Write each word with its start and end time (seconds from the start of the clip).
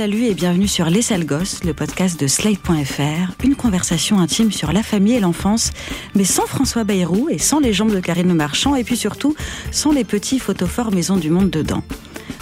Salut 0.00 0.24
et 0.24 0.32
bienvenue 0.32 0.66
sur 0.66 0.86
Les 0.86 1.02
Sales 1.02 1.26
Gosses, 1.26 1.62
le 1.62 1.74
podcast 1.74 2.18
de 2.18 2.26
Slate.fr, 2.26 3.34
une 3.44 3.54
conversation 3.54 4.18
intime 4.18 4.50
sur 4.50 4.72
la 4.72 4.82
famille 4.82 5.12
et 5.12 5.20
l'enfance, 5.20 5.72
mais 6.14 6.24
sans 6.24 6.46
François 6.46 6.84
Bayrou 6.84 7.28
et 7.28 7.36
sans 7.36 7.60
les 7.60 7.74
jambes 7.74 7.92
de 7.92 8.00
Karine 8.00 8.28
Le 8.28 8.34
Marchand, 8.34 8.74
et 8.76 8.82
puis 8.82 8.96
surtout 8.96 9.36
sans 9.70 9.92
les 9.92 10.04
petits 10.04 10.38
photophores 10.38 10.90
Maison 10.90 11.18
du 11.18 11.28
Monde 11.28 11.50
dedans. 11.50 11.82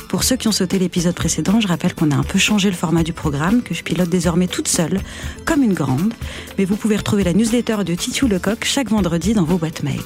Pour 0.09 0.23
ceux 0.23 0.37
qui 0.37 0.47
ont 0.47 0.53
sauté 0.53 0.79
l'épisode 0.79 1.17
précédent, 1.17 1.61
je 1.61 1.67
rappelle 1.67 1.97
qu'on 1.97 2.13
a 2.13 2.17
un 2.17 2.23
peu 2.23 2.39
changé 2.39 2.71
le 2.71 2.77
format 2.77 3.03
du 3.03 3.13
programme, 3.13 3.65
que 3.65 3.75
je 3.75 3.83
pilote 3.83 4.09
désormais 4.09 4.47
toute 4.47 4.69
seule, 4.69 5.01
comme 5.45 5.65
une 5.65 5.75
grande, 5.75 6.15
mais 6.59 6.65
vous 6.65 6.77
pouvez 6.77 6.97
retrouver 6.97 7.25
la 7.25 7.33
newsletter 7.33 7.79
de 7.85 7.97
Titiou 7.97 8.29
Lecoq 8.29 8.65
chaque 8.65 8.91
vendredi 8.91 9.35
dans 9.35 9.43
vos 9.43 9.59
boîtes 9.59 9.83
mail. 9.83 10.03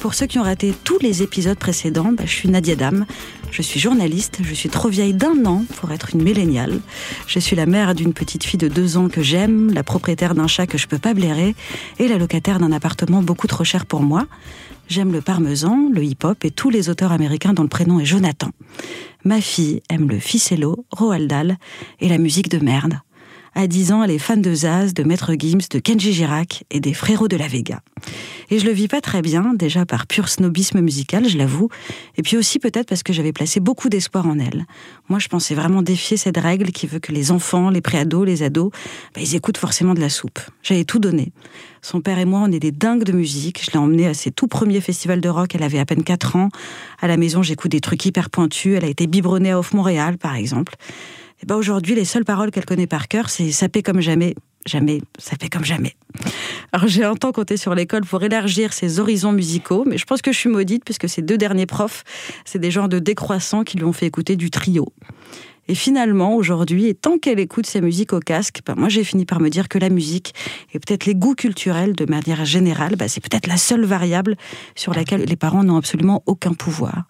Pour 0.00 0.14
ceux 0.14 0.24
qui 0.24 0.38
ont 0.38 0.44
raté 0.44 0.72
tous 0.82 0.98
les 1.00 1.22
épisodes 1.22 1.58
précédents, 1.58 2.12
bah, 2.12 2.22
je 2.24 2.30
suis 2.30 2.48
Nadia 2.48 2.74
Dam. 2.74 3.04
Je 3.50 3.62
suis 3.62 3.80
journaliste, 3.80 4.38
je 4.42 4.54
suis 4.54 4.68
trop 4.68 4.88
vieille 4.88 5.12
d'un 5.12 5.44
an 5.44 5.64
pour 5.76 5.90
être 5.92 6.14
une 6.14 6.22
milléniale. 6.22 6.80
Je 7.26 7.38
suis 7.38 7.56
la 7.56 7.66
mère 7.66 7.94
d'une 7.94 8.12
petite 8.12 8.44
fille 8.44 8.58
de 8.58 8.68
deux 8.68 8.96
ans 8.96 9.08
que 9.08 9.22
j'aime, 9.22 9.72
la 9.72 9.82
propriétaire 9.82 10.34
d'un 10.34 10.46
chat 10.46 10.66
que 10.66 10.78
je 10.78 10.86
peux 10.86 10.98
pas 10.98 11.14
blairer 11.14 11.54
et 11.98 12.08
la 12.08 12.16
locataire 12.16 12.60
d'un 12.60 12.72
appartement 12.72 13.22
beaucoup 13.22 13.48
trop 13.48 13.64
cher 13.64 13.86
pour 13.86 14.02
moi. 14.02 14.26
J'aime 14.88 15.12
le 15.12 15.20
parmesan, 15.20 15.88
le 15.92 16.02
hip-hop 16.02 16.44
et 16.44 16.50
tous 16.50 16.70
les 16.70 16.88
auteurs 16.88 17.12
américains 17.12 17.52
dont 17.52 17.62
le 17.62 17.68
prénom 17.68 18.00
est 18.00 18.04
Jonathan. 18.04 18.50
Ma 19.24 19.40
fille 19.40 19.82
aime 19.88 20.08
le 20.08 20.18
ficello, 20.18 20.84
Roald 20.90 21.28
Dahl 21.28 21.58
et 22.00 22.08
la 22.08 22.18
musique 22.18 22.48
de 22.48 22.58
merde. 22.58 23.00
À 23.54 23.66
10 23.66 23.92
ans, 23.92 24.04
elle 24.04 24.12
est 24.12 24.18
fan 24.18 24.40
de 24.40 24.54
Zaz, 24.54 24.94
de 24.94 25.02
Maître 25.02 25.34
Gims, 25.36 25.66
de 25.70 25.78
Kenji 25.80 26.12
Girac 26.12 26.64
et 26.70 26.78
des 26.78 26.94
Frérots 26.94 27.28
de 27.28 27.36
la 27.36 27.48
Vega. 27.48 27.80
Et 28.50 28.58
je 28.58 28.64
le 28.64 28.72
vis 28.72 28.88
pas 28.88 29.00
très 29.00 29.22
bien, 29.22 29.54
déjà 29.54 29.84
par 29.84 30.06
pur 30.06 30.28
snobisme 30.28 30.80
musical, 30.80 31.28
je 31.28 31.36
l'avoue, 31.36 31.68
et 32.16 32.22
puis 32.22 32.36
aussi 32.36 32.58
peut-être 32.58 32.88
parce 32.88 33.02
que 33.02 33.12
j'avais 33.12 33.32
placé 33.32 33.60
beaucoup 33.60 33.88
d'espoir 33.88 34.26
en 34.26 34.38
elle. 34.38 34.66
Moi, 35.08 35.18
je 35.18 35.28
pensais 35.28 35.54
vraiment 35.54 35.82
défier 35.82 36.16
cette 36.16 36.36
règle 36.36 36.70
qui 36.70 36.86
veut 36.86 37.00
que 37.00 37.12
les 37.12 37.32
enfants, 37.32 37.70
les 37.70 37.80
préados, 37.80 38.24
les 38.24 38.42
ados, 38.42 38.70
bah, 39.14 39.20
ils 39.20 39.34
écoutent 39.34 39.58
forcément 39.58 39.94
de 39.94 40.00
la 40.00 40.08
soupe. 40.08 40.40
J'avais 40.62 40.84
tout 40.84 40.98
donné. 40.98 41.32
Son 41.82 42.00
père 42.00 42.18
et 42.18 42.24
moi, 42.24 42.40
on 42.44 42.52
est 42.52 42.60
des 42.60 42.72
dingues 42.72 43.04
de 43.04 43.12
musique. 43.12 43.64
Je 43.64 43.70
l'ai 43.72 43.78
emmenée 43.78 44.06
à 44.06 44.14
ses 44.14 44.30
tout 44.30 44.48
premiers 44.48 44.80
festivals 44.80 45.20
de 45.20 45.28
rock. 45.28 45.54
Elle 45.54 45.62
avait 45.62 45.78
à 45.78 45.86
peine 45.86 46.04
4 46.04 46.36
ans. 46.36 46.48
À 47.00 47.08
la 47.08 47.16
maison, 47.16 47.42
j'écoute 47.42 47.70
des 47.70 47.80
trucs 47.80 48.04
hyper 48.04 48.30
pointus. 48.30 48.76
Elle 48.76 48.84
a 48.84 48.88
été 48.88 49.06
biberonnée 49.06 49.52
à 49.52 49.58
Off 49.58 49.72
Montréal, 49.72 50.18
par 50.18 50.34
exemple. 50.34 50.74
Et 51.42 51.46
ben 51.46 51.56
aujourd'hui, 51.56 51.94
les 51.94 52.04
seules 52.04 52.24
paroles 52.24 52.50
qu'elle 52.50 52.66
connaît 52.66 52.86
par 52.86 53.08
cœur, 53.08 53.30
c'est 53.30 53.50
ça 53.50 53.68
paie 53.68 53.82
comme 53.82 54.00
jamais, 54.00 54.34
jamais, 54.66 55.00
ça 55.18 55.36
fait 55.40 55.48
comme 55.48 55.64
jamais. 55.64 55.94
Alors 56.72 56.86
j'ai 56.86 57.02
longtemps 57.02 57.32
compté 57.32 57.56
sur 57.56 57.74
l'école 57.74 58.02
pour 58.02 58.22
élargir 58.22 58.72
ses 58.72 59.00
horizons 59.00 59.32
musicaux, 59.32 59.84
mais 59.86 59.96
je 59.96 60.04
pense 60.04 60.20
que 60.20 60.32
je 60.32 60.38
suis 60.38 60.50
maudite 60.50 60.84
puisque 60.84 61.08
ces 61.08 61.22
deux 61.22 61.38
derniers 61.38 61.66
profs, 61.66 62.04
c'est 62.44 62.58
des 62.58 62.70
genres 62.70 62.88
de 62.88 62.98
décroissants 62.98 63.64
qui 63.64 63.78
lui 63.78 63.84
ont 63.84 63.92
fait 63.92 64.06
écouter 64.06 64.36
du 64.36 64.50
trio. 64.50 64.92
Et 65.70 65.76
finalement, 65.76 66.34
aujourd'hui, 66.34 66.86
et 66.86 66.94
tant 66.94 67.16
qu'elle 67.16 67.38
écoute 67.38 67.64
sa 67.64 67.80
musique 67.80 68.12
au 68.12 68.18
casque, 68.18 68.58
ben 68.66 68.74
moi 68.76 68.88
j'ai 68.88 69.04
fini 69.04 69.24
par 69.24 69.38
me 69.38 69.48
dire 69.50 69.68
que 69.68 69.78
la 69.78 69.88
musique 69.88 70.34
et 70.74 70.80
peut-être 70.80 71.06
les 71.06 71.14
goûts 71.14 71.36
culturels 71.36 71.94
de 71.94 72.06
manière 72.06 72.44
générale, 72.44 72.96
ben 72.96 73.06
c'est 73.06 73.20
peut-être 73.20 73.46
la 73.46 73.56
seule 73.56 73.84
variable 73.84 74.36
sur 74.74 74.92
laquelle 74.92 75.22
les 75.22 75.36
parents 75.36 75.62
n'ont 75.62 75.76
absolument 75.76 76.24
aucun 76.26 76.54
pouvoir. 76.54 77.04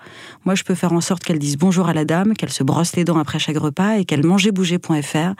Moi, 0.44 0.54
je 0.56 0.64
peux 0.64 0.74
faire 0.74 0.92
en 0.92 1.00
sorte 1.00 1.24
qu'elle 1.24 1.38
dise 1.38 1.56
bonjour 1.56 1.88
à 1.88 1.94
la 1.94 2.04
dame, 2.04 2.34
qu'elle 2.34 2.52
se 2.52 2.62
brosse 2.62 2.96
les 2.96 3.04
dents 3.04 3.16
après 3.16 3.38
chaque 3.38 3.56
repas 3.56 3.96
et 3.96 4.04
qu'elle 4.04 4.26
mangeait-bouger.fr 4.26 5.32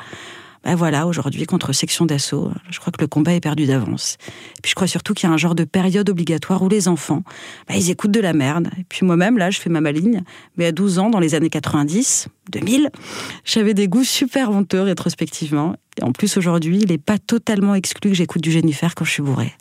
ben 0.65 0.75
voilà, 0.75 1.07
aujourd'hui, 1.07 1.47
contre 1.47 1.73
section 1.73 2.05
d'assaut, 2.05 2.51
je 2.71 2.79
crois 2.81 2.93
que 2.93 3.01
le 3.01 3.07
combat 3.07 3.33
est 3.33 3.41
perdu 3.41 3.67
d'avance. 3.67 4.19
Et 4.59 4.61
puis 4.63 4.71
je 4.71 4.75
crois 4.75 4.87
surtout 4.87 5.15
qu'il 5.15 5.29
y 5.29 5.31
a 5.31 5.35
un 5.35 5.39
genre 5.39 5.55
de 5.55 5.65
période 5.65 6.09
obligatoire 6.11 6.63
où 6.63 6.69
les 6.69 6.87
enfants, 6.87 7.23
ben, 7.69 7.77
ils 7.77 7.91
écoutent 7.91 8.11
de 8.11 8.21
la 8.21 8.35
merde. 8.35 8.69
Et 8.79 8.85
puis 8.85 9.07
moi-même, 9.07 9.39
là, 9.39 9.51
je 9.51 9.59
fais 9.59 9.71
ma 9.71 9.81
maligne, 9.81 10.23
mais 10.57 10.67
à 10.67 10.73
12 10.73 10.99
ans, 10.99 11.11
dans 11.11 11.21
les 11.21 11.35
années 11.35 11.51
90, 11.51 12.29
2000, 12.51 12.91
j'avais 13.45 13.75
des 13.75 13.89
goûts 13.89 14.05
super 14.05 14.51
honteux 14.51 14.83
rétrospectivement. 14.83 15.77
Et 15.99 16.03
en 16.03 16.13
plus, 16.13 16.37
aujourd'hui, 16.37 16.79
il 16.81 16.89
n'est 16.91 16.99
pas 16.99 17.19
totalement 17.19 17.75
exclu 17.75 18.11
que 18.11 18.17
j'écoute 18.17 18.43
du 18.43 18.51
Jennifer 18.51 18.95
quand 18.95 19.05
je 19.05 19.13
suis 19.13 19.23
bourré. 19.23 19.55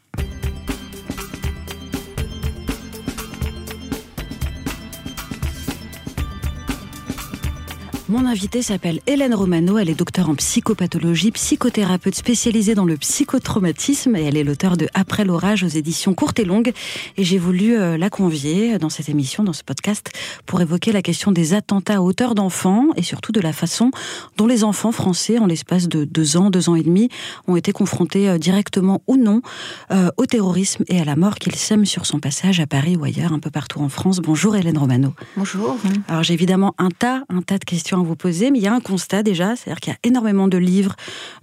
Mon 8.09 8.25
invitée 8.25 8.63
s'appelle 8.63 9.01
Hélène 9.05 9.35
Romano, 9.35 9.77
elle 9.77 9.87
est 9.87 9.93
docteure 9.93 10.31
en 10.31 10.33
psychopathologie, 10.33 11.29
psychothérapeute 11.29 12.15
spécialisée 12.15 12.73
dans 12.73 12.85
le 12.85 12.97
psychotraumatisme 12.97 14.15
et 14.15 14.23
elle 14.23 14.35
est 14.35 14.43
l'auteur 14.43 14.77
de 14.77 14.87
Après 14.95 15.23
l'orage 15.23 15.63
aux 15.63 15.67
éditions 15.67 16.15
courtes 16.15 16.39
et 16.39 16.43
longues. 16.43 16.73
Et 17.17 17.23
j'ai 17.23 17.37
voulu 17.37 17.77
euh, 17.77 17.99
la 17.99 18.09
convier 18.09 18.79
dans 18.79 18.89
cette 18.89 19.09
émission, 19.09 19.43
dans 19.43 19.53
ce 19.53 19.63
podcast, 19.63 20.09
pour 20.47 20.59
évoquer 20.59 20.91
la 20.91 21.03
question 21.03 21.31
des 21.31 21.53
attentats 21.53 21.97
à 21.97 22.01
hauteur 22.01 22.33
d'enfants 22.33 22.87
et 22.95 23.03
surtout 23.03 23.31
de 23.31 23.41
la 23.41 23.53
façon 23.53 23.91
dont 24.37 24.47
les 24.47 24.63
enfants 24.63 24.91
français, 24.91 25.37
en 25.37 25.45
l'espace 25.45 25.87
de 25.87 26.03
deux 26.03 26.35
ans, 26.35 26.49
deux 26.49 26.67
ans 26.67 26.75
et 26.75 26.81
demi, 26.81 27.09
ont 27.47 27.57
été 27.57 27.73
confrontés 27.73 28.27
euh, 28.27 28.39
directement 28.39 29.03
ou 29.05 29.17
non 29.17 29.43
euh, 29.91 30.09
au 30.17 30.25
terrorisme 30.25 30.83
et 30.87 30.99
à 30.99 31.05
la 31.05 31.15
mort 31.15 31.35
qu'ils 31.35 31.53
sèment 31.53 31.85
sur 31.85 32.07
son 32.07 32.19
passage 32.19 32.59
à 32.59 32.65
Paris 32.65 32.97
ou 32.97 33.03
ailleurs, 33.03 33.33
un 33.33 33.39
peu 33.39 33.51
partout 33.51 33.81
en 33.81 33.89
France. 33.89 34.17
Bonjour 34.17 34.55
Hélène 34.55 34.79
Romano. 34.79 35.13
Bonjour. 35.37 35.77
Alors 36.07 36.23
j'ai 36.23 36.33
évidemment 36.33 36.73
un 36.79 36.89
tas, 36.89 37.21
un 37.29 37.43
tas 37.43 37.59
de 37.59 37.65
questions 37.65 37.98
vous 38.03 38.15
poser, 38.15 38.51
mais 38.51 38.59
il 38.59 38.63
y 38.63 38.67
a 38.67 38.73
un 38.73 38.79
constat 38.79 39.23
déjà, 39.23 39.55
c'est-à-dire 39.55 39.79
qu'il 39.79 39.93
y 39.93 39.95
a 39.95 39.99
énormément 40.03 40.47
de 40.47 40.57
livres, 40.57 40.95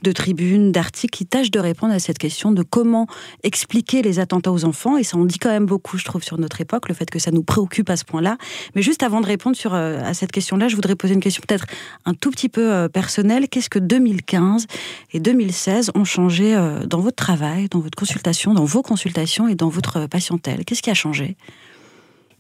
de 0.03 0.13
tribunes, 0.13 0.73
d'articles 0.73 1.17
qui 1.17 1.27
tâchent 1.27 1.51
de 1.51 1.59
répondre 1.59 1.93
à 1.93 1.99
cette 1.99 2.19
question 2.19 2.53
de 2.53 2.63
comment 2.63 3.07
expliquer 3.43 4.03
les 4.03 4.19
attentats 4.19 4.53
aux 4.53 4.65
enfants, 4.65 4.97
et 4.97 5.03
ça 5.03 5.17
en 5.17 5.25
dit 5.25 5.39
quand 5.39 5.51
même 5.51 5.67
beaucoup, 5.67 5.99
je 5.99 6.05
trouve, 6.05 6.23
sur 6.23 6.39
notre 6.39 6.61
époque, 6.61 6.89
le 6.89 6.95
fait 6.95 7.11
que 7.11 7.19
ça 7.19 7.31
nous 7.31 7.43
préoccupe 7.43 7.91
à 7.91 7.97
ce 7.97 8.05
point-là. 8.05 8.37
Mais 8.75 8.83
juste 8.83 9.03
avant 9.03 9.21
de 9.21 9.27
répondre 9.27 9.57
sur, 9.57 9.75
euh, 9.75 10.01
à 10.05 10.15
cette 10.15 10.33
question-là, 10.33 10.69
je 10.69 10.77
voudrais 10.77 10.97
poser 10.97 11.15
une 11.15 11.21
question 11.21 11.43
peut-être 11.47 11.67
un 12.05 12.15
tout 12.15 12.31
petit 12.31 12.49
peu 12.49 12.73
euh, 12.73 12.89
personnelle. 12.89 13.49
Qu'est-ce 13.49 13.71
que 13.71 13.79
2015 13.79 14.67
et 15.13 15.21
2016 15.21 15.93
ont 15.95 16.05
changé 16.05 16.55
euh, 16.55 16.87
dans 16.87 17.01
votre 17.01 17.17
travail, 17.17 17.69
dans 17.69 17.81
votre 17.81 17.97
consultation, 17.97 18.55
dans 18.55 18.65
vos 18.65 18.83
consultations 18.83 19.49
et 19.49 19.55
dans 19.55 19.69
votre 19.69 20.07
patientèle? 20.07 20.65
Qu'est-ce 20.65 20.83
qui 20.83 20.91
a 20.91 20.95
changé? 20.95 21.37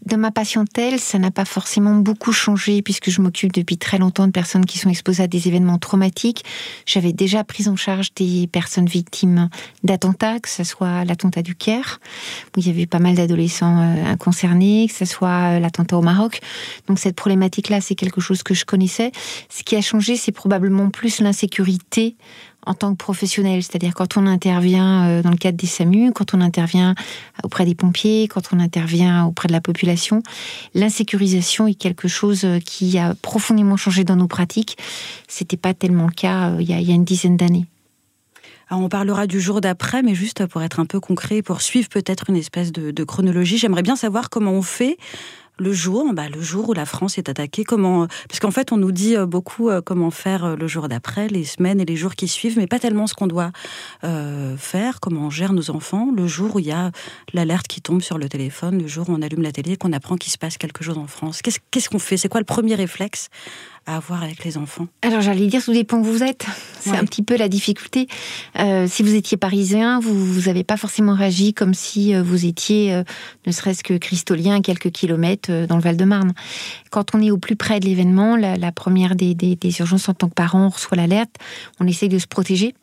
Dans 0.06 0.18
ma 0.18 0.30
patientèle, 0.30 1.00
ça 1.00 1.18
n'a 1.18 1.32
pas 1.32 1.44
forcément 1.44 1.96
beaucoup 1.96 2.32
changé 2.32 2.80
puisque 2.80 3.10
je 3.10 3.20
m'occupe 3.20 3.52
depuis 3.52 3.76
très 3.76 3.98
longtemps 3.98 4.26
de 4.26 4.32
personnes 4.32 4.64
qui 4.64 4.78
sont 4.78 4.88
exposées 4.88 5.24
à 5.24 5.26
des 5.26 5.48
événements 5.48 5.78
traumatiques. 5.78 6.44
J'avais 6.86 7.12
déjà 7.12 7.42
pris 7.42 7.68
en 7.68 7.74
charge 7.74 8.14
des 8.14 8.46
personnes 8.46 8.86
victimes 8.86 9.48
d'attentats, 9.82 10.38
que 10.38 10.48
ce 10.48 10.62
soit 10.62 11.04
l'attentat 11.04 11.42
du 11.42 11.56
Caire, 11.56 12.00
où 12.56 12.60
il 12.60 12.68
y 12.68 12.70
avait 12.70 12.86
pas 12.86 13.00
mal 13.00 13.16
d'adolescents 13.16 13.82
euh, 13.82 14.16
concernés, 14.16 14.86
que 14.88 14.94
ce 14.94 15.04
soit 15.04 15.56
euh, 15.56 15.58
l'attentat 15.58 15.98
au 15.98 16.02
Maroc. 16.02 16.40
Donc 16.86 17.00
cette 17.00 17.16
problématique-là, 17.16 17.80
c'est 17.80 17.96
quelque 17.96 18.20
chose 18.20 18.44
que 18.44 18.54
je 18.54 18.64
connaissais. 18.64 19.10
Ce 19.48 19.64
qui 19.64 19.74
a 19.74 19.80
changé, 19.80 20.16
c'est 20.16 20.32
probablement 20.32 20.88
plus 20.88 21.20
l'insécurité 21.20 22.16
en 22.66 22.74
tant 22.74 22.90
que 22.92 22.96
professionnel, 22.96 23.62
c'est-à-dire 23.62 23.94
quand 23.94 24.16
on 24.16 24.26
intervient 24.26 25.08
euh, 25.08 25.22
dans 25.22 25.30
le 25.30 25.36
cadre 25.36 25.56
des 25.56 25.66
SAMU, 25.66 26.12
quand 26.12 26.34
on 26.34 26.40
intervient 26.40 26.94
auprès 27.44 27.64
des 27.64 27.76
pompiers, 27.76 28.28
quand 28.28 28.52
on 28.52 28.58
intervient 28.58 29.24
auprès 29.24 29.46
de 29.46 29.52
la 29.52 29.60
population, 29.60 30.22
l'insécurisation 30.74 31.68
est 31.68 31.74
quelque 31.74 32.08
chose 32.08 32.44
euh, 32.44 32.58
qui 32.58 32.98
a 32.98 33.14
profondément 33.22 33.76
changé 33.76 34.02
dans 34.02 34.16
nos 34.16 34.26
pratiques. 34.26 34.76
C'était 35.28 35.56
pas 35.56 35.74
tellement 35.74 36.06
le 36.06 36.12
cas 36.12 36.50
euh, 36.50 36.56
il 36.60 36.68
y 36.68 36.74
a, 36.74 36.94
une 36.94 37.04
dizaine 37.04 37.36
d'années. 37.36 37.66
on 38.70 38.88
parlera 38.88 39.28
du 39.28 39.40
jour 39.40 39.60
d'après, 39.60 40.02
mais 40.02 40.16
juste 40.16 40.44
pour 40.46 40.62
être 40.62 40.80
un 40.80 40.86
peu 40.86 40.98
concret, 40.98 41.42
pour 41.42 41.62
suivre 41.62 41.88
peut-être 41.88 42.30
une 42.30 42.36
espèce 42.36 42.72
de, 42.72 42.90
de 42.90 43.04
chronologie, 43.04 43.58
j'aimerais 43.58 43.82
bien 43.82 43.96
savoir 43.96 44.28
comment 44.28 44.52
on 44.52 44.62
fait 44.62 44.98
le 45.58 45.72
jour, 45.72 46.12
bah, 46.12 46.28
le 46.28 46.40
jour 46.40 46.68
où 46.68 46.72
la 46.74 46.84
France 46.84 47.18
est 47.18 47.28
attaquée, 47.28 47.64
comment, 47.64 48.06
parce 48.28 48.40
qu'en 48.40 48.50
fait, 48.50 48.72
on 48.72 48.76
nous 48.76 48.92
dit 48.92 49.16
euh, 49.16 49.26
beaucoup 49.26 49.70
euh, 49.70 49.80
comment 49.80 50.10
faire 50.10 50.44
euh, 50.44 50.56
le 50.56 50.66
jour 50.66 50.88
d'après, 50.88 51.28
les 51.28 51.44
semaines 51.44 51.80
et 51.80 51.84
les 51.84 51.96
jours 51.96 52.14
qui 52.14 52.28
suivent, 52.28 52.58
mais 52.58 52.66
pas 52.66 52.78
tellement 52.78 53.06
ce 53.06 53.14
qu'on 53.14 53.26
doit 53.26 53.52
faire, 54.58 55.00
comment 55.00 55.26
on 55.26 55.30
gère 55.30 55.52
nos 55.52 55.70
enfants, 55.70 56.10
le 56.14 56.26
jour 56.26 56.56
où 56.56 56.58
il 56.58 56.66
y 56.66 56.72
a 56.72 56.90
l'alerte 57.32 57.66
qui 57.66 57.80
tombe 57.80 58.02
sur 58.02 58.18
le 58.18 58.28
téléphone, 58.28 58.80
le 58.80 58.86
jour 58.86 59.08
où 59.08 59.12
on 59.12 59.22
allume 59.22 59.42
la 59.42 59.52
télé 59.52 59.72
et 59.72 59.76
qu'on 59.76 59.92
apprend 59.92 60.16
qu'il 60.16 60.32
se 60.32 60.38
passe 60.38 60.58
quelque 60.58 60.84
chose 60.84 60.98
en 60.98 61.06
France. 61.06 61.42
Qu'est-ce 61.42 61.88
qu'on 61.88 61.98
fait? 61.98 62.16
C'est 62.16 62.28
quoi 62.28 62.40
le 62.40 62.46
premier 62.46 62.74
réflexe 62.74 63.28
à 63.86 63.96
avoir 63.96 64.22
avec 64.22 64.44
les 64.44 64.58
enfants 64.58 64.88
Alors 65.02 65.20
j'allais 65.20 65.46
dire, 65.46 65.64
tout 65.64 65.72
dépend 65.72 65.98
où 65.98 66.04
vous 66.04 66.22
êtes. 66.22 66.46
C'est 66.80 66.96
un 66.96 67.04
petit 67.04 67.22
peu 67.22 67.36
la 67.36 67.48
difficulté. 67.48 68.06
Euh, 68.58 68.86
si 68.88 69.02
vous 69.02 69.14
étiez 69.14 69.36
parisien, 69.36 70.00
vous 70.00 70.42
n'avez 70.46 70.64
pas 70.64 70.76
forcément 70.76 71.14
réagi 71.14 71.54
comme 71.54 71.74
si 71.74 72.14
euh, 72.14 72.22
vous 72.22 72.46
étiez, 72.46 72.94
euh, 72.94 73.02
ne 73.46 73.52
serait-ce 73.52 73.82
que 73.82 73.94
cristolien, 73.94 74.60
quelques 74.60 74.90
kilomètres 74.90 75.66
dans 75.66 75.76
le 75.76 75.82
Val-de-Marne. 75.82 76.32
Quand 76.90 77.14
on 77.14 77.22
est 77.22 77.30
au 77.30 77.38
plus 77.38 77.56
près 77.56 77.80
de 77.80 77.86
l'événement, 77.86 78.36
la, 78.36 78.72
première 78.72 79.16
des, 79.16 79.34
des, 79.34 79.78
urgences 79.80 80.08
en 80.08 80.14
tant 80.14 80.28
que 80.28 80.34
parent, 80.34 80.66
on 80.66 80.68
reçoit 80.68 80.96
l'alerte, 80.96 81.36
on 81.80 81.86
essaye 81.86 82.08
de 82.08 82.18
se 82.18 82.26
protéger 82.26 82.74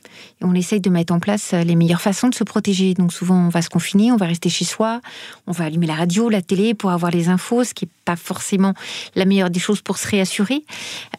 et 0.42 0.45
on 0.45 0.54
essaye 0.54 0.81
de 0.81 0.89
mettre 0.89 1.13
en 1.13 1.19
place 1.19 1.54
les 1.54 1.75
meilleures 1.75 2.01
façons 2.01 2.30
de 2.30 2.36
se 2.36 2.44
protéger. 2.44 2.94
Donc 2.94 3.13
souvent, 3.13 3.45
on 3.45 3.50
va 3.50 3.62
se 3.62 3.69
confiner, 3.69 4.12
on 4.12 4.18
va 4.18 4.25
rester 4.25 4.50
chez 4.50 4.65
soi, 4.65 5.01
on 5.48 5.51
va 5.51 5.65
allumer 5.65 5.88
la 5.88 5.95
radio, 5.95 6.30
la 6.30 6.42
télé 6.42 6.74
pour 6.74 6.92
avoir 6.92 7.12
les 7.12 7.30
infos, 7.30 7.63
ce 7.63 7.74
qui 7.74 7.86
n'est 7.86 7.92
pas 8.06 8.15
forcément 8.15 8.74
la 9.15 9.25
meilleure 9.25 9.50
des 9.50 9.60
choses 9.60 9.81
pour 9.81 9.98
se 9.98 10.07
réassurer. 10.07 10.63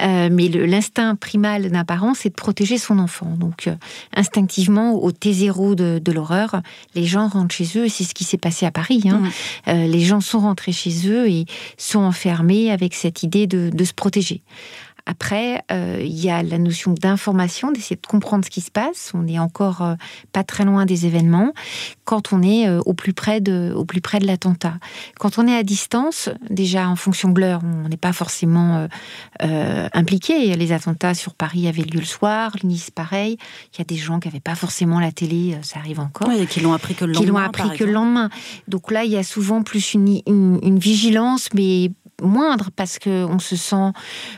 mais 0.00 0.48
l'instinct 0.48 1.16
primal 1.16 1.70
d'un 1.70 1.84
parent, 1.84 2.14
c'est 2.14 2.28
de 2.28 2.34
protéger 2.34 2.78
son 2.78 2.98
enfant. 2.98 3.34
Donc, 3.36 3.66
euh, 3.66 3.74
instinctivement, 4.14 4.94
au 4.94 5.10
T0 5.10 5.74
de, 5.74 6.12
l'horreur, 6.12 6.62
les 6.94 7.04
gens 7.04 7.28
rentrent 7.28 7.54
chez 7.54 7.66
eux, 7.76 7.86
et 7.86 7.88
c'est 7.88 8.04
ce 8.04 8.14
qui 8.14 8.24
s'est 8.24 8.38
passé 8.38 8.66
à 8.66 8.70
Paris. 8.70 9.02
Hein. 9.06 9.22
Euh, 9.68 9.86
les 9.86 10.00
gens 10.00 10.20
sont 10.20 10.40
rentrés 10.40 10.72
chez 10.72 11.08
eux 11.08 11.28
et 11.28 11.46
sont 11.76 12.00
enfermés 12.00 12.70
avec 12.70 12.94
cette 12.94 13.22
idée 13.22 13.46
de 13.46 13.84
se 13.84 13.92
protéger. 13.92 14.42
Après, 15.06 15.62
euh, 15.70 16.00
il 16.00 16.18
y 16.18 16.30
a 16.30 16.42
la 16.42 16.58
notion 16.58 16.92
d'information, 16.92 17.70
d'essayer 17.70 17.96
de 17.96 18.06
comprendre 18.06 18.44
ce 18.44 18.50
qui 18.50 18.62
se 18.62 18.70
passe. 18.70 19.12
On 19.14 19.22
n'est 19.22 19.38
encore 19.38 19.82
euh, 19.82 19.94
pas 20.32 20.44
très 20.44 20.64
loin 20.64 20.86
des 20.86 21.04
événements. 21.04 21.52
Quand 22.04 22.32
on 22.32 22.42
est 22.42 22.66
euh, 22.66 22.80
au 22.86 22.94
plus 22.94 23.12
près 23.12 23.42
de, 23.42 23.74
au 23.76 23.84
plus 23.84 24.00
près 24.00 24.18
de 24.18 24.26
l'attentat, 24.26 24.74
quand 25.18 25.38
on 25.38 25.46
est 25.46 25.56
à 25.56 25.62
distance, 25.62 26.30
déjà 26.48 26.88
en 26.88 26.96
fonction 26.96 27.30
de 27.30 27.40
l'heure, 27.40 27.60
on 27.62 27.88
n'est 27.88 27.96
pas 27.98 28.12
forcément 28.12 28.88
impliqué. 29.40 30.54
Les 30.56 30.72
attentats 30.72 31.14
sur 31.14 31.34
Paris 31.34 31.68
avaient 31.68 31.82
lieu 31.82 32.00
le 32.00 32.06
soir, 32.06 32.52
Nice 32.64 32.90
pareil. 32.90 33.36
Il 33.74 33.78
y 33.78 33.82
a 33.82 33.84
des 33.84 33.96
gens 33.96 34.20
qui 34.20 34.28
n'avaient 34.28 34.40
pas 34.40 34.54
forcément 34.54 35.00
la 35.00 35.12
télé, 35.12 35.58
ça 35.62 35.78
arrive 35.78 36.00
encore. 36.00 36.30
et 36.30 36.46
qui 36.46 36.60
l'ont 36.60 36.72
appris 36.72 36.94
que 36.94 37.04
le 37.04 37.12
lendemain. 37.12 37.24
Qui 37.24 37.30
l'ont 37.30 37.38
appris 37.38 37.76
que 37.76 37.84
le 37.84 37.92
lendemain. 37.92 38.30
Donc 38.68 38.90
là, 38.90 39.04
il 39.04 39.10
y 39.10 39.16
a 39.16 39.22
souvent 39.22 39.62
plus 39.62 39.94
une, 39.94 40.20
une, 40.26 40.58
une 40.62 40.78
vigilance, 40.78 41.48
mais 41.54 41.90
moindre 42.22 42.70
parce 42.74 42.98
qu'on 42.98 43.38
se 43.38 43.56
sent 43.56 43.92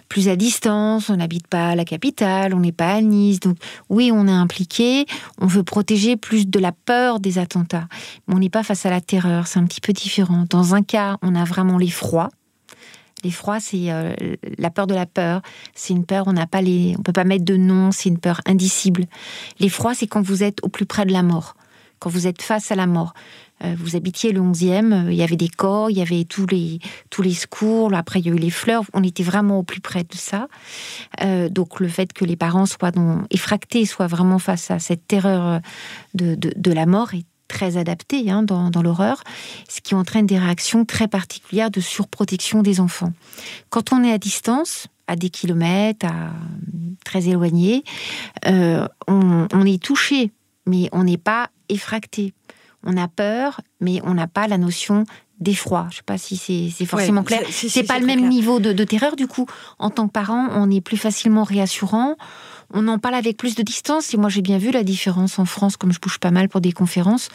plus 0.09 0.29
à 0.29 0.37
distance, 0.37 1.11
on 1.11 1.17
n'habite 1.17 1.47
pas 1.47 1.69
à 1.69 1.75
la 1.75 1.85
capitale, 1.85 2.55
on 2.55 2.61
n'est 2.61 2.73
pas 2.73 2.95
à 2.95 3.01
Nice. 3.01 3.41
Donc 3.41 3.57
oui, 3.89 4.11
on 4.13 4.27
est 4.27 4.33
impliqué, 4.33 5.07
on 5.41 5.47
veut 5.47 5.63
protéger 5.63 6.17
plus 6.17 6.47
de 6.47 6.59
la 6.59 6.73
peur 6.73 7.21
des 7.21 7.39
attentats. 7.39 7.89
Mais 8.27 8.35
on 8.35 8.39
n'est 8.39 8.51
pas 8.51 8.63
face 8.63 8.87
à 8.87 8.91
la 8.91 9.01
terreur, 9.01 9.47
c'est 9.47 9.59
un 9.59 9.65
petit 9.65 9.81
peu 9.81 9.93
différent. 9.93 10.45
Dans 10.51 10.75
un 10.75 10.83
cas, 10.83 11.17
on 11.23 11.35
a 11.35 11.45
vraiment 11.45 11.79
l'effroi. 11.79 12.29
L'effroi, 13.25 13.61
c'est 13.61 13.91
euh, 13.91 14.15
la 14.59 14.71
peur 14.71 14.87
de 14.87 14.95
la 14.95 15.07
peur. 15.07 15.41
C'est 15.75 15.95
une 15.95 16.05
peur, 16.05 16.25
on 16.27 16.33
n'a 16.33 16.47
pas 16.47 16.61
les, 16.61 16.95
on 16.99 17.03
peut 17.03 17.13
pas 17.13 17.25
mettre 17.25 17.45
de 17.45 17.57
nom. 17.57 17.91
C'est 17.91 18.09
une 18.09 18.19
peur 18.19 18.41
indicible. 18.47 19.07
L'effroi, 19.59 19.95
c'est 19.95 20.07
quand 20.07 20.23
vous 20.23 20.43
êtes 20.43 20.59
au 20.63 20.69
plus 20.69 20.87
près 20.87 21.07
de 21.07 21.13
la 21.13 21.23
mort, 21.23 21.57
quand 21.99 22.11
vous 22.11 22.27
êtes 22.27 22.43
face 22.43 22.71
à 22.71 22.75
la 22.75 22.87
mort. 22.87 23.15
Euh, 23.65 23.75
vous 23.79 23.97
habitiez 23.97 24.33
le 24.33 24.41
11e, 24.41 24.93
euh, 24.93 25.13
il 25.13 25.17
y 25.17 25.23
avait 25.23 25.37
des 25.37 25.49
corps, 25.49 25.91
il 25.91 25.97
y 25.97 26.03
avait 26.03 26.25
tous 26.25 26.47
les, 26.47 26.79
tous 27.11 27.23
les 27.23 27.33
secours, 27.33 27.95
après 27.95 28.21
il 28.21 28.27
y 28.27 28.31
a 28.31 28.33
eu 28.33 28.39
les 28.39 28.51
fleurs, 28.51 28.85
on 28.93 29.03
était 29.03 29.23
vraiment 29.23 29.59
au 29.59 29.63
plus 29.63 29.81
près 29.81 30.05
de 30.05 30.15
ça. 30.15 30.49
Euh, 31.23 31.49
donc 31.49 31.81
le 31.81 31.89
fait 31.89 32.13
que 32.13 32.25
les 32.25 32.37
parents 32.37 32.67
soient 32.67 32.93
effractés, 33.31 33.87
soient 33.87 34.07
vraiment 34.07 34.39
face 34.39 34.71
à 34.71 34.79
cette 34.79 35.07
terreur 35.07 35.61
de, 36.15 36.35
de, 36.35 36.73
la 36.73 36.85
mort 36.85 37.15
est 37.15 37.25
très 37.49 37.79
adapté 37.79 38.31
hein, 38.31 38.43
dans, 38.43 38.83
l'horreur, 38.83 39.23
ce 39.69 39.81
qui 39.81 39.95
entraîne 39.95 40.27
des 40.27 40.39
réactions 40.39 40.85
très 40.85 41.09
particulières 41.09 41.71
de 41.71 41.81
surprotection 41.81 42.63
des 42.63 42.81
enfants. 42.81 43.13
Quand 43.71 43.93
on 43.93 44.05
est 44.05 44.13
à 44.13 44.19
distance, 44.19 44.89
à 45.07 45.17
des 45.17 45.31
kilomètres, 45.31 46.07
à, 46.07 46.33
très 47.05 47.29
éloigné, 47.29 47.85
on, 48.45 49.47
on 49.53 49.65
est 49.65 49.83
touché, 49.83 50.33
mais 50.67 50.89
on 50.93 51.05
n'est 51.05 51.19
pas 51.19 51.51
effracté 51.69 52.35
on 52.87 52.97
a 52.97 53.09
peur, 53.09 53.61
mais 53.81 54.01
on 54.05 54.15
n'a 54.15 54.27
pas 54.27 54.47
la 54.47 54.57
notion 54.57 55.05
d'effroi. 55.41 55.89
Je 55.91 55.95
ne 55.95 55.97
sais 55.97 56.03
pas 56.07 56.19
si 56.19 56.37
c'est 56.75 56.87
forcément 56.87 57.23
clair. 57.23 57.43
C'est 57.51 57.83
pas 57.83 57.99
le 57.99 58.07
même 58.07 58.29
niveau 58.29 58.59
de, 58.59 58.73
de, 58.73 58.85
terreur, 58.85 59.17
du 59.17 59.27
coup. 59.27 59.47
En 59.79 59.91
tant 59.91 60.07
que 60.07 60.13
parent, 60.13 60.49
on 60.53 60.71
est 60.71 60.81
plus 60.81 60.97
facilement 60.97 61.45
réassurant 61.45 62.17
on 62.73 62.89
en 62.89 62.99
parle 62.99 63.15
avec 63.15 63.37
plus 63.37 63.55
de 63.55 63.63
distance. 63.63 64.13
Et 64.15 64.17
moi, 64.17 64.29
j'ai 64.29 64.43
bien 64.43 64.59
vu 64.59 64.71
la 64.71 64.83
différence 64.83 65.39
en 65.39 65.45
France, 65.45 65.77
comme 65.77 65.93
je 65.93 66.01
bouge 66.01 66.19
pas 66.19 66.31
mal 66.31 66.49
pour 66.49 66.61
des 66.61 66.73
conférences, 66.73 67.29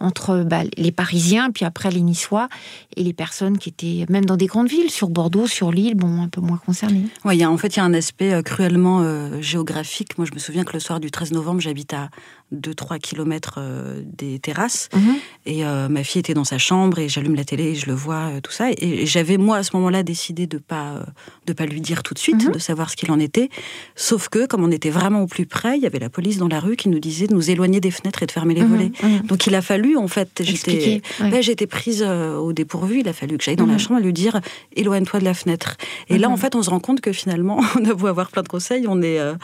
entre 0.00 0.44
bah, 0.44 0.62
les 0.76 0.92
Parisiens, 0.92 1.50
puis 1.50 1.64
après 1.64 1.90
les 1.90 2.02
Niçois, 2.02 2.48
et 2.96 3.02
les 3.02 3.12
personnes 3.12 3.58
qui 3.58 3.70
étaient 3.70 4.06
même 4.08 4.24
dans 4.24 4.36
des 4.36 4.46
grandes 4.46 4.68
villes, 4.68 4.90
sur 4.90 5.08
Bordeaux, 5.08 5.46
sur 5.46 5.72
Lille, 5.72 5.94
bon, 5.94 6.22
un 6.22 6.28
peu 6.28 6.40
moins 6.40 6.58
concernées. 6.58 7.06
Oui, 7.24 7.44
en 7.44 7.56
fait, 7.56 7.76
il 7.76 7.78
y 7.78 7.82
a 7.82 7.84
un 7.84 7.94
aspect 7.94 8.32
euh, 8.32 8.42
cruellement 8.42 9.00
euh, 9.00 9.40
géographique. 9.40 10.18
Moi, 10.18 10.26
je 10.26 10.34
me 10.34 10.38
souviens 10.38 10.64
que 10.64 10.72
le 10.72 10.80
soir 10.80 11.00
du 11.00 11.10
13 11.10 11.32
novembre, 11.32 11.60
j'habite 11.60 11.94
à 11.94 12.10
2-3 12.54 12.98
kilomètres 12.98 13.56
euh, 13.58 14.02
des 14.04 14.38
terrasses. 14.38 14.88
Mhm. 14.94 15.14
Et 15.46 15.62
ma 15.64 16.02
fille 16.04 16.20
était 16.20 16.32
dans 16.32 16.44
sa 16.44 16.56
chambre, 16.56 16.98
et 16.98 17.08
j'allume 17.08 17.34
la 17.34 17.44
télé, 17.44 17.64
et 17.64 17.74
je 17.74 17.86
le 17.86 17.92
vois, 17.92 18.40
tout 18.42 18.50
ça. 18.50 18.70
Et, 18.78 19.04
j'avais, 19.04 19.36
moi, 19.36 19.58
à 19.58 19.62
ce 19.62 19.76
moment-là, 19.76 20.02
décidé 20.02 20.46
de 20.46 20.56
pas, 20.56 21.04
de 21.46 21.52
pas 21.52 21.66
lui 21.66 21.82
dire 21.82 22.02
tout 22.02 22.14
de 22.14 22.18
suite, 22.18 22.46
mhm. 22.46 22.52
de 22.52 22.58
savoir 22.58 22.88
ce 22.88 22.96
qu'il 22.96 23.10
en 23.10 23.20
était. 23.20 23.50
Sauf 23.94 24.30
que, 24.30 24.46
comme 24.46 24.64
on 24.64 24.70
était 24.70 24.88
vraiment 24.88 25.20
au 25.20 25.26
plus 25.26 25.44
près, 25.44 25.76
il 25.76 25.82
y 25.82 25.86
avait 25.86 25.98
la 25.98 26.08
police 26.08 26.38
dans 26.38 26.48
la 26.48 26.60
rue 26.60 26.76
qui 26.76 26.88
nous 26.88 26.98
disait 26.98 27.26
de 27.26 27.34
nous 27.34 27.50
éloigner 27.50 27.80
des 27.80 27.90
fenêtres 27.90 28.22
et 28.22 28.26
de 28.26 28.32
fermer 28.32 28.54
les 28.54 28.62
mhm, 28.62 28.68
volets. 28.68 28.92
Donc 29.24 29.46
il 29.46 29.54
a 29.54 29.60
fallu, 29.60 29.98
en 29.98 30.08
fait, 30.08 30.42
j'étais 30.42 31.02
j'étais 31.44 31.66
prise 31.66 32.02
euh, 32.06 32.36
au 32.36 32.52
dépourvu, 32.52 33.00
il 33.00 33.08
a 33.08 33.12
fallu 33.12 33.38
que 33.38 33.44
j'aille 33.44 33.56
dans 33.56 33.66
la 33.66 33.78
chambre 33.78 34.00
et 34.00 34.02
lui 34.02 34.12
dire 34.12 34.40
éloigne-toi 34.74 35.20
de 35.20 35.24
la 35.24 35.34
fenêtre. 35.34 35.76
Et 36.08 36.18
là, 36.18 36.28
en 36.30 36.36
fait, 36.36 36.54
on 36.54 36.62
se 36.62 36.70
rend 36.70 36.80
compte 36.80 37.00
que 37.00 37.12
finalement, 37.12 37.60
on 37.78 37.84
a 37.84 37.94
beau 37.94 38.06
avoir 38.06 38.30
plein 38.30 38.42
de 38.42 38.48
conseils, 38.48 38.86
on 38.88 39.02
est, 39.02 39.20
euh, 39.20 39.34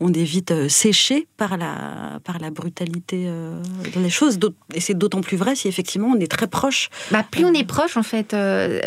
on 0.00 0.12
est 0.12 0.24
vite 0.24 0.50
euh, 0.50 0.68
séché 0.68 1.26
par 1.36 1.56
la, 1.56 2.20
par 2.24 2.38
la 2.38 2.50
brutalité 2.58 3.30
des 3.96 4.10
choses. 4.10 4.38
Et 4.74 4.80
c'est 4.80 4.96
d'autant 4.96 5.20
plus 5.20 5.36
vrai 5.36 5.54
si 5.54 5.68
effectivement 5.68 6.08
on 6.08 6.20
est 6.20 6.30
très 6.30 6.46
proche. 6.46 6.90
Bah, 7.10 7.24
plus 7.28 7.44
on 7.44 7.54
est 7.54 7.64
proche, 7.64 7.96
en 7.96 8.02
fait, 8.02 8.36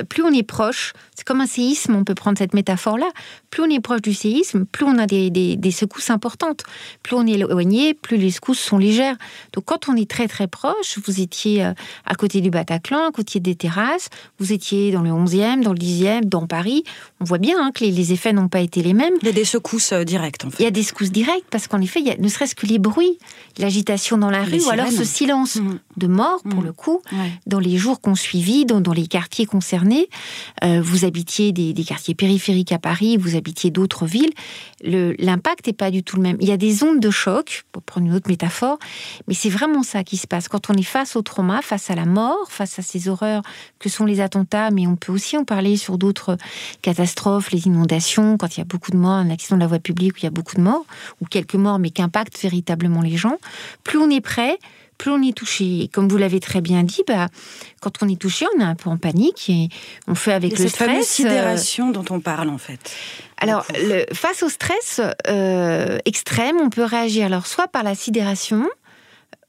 plus 0.09 0.23
on 0.23 0.31
est 0.31 0.43
proche, 0.43 0.93
c'est 1.15 1.25
comme 1.25 1.41
un 1.41 1.47
séisme, 1.47 1.95
on 1.95 2.03
peut 2.03 2.15
prendre 2.15 2.37
cette 2.37 2.53
métaphore-là, 2.53 3.09
plus 3.51 3.63
on 3.63 3.69
est 3.69 3.79
proche 3.79 4.01
du 4.01 4.13
séisme, 4.13 4.65
plus 4.65 4.85
on 4.85 4.97
a 4.97 5.05
des, 5.05 5.29
des, 5.29 5.55
des 5.55 5.71
secousses 5.71 6.09
importantes 6.09 6.63
plus 7.03 7.15
on 7.15 7.25
est 7.25 7.31
éloigné, 7.31 7.93
plus 7.93 8.17
les 8.17 8.31
secousses 8.31 8.59
sont 8.59 8.77
légères. 8.77 9.15
Donc 9.53 9.65
quand 9.65 9.89
on 9.89 9.95
est 9.95 10.09
très 10.09 10.27
très 10.27 10.47
proche, 10.47 10.99
vous 11.05 11.21
étiez 11.21 11.63
euh, 11.63 11.73
à 12.05 12.15
côté 12.15 12.41
du 12.41 12.49
Bataclan, 12.49 13.07
à 13.09 13.11
côté 13.11 13.39
des 13.39 13.55
terrasses, 13.55 14.09
vous 14.39 14.53
étiez 14.53 14.91
dans 14.91 15.01
le 15.01 15.09
11e, 15.09 15.61
dans 15.61 15.73
le 15.73 15.79
10e, 15.79 16.25
dans 16.25 16.47
Paris, 16.47 16.83
on 17.19 17.25
voit 17.25 17.37
bien 17.37 17.55
hein, 17.59 17.71
que 17.73 17.83
les, 17.83 18.11
effets 18.11 18.33
n'ont 18.33 18.47
pas 18.47 18.61
été 18.61 18.81
les 18.81 18.93
mêmes. 18.93 19.13
Il 19.21 19.27
y 19.27 19.29
a 19.29 19.33
des 19.33 19.45
secousses 19.45 19.91
euh, 19.91 20.03
directes 20.03 20.45
en 20.45 20.49
fait. 20.49 20.57
Il 20.59 20.63
y 20.63 20.67
a 20.67 20.71
des 20.71 20.83
secousses 20.83 21.11
directes 21.11 21.45
parce 21.49 21.67
qu'en 21.67 21.81
effet, 21.81 21.99
il 21.99 22.07
y 22.07 22.11
a 22.11 22.17
ne 22.17 22.27
serait-ce 22.27 22.55
que 22.55 22.65
les 22.65 22.79
bruits, 22.79 23.17
l'agitation 23.57 24.17
dans 24.17 24.29
la 24.29 24.43
rue, 24.43 24.61
ou 24.61 24.69
alors 24.69 24.91
ce 24.91 25.03
silence 25.03 25.55
mmh. 25.55 25.79
de 25.97 26.07
mort 26.07 26.41
pour 26.43 26.61
mmh. 26.61 26.65
le 26.65 26.73
coup, 26.73 27.01
dans 27.47 27.59
les 27.59 27.77
jours 27.77 28.01
qu'on 28.01 28.15
suivit, 28.15 28.65
dans, 28.65 28.81
dans, 28.81 28.93
les 28.93 29.07
quartiers 29.07 29.45
concernés. 29.45 30.07
Euh, 30.63 30.81
vous 30.81 31.05
habitiez 31.05 31.51
des, 31.51 31.73
des, 31.73 31.83
quartiers 31.83 32.15
périphériques 32.15 32.71
à 32.71 32.79
Paris, 32.79 33.17
vous 33.17 33.35
habitiez 33.41 33.71
d'autres 33.71 34.05
villes. 34.05 34.31
L'impact 34.83 35.67
n'est 35.67 35.73
pas 35.73 35.91
du 35.91 36.03
tout 36.03 36.15
le 36.15 36.21
même. 36.21 36.37
Il 36.39 36.47
y 36.47 36.51
a 36.51 36.57
des 36.57 36.83
ondes 36.83 36.99
de 36.99 37.09
choc, 37.09 37.65
pour 37.71 37.81
prendre 37.81 38.07
une 38.07 38.13
autre 38.13 38.29
métaphore, 38.29 38.77
mais 39.27 39.33
c'est 39.33 39.49
vraiment 39.49 39.83
ça 39.83 40.03
qui 40.03 40.17
se 40.17 40.27
passe. 40.27 40.47
Quand 40.47 40.69
on 40.69 40.73
est 40.73 40.83
face 40.83 41.15
au 41.15 41.21
trauma, 41.21 41.61
face 41.61 41.89
à 41.89 41.95
la 41.95 42.05
mort, 42.05 42.51
face 42.51 42.79
à 42.79 42.81
ces 42.81 43.09
horreurs 43.09 43.41
que 43.79 43.89
sont 43.89 44.05
les 44.05 44.21
attentats, 44.21 44.71
mais 44.71 44.87
on 44.87 44.95
peut 44.95 45.11
aussi 45.11 45.37
en 45.37 45.43
parler 45.43 45.75
sur 45.75 45.97
d'autres 45.97 46.37
catastrophes, 46.81 47.51
les 47.51 47.67
inondations, 47.67 48.37
quand 48.37 48.55
il 48.55 48.59
y 48.59 48.61
a 48.61 48.65
beaucoup 48.65 48.91
de 48.91 48.97
morts, 48.97 49.11
un 49.11 49.29
accident 49.29 49.57
de 49.57 49.61
la 49.61 49.67
voie 49.67 49.79
publique 49.79 50.13
où 50.13 50.17
il 50.19 50.23
y 50.23 50.27
a 50.27 50.31
beaucoup 50.31 50.55
de 50.55 50.61
morts, 50.61 50.85
ou 51.19 51.25
quelques 51.25 51.55
morts, 51.55 51.79
mais 51.79 51.89
qui 51.89 52.01
impactent 52.01 52.39
véritablement 52.39 53.01
les 53.01 53.17
gens. 53.17 53.37
Plus 53.83 53.97
on 53.97 54.09
est 54.09 54.21
prêt, 54.21 54.57
plus 55.01 55.09
on 55.09 55.23
est 55.23 55.35
touché. 55.35 55.81
Et 55.81 55.87
comme 55.87 56.07
vous 56.07 56.17
l'avez 56.17 56.39
très 56.39 56.61
bien 56.61 56.83
dit, 56.83 57.01
bah, 57.07 57.27
quand 57.81 58.03
on 58.03 58.07
est 58.07 58.21
touché, 58.21 58.45
on 58.55 58.61
est 58.61 58.63
un 58.63 58.75
peu 58.75 58.87
en 58.87 58.97
panique 58.97 59.49
et 59.49 59.69
on 60.07 60.13
fait 60.13 60.31
avec 60.31 60.59
le 60.59 60.67
stress. 60.67 61.07
Cette 61.07 61.25
sidération 61.25 61.89
dont 61.89 62.05
on 62.11 62.19
parle 62.19 62.49
en 62.49 62.59
fait. 62.59 62.95
Alors, 63.37 63.65
le, 63.73 64.05
face 64.13 64.43
au 64.43 64.49
stress 64.49 65.01
euh, 65.27 65.97
extrême, 66.05 66.57
on 66.61 66.69
peut 66.69 66.83
réagir 66.83 67.25
alors 67.25 67.47
soit 67.47 67.67
par 67.67 67.81
la 67.81 67.95
sidération, 67.95 68.69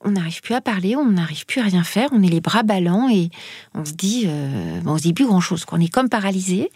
on 0.00 0.12
n'arrive 0.12 0.40
plus 0.40 0.54
à 0.54 0.62
parler, 0.62 0.96
on 0.96 1.04
n'arrive 1.04 1.44
plus 1.44 1.60
à 1.60 1.64
rien 1.64 1.84
faire, 1.84 2.08
on 2.12 2.22
est 2.22 2.30
les 2.30 2.40
bras 2.40 2.62
ballants 2.62 3.10
et 3.10 3.28
on 3.74 3.84
se 3.84 3.92
dit, 3.92 4.24
euh, 4.26 4.80
on 4.86 4.96
se 4.96 5.02
dit 5.02 5.12
plus 5.12 5.26
grand 5.26 5.42
chose. 5.42 5.66
On 5.70 5.80
est 5.80 5.92
comme 5.92 6.08
paralysé. 6.08 6.70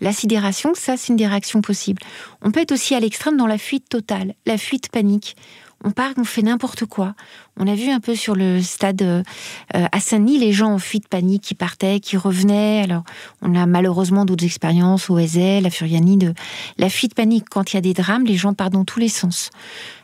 La 0.00 0.12
sidération, 0.12 0.74
ça, 0.74 0.96
c'est 0.96 1.08
une 1.08 1.16
des 1.16 1.28
réactions 1.28 1.62
possibles. 1.62 2.02
On 2.42 2.50
peut 2.50 2.60
être 2.60 2.72
aussi 2.72 2.96
à 2.96 3.00
l'extrême 3.00 3.36
dans 3.36 3.46
la 3.46 3.56
fuite 3.56 3.88
totale, 3.88 4.34
la 4.46 4.58
fuite 4.58 4.88
panique 4.90 5.36
on 5.84 5.90
part, 5.90 6.12
on 6.16 6.24
fait 6.24 6.42
n'importe 6.42 6.84
quoi. 6.86 7.14
On 7.58 7.66
a 7.66 7.74
vu 7.74 7.90
un 7.90 8.00
peu 8.00 8.14
sur 8.14 8.34
le 8.34 8.60
stade 8.60 9.02
euh, 9.02 9.22
à 9.70 10.00
Saint-Denis 10.00 10.38
les 10.38 10.52
gens 10.52 10.72
en 10.72 10.78
fuite 10.78 11.08
panique 11.08 11.42
qui 11.42 11.54
partaient, 11.54 12.00
qui 12.00 12.16
revenaient. 12.16 12.82
Alors, 12.82 13.04
on 13.42 13.54
a 13.54 13.66
malheureusement 13.66 14.24
d'autres 14.24 14.44
expériences 14.44 15.10
au 15.10 15.18
Ezel, 15.18 15.62
la 15.62 15.70
Furiani, 15.70 16.16
de 16.16 16.34
la 16.78 16.88
fuite 16.88 17.14
panique. 17.14 17.44
Quand 17.50 17.72
il 17.72 17.76
y 17.76 17.78
a 17.78 17.82
des 17.82 17.94
drames, 17.94 18.24
les 18.24 18.36
gens 18.36 18.54
partent 18.54 18.72
dans 18.72 18.84
tous 18.84 19.00
les 19.00 19.08
sens. 19.08 19.50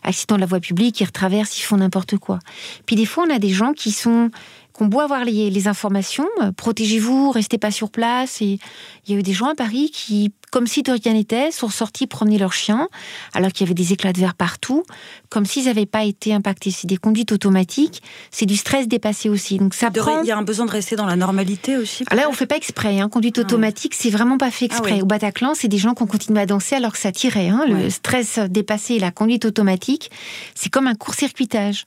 Accident 0.02 0.37
de 0.37 0.41
la 0.41 0.47
voie 0.47 0.61
publique, 0.61 1.00
ils 1.00 1.05
retraversent, 1.05 1.59
ils 1.59 1.62
font 1.62 1.79
n'importe 1.79 2.17
quoi. 2.17 2.38
Puis 2.87 2.97
des 2.97 3.07
fois, 3.07 3.25
on 3.26 3.35
a 3.35 3.38
des 3.38 3.50
gens 3.50 3.73
qui 3.73 3.93
sont 3.93 4.31
qu'on 4.73 4.87
beau 4.87 5.00
avoir 5.00 5.25
les, 5.25 5.50
les 5.50 5.69
informations, 5.69 6.29
euh, 6.43 6.52
protégez-vous, 6.52 7.31
restez 7.31 7.59
pas 7.59 7.71
sur 7.71 7.91
place. 7.91 8.41
Et 8.41 8.59
il 9.07 9.12
y 9.12 9.14
a 9.14 9.19
eu 9.19 9.23
des 9.23 9.33
gens 9.33 9.49
à 9.49 9.55
Paris 9.55 9.91
qui, 9.93 10.33
comme 10.50 10.67
si 10.67 10.83
de 10.83 10.93
rien 10.93 11.12
n'était, 11.12 11.50
sont 11.50 11.69
sortis 11.69 12.07
promener 12.07 12.38
leur 12.38 12.52
chien, 12.52 12.88
alors 13.35 13.52
qu'il 13.52 13.67
y 13.67 13.69
avait 13.69 13.75
des 13.75 13.93
éclats 13.93 14.12
de 14.12 14.21
verre 14.21 14.35
partout, 14.35 14.85
comme 15.29 15.45
s'ils 15.45 15.67
n'avaient 15.67 15.87
pas 15.87 16.05
été 16.05 16.33
impactés. 16.33 16.71
C'est 16.71 16.87
des 16.87 16.97
conduites 16.97 17.33
automatiques, 17.33 18.02
c'est 18.31 18.47
du 18.47 18.57
stress 18.57 18.88
dépassé 18.88 19.29
aussi. 19.29 19.59
Donc 19.59 19.75
ça 19.75 19.91
Il 19.95 20.26
y 20.26 20.31
a 20.31 20.38
un 20.38 20.43
besoin 20.43 20.67
de 20.67 20.71
rester 20.71 20.97
dans 20.97 21.07
la 21.07 21.17
normalité 21.17 21.76
aussi. 21.76 22.05
Là, 22.11 22.29
on 22.29 22.33
fait 22.33 22.47
pas 22.47 22.57
exprès. 22.57 23.00
Hein. 23.00 23.09
Conduite 23.09 23.38
ah 23.38 23.43
automatique, 23.43 23.95
c'est 23.95 24.11
vraiment 24.11 24.38
pas 24.38 24.50
fait 24.50 24.69
ah 24.71 24.75
exprès. 24.75 25.02
Au 25.02 25.07
Bataclan, 25.07 25.55
c'est 25.55 25.69
des 25.69 25.79
gens 25.79 25.95
qui 25.95 26.02
ont 26.02 26.07
continué 26.07 26.41
à 26.41 26.47
danser 26.47 26.76
alors 26.76 26.93
que 26.93 26.99
ça 26.99 27.12
tirait. 27.12 27.49
Hein. 27.49 27.64
Le 27.67 27.91
stress 27.91 28.38
dépassé 28.38 28.95
et 28.95 28.99
la 28.99 29.11
conduite 29.11 29.45
automatique, 29.45 30.11
c'est 30.55 30.71
comme 30.71 30.87
un 30.87 30.95
court-circuitage. 30.95 31.87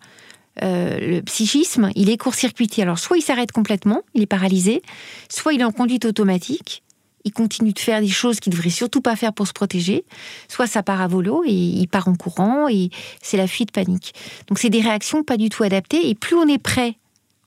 Euh, 0.63 0.99
le 0.99 1.21
psychisme, 1.21 1.91
il 1.95 2.09
est 2.09 2.17
court-circuité. 2.17 2.81
Alors, 2.81 2.99
soit 2.99 3.17
il 3.17 3.21
s'arrête 3.21 3.51
complètement, 3.51 4.03
il 4.13 4.21
est 4.21 4.27
paralysé, 4.27 4.81
soit 5.29 5.53
il 5.53 5.61
est 5.61 5.65
en 5.65 5.71
conduite 5.71 6.05
automatique, 6.05 6.83
il 7.25 7.33
continue 7.33 7.73
de 7.73 7.79
faire 7.79 8.01
des 8.01 8.07
choses 8.07 8.39
qu'il 8.39 8.53
devrait 8.53 8.69
surtout 8.69 9.01
pas 9.01 9.15
faire 9.15 9.33
pour 9.33 9.47
se 9.47 9.53
protéger, 9.53 10.05
soit 10.47 10.67
ça 10.67 10.83
part 10.83 11.01
à 11.01 11.07
volo 11.07 11.43
et 11.45 11.51
il 11.51 11.87
part 11.87 12.07
en 12.07 12.15
courant 12.15 12.67
et 12.69 12.89
c'est 13.21 13.37
la 13.37 13.47
fuite 13.47 13.71
panique. 13.71 14.13
Donc, 14.47 14.59
c'est 14.59 14.69
des 14.69 14.81
réactions 14.81 15.23
pas 15.23 15.37
du 15.37 15.49
tout 15.49 15.63
adaptées 15.63 16.07
et 16.07 16.15
plus 16.15 16.35
on 16.35 16.47
est 16.47 16.59
prêt 16.59 16.97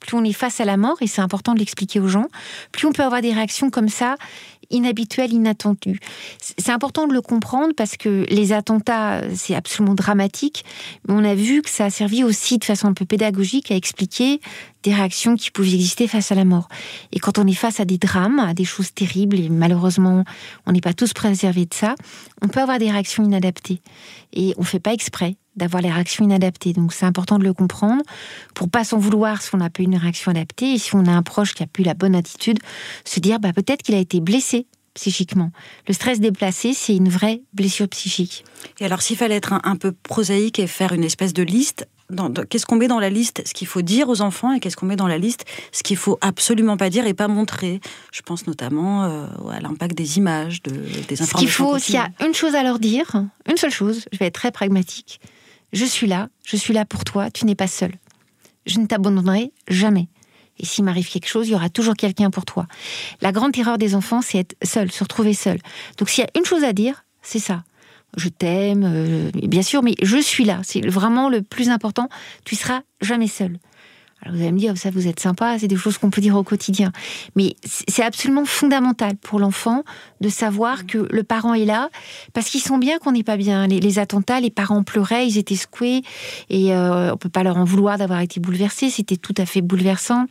plus 0.01 0.17
on 0.17 0.25
est 0.25 0.33
face 0.33 0.61
à 0.61 0.65
la 0.65 0.77
mort, 0.77 0.97
et 1.01 1.07
c'est 1.07 1.21
important 1.21 1.55
de 1.55 1.59
l'expliquer 1.59 2.01
aux 2.01 2.09
gens, 2.09 2.29
plus 2.73 2.87
on 2.87 2.93
peut 2.93 3.03
avoir 3.03 3.21
des 3.21 3.33
réactions 3.33 3.71
comme 3.71 3.89
ça 3.89 4.17
inhabituel, 4.71 5.33
inattendu. 5.33 6.01
C'est 6.41 6.71
important 6.71 7.07
de 7.07 7.13
le 7.13 7.23
comprendre 7.23 7.73
parce 7.77 7.97
que 7.97 8.27
les 8.29 8.53
attentats, 8.53 9.23
c'est 9.35 9.55
absolument 9.55 9.95
dramatique, 9.95 10.65
mais 11.07 11.15
on 11.15 11.25
a 11.25 11.35
vu 11.35 11.63
que 11.63 11.71
ça 11.71 11.87
a 11.87 11.91
servi 11.91 12.25
aussi 12.25 12.59
de 12.59 12.65
façon 12.65 12.89
un 12.89 12.95
peu 12.95 13.05
pédagogique 13.05 13.71
à 13.71 13.75
expliquer 13.75 14.41
des 14.83 14.95
réactions 14.95 15.37
qui 15.37 15.51
pouvaient 15.51 15.75
exister 15.75 16.07
face 16.07 16.31
à 16.33 16.35
la 16.35 16.45
mort. 16.45 16.69
Et 17.13 17.19
quand 17.19 17.39
on 17.39 17.47
est 17.47 17.55
face 17.55 17.81
à 17.81 17.85
des 17.85 17.99
drames, 17.99 18.39
à 18.39 18.55
des 18.55 18.65
choses 18.65 18.93
terribles, 18.93 19.39
et 19.39 19.49
malheureusement, 19.49 20.25
on 20.67 20.73
n'est 20.73 20.81
pas 20.81 20.95
tous 20.95 21.13
préservés 21.13 21.67
de 21.67 21.75
ça, 21.75 21.95
on 22.43 22.49
peut 22.49 22.61
avoir 22.61 22.79
des 22.79 22.91
réactions 22.91 23.25
inadaptées. 23.25 23.81
Et 24.33 24.55
on 24.57 24.63
ne 24.63 24.67
fait 24.67 24.81
pas 24.81 24.93
exprès 24.93 25.37
d'avoir 25.59 25.83
les 25.83 25.91
réactions 25.91 26.25
inadaptées. 26.25 26.73
Donc 26.73 26.93
c'est 26.93 27.07
important 27.07 27.39
de 27.39 27.45
le 27.45 27.53
comprendre 27.53 28.03
pour 28.55 28.71
pas 28.71 28.85
s'en 28.85 28.99
vouloir 28.99 29.43
si 29.43 29.55
on 29.55 29.59
n'a 29.59 29.71
pas 29.71 29.83
une 29.83 29.97
réaction 29.97 30.31
adaptée 30.31 30.75
et 30.75 30.79
si 30.79 30.95
on 30.95 31.05
a 31.07 31.13
un 31.13 31.23
proche 31.23 31.55
qui 31.55 31.63
a 31.63 31.67
plus 31.67 31.85
la 31.85 31.95
bonne 31.95 32.15
attitude, 32.15 32.59
se 33.05 33.21
dire 33.21 33.41
bah, 33.41 33.53
peut-être 33.53 33.83
qu'il 33.83 33.95
a 33.95 33.99
été 33.99 34.21
blessé 34.21 34.67
psychiquement. 34.95 35.53
Le 35.87 35.95
stress 35.95 36.19
déplacé, 36.19 36.73
c'est 36.75 36.97
une 36.97 37.09
vraie 37.09 37.43
blessure 37.53 37.89
psychique. 37.89 38.45
Et 38.81 38.85
alors 38.85 39.01
s'il 39.01 39.17
fallait 39.17 39.37
être 39.37 39.53
un, 39.63 39.77
peu 39.77 39.93
prosaïque 39.93 40.59
et 40.59 40.67
faire 40.67 40.93
une 40.93 41.05
espèce 41.05 41.33
de 41.33 41.43
liste, 41.43 41.87
qu'est-ce 42.49 42.67
qu'on 42.67 42.77
met 42.77 42.89
dans 42.89 42.99
la 42.99 43.11
liste? 43.11 43.43
Ce 43.47 43.55
qu'il 43.55 43.69
faut 43.69 43.83
dire 43.83 44.09
aux 44.09 44.21
enfants 44.23 44.53
et 44.53 44.61
qu'est-ce 44.61 44.77
qu'on 44.77 44.87
met 44.87 44.97
dans 44.97 45.07
la 45.07 45.19
liste? 45.19 45.45
Ce 45.73 45.83
qu'il 45.83 45.97
faut 45.97 46.19
absolument 46.21 46.77
pas 46.77 46.91
dire 46.91 47.07
et 47.07 47.15
pas 47.15 47.29
montrer. 47.29 47.81
Je 48.13 48.23
pense 48.23 48.47
notamment 48.47 49.05
euh, 49.05 49.27
à 49.51 49.61
l'impact 49.61 49.97
des 49.97 50.19
images, 50.19 50.63
de, 50.63 50.73
des 50.73 51.23
informations. 51.23 51.27
Ce 51.27 51.35
qu'il 51.35 51.51
faut, 51.51 51.79
s'il 51.79 51.95
y 51.95 51.99
a 51.99 52.11
une 52.25 52.35
chose 52.35 52.55
à 52.55 52.63
leur 52.63 52.79
dire, 52.79 53.25
une 53.49 53.57
seule 53.57 53.71
chose, 53.71 54.05
je 54.13 54.19
vais 54.19 54.27
être 54.27 54.35
très 54.35 54.51
pragmatique, 54.51 55.21
je 55.73 55.85
suis 55.85 56.07
là, 56.07 56.29
je 56.45 56.57
suis 56.57 56.75
là 56.75 56.85
pour 56.85 57.05
toi, 57.05 57.31
tu 57.31 57.45
n'es 57.45 57.55
pas 57.55 57.67
seul. 57.67 57.93
Je 58.67 58.79
ne 58.79 58.87
t'abandonnerai 58.87 59.53
jamais. 59.69 60.09
Et 60.59 60.67
s'il 60.67 60.85
m'arrive 60.85 61.09
quelque 61.09 61.29
chose, 61.29 61.49
il 61.49 61.53
y 61.53 61.55
aura 61.55 61.71
toujours 61.71 61.95
quelqu'un 61.95 62.31
pour 62.31 62.45
toi. 62.45 62.67
La 63.21 63.33
grande 63.33 63.57
erreur 63.57 63.79
des 63.79 63.95
enfants, 63.95 64.23
c'est 64.23 64.39
être 64.39 64.57
seul, 64.63 64.91
se 64.91 65.05
retrouver 65.05 65.35
seul. 65.35 65.59
Donc 65.99 66.09
s'il 66.09 66.25
y 66.25 66.27
a 66.27 66.31
une 66.39 66.45
chose 66.45 66.65
à 66.65 66.73
dire, 66.73 67.05
c'est 67.23 67.39
ça. 67.39 67.65
Je 68.17 68.29
t'aime, 68.29 68.85
euh, 68.87 69.31
bien 69.35 69.63
sûr, 69.63 69.83
mais 69.83 69.95
je 70.03 70.17
suis 70.19 70.45
là. 70.45 70.61
C'est 70.65 70.87
vraiment 70.87 71.29
le 71.29 71.43
plus 71.43 71.69
important. 71.69 72.09
Tu 72.45 72.57
seras 72.57 72.81
jamais 73.01 73.29
seul. 73.29 73.59
Alors 74.23 74.35
vous 74.35 74.43
allez 74.43 74.53
me 74.53 74.59
dire, 74.59 74.77
ça 74.77 74.91
vous 74.91 75.07
êtes 75.07 75.21
sympa, 75.21 75.59
c'est 75.59 75.69
des 75.69 75.77
choses 75.77 75.97
qu'on 75.97 76.11
peut 76.11 76.21
dire 76.21 76.37
au 76.37 76.43
quotidien. 76.43 76.93
Mais 77.37 77.55
c'est 77.65 78.03
absolument 78.03 78.45
fondamental 78.45 79.17
pour 79.17 79.39
l'enfant 79.39 79.85
de 80.21 80.29
savoir 80.29 80.87
que 80.87 81.07
le 81.11 81.23
parent 81.23 81.55
est 81.55 81.65
là, 81.65 81.89
parce 82.33 82.51
qu'ils 82.51 82.61
sont 82.61 82.79
bien 82.79 82.99
qu'on 82.99 83.13
n'est 83.13 83.23
pas 83.23 83.37
bien. 83.37 83.67
Les, 83.67 83.99
attentats, 83.99 84.41
les 84.41 84.51
parents 84.51 84.83
pleuraient, 84.83 85.27
ils 85.27 85.39
étaient 85.39 85.57
secoués, 85.57 86.03
et 86.51 86.75
euh, 86.75 87.13
on 87.13 87.17
peut 87.17 87.29
pas 87.29 87.43
leur 87.43 87.57
en 87.57 87.65
vouloir 87.65 87.99
d'avoir 87.99 88.21
été 88.21 88.41
bouleversés, 88.41 88.91
c'était 88.91 89.17
tout 89.17 89.35
à 89.37 89.47
fait 89.47 89.61
bouleversant. 89.61 90.27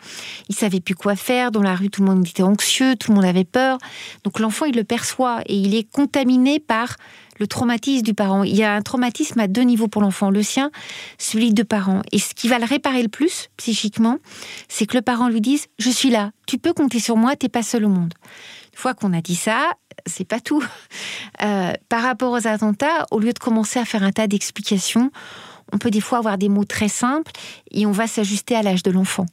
Ils 0.50 0.56
savaient 0.56 0.82
plus 0.82 0.96
quoi 0.96 1.16
faire, 1.16 1.52
dans 1.52 1.62
la 1.62 1.76
rue 1.76 1.90
tout 1.90 2.02
le 2.04 2.10
monde 2.10 2.28
était 2.28 2.44
anxieux, 2.44 2.96
tout 2.98 3.12
le 3.12 3.16
monde 3.16 3.26
avait 3.26 3.46
peur. 3.46 3.78
Donc 4.24 4.40
l'enfant, 4.40 4.66
il 4.66 4.76
le 4.76 4.84
perçoit, 4.84 5.42
et 5.46 5.56
il 5.56 5.76
est 5.76 5.90
contaminé 5.90 6.60
par 6.60 6.98
le 7.40 7.48
traumatisme 7.48 8.04
du 8.04 8.14
parent. 8.14 8.44
Il 8.44 8.56
y 8.56 8.64
a 8.64 8.74
un 8.74 8.82
traumatisme 8.82 9.40
à 9.40 9.48
deux 9.48 9.62
niveaux 9.62 9.88
pour 9.88 10.02
l'enfant. 10.02 10.30
Le 10.30 10.44
sien, 10.44 10.72
celui 11.18 11.54
de 11.54 11.64
parent. 11.64 12.02
Et 12.12 12.20
ce 12.20 12.34
qui 12.34 12.48
va 12.48 12.60
le 12.60 12.66
réparer 12.66 13.02
le 13.02 13.10
plus, 13.10 13.50
psychiquement, 13.58 14.18
c'est 14.68 14.86
que 14.86 14.96
le 14.96 15.02
parent 15.02 15.30
lui 15.30 15.42
dise 15.42 15.68
Je 15.80 15.90
suis 15.90 16.10
là, 16.10 16.32
tu 16.46 16.58
peux 16.58 16.74
compter 16.74 17.00
sur 17.00 17.18
moi, 17.18 17.36
t'es 17.36 17.50
pas 17.50 17.64
seul 17.64 17.86
au 17.86 17.90
monde. 17.90 18.14
Une 18.74 18.80
fois 18.80 18.94
qu'on 18.94 19.14
a 19.14 19.22
dit 19.22 19.36
ça, 19.36 19.72
c'est 20.06 20.28
pas 20.28 20.40
tout. 20.40 20.64
Euh, 21.44 21.74
par 21.90 22.02
rapport 22.02 22.32
aux 22.32 22.48
attentats, 22.48 23.06
au 23.12 23.20
lieu 23.20 23.34
de 23.34 23.40
commencer 23.40 23.80
à 23.80 23.86
faire 23.86 24.04
un 24.04 24.12
tas 24.12 24.28
d'explications, 24.28 25.12
on 25.72 25.78
peut 25.78 25.92
des 25.92 26.02
fois 26.02 26.20
avoir 26.20 26.38
des 26.38 26.50
mots 26.50 26.64
très 26.64 26.88
simples 26.88 27.32
et 27.72 27.86
on 27.86 27.92
va 27.92 28.08
s'ajuster 28.08 28.56
à 28.56 28.64
l'âge 28.64 28.84
de 28.84 28.92
l'enfant. 28.92 29.26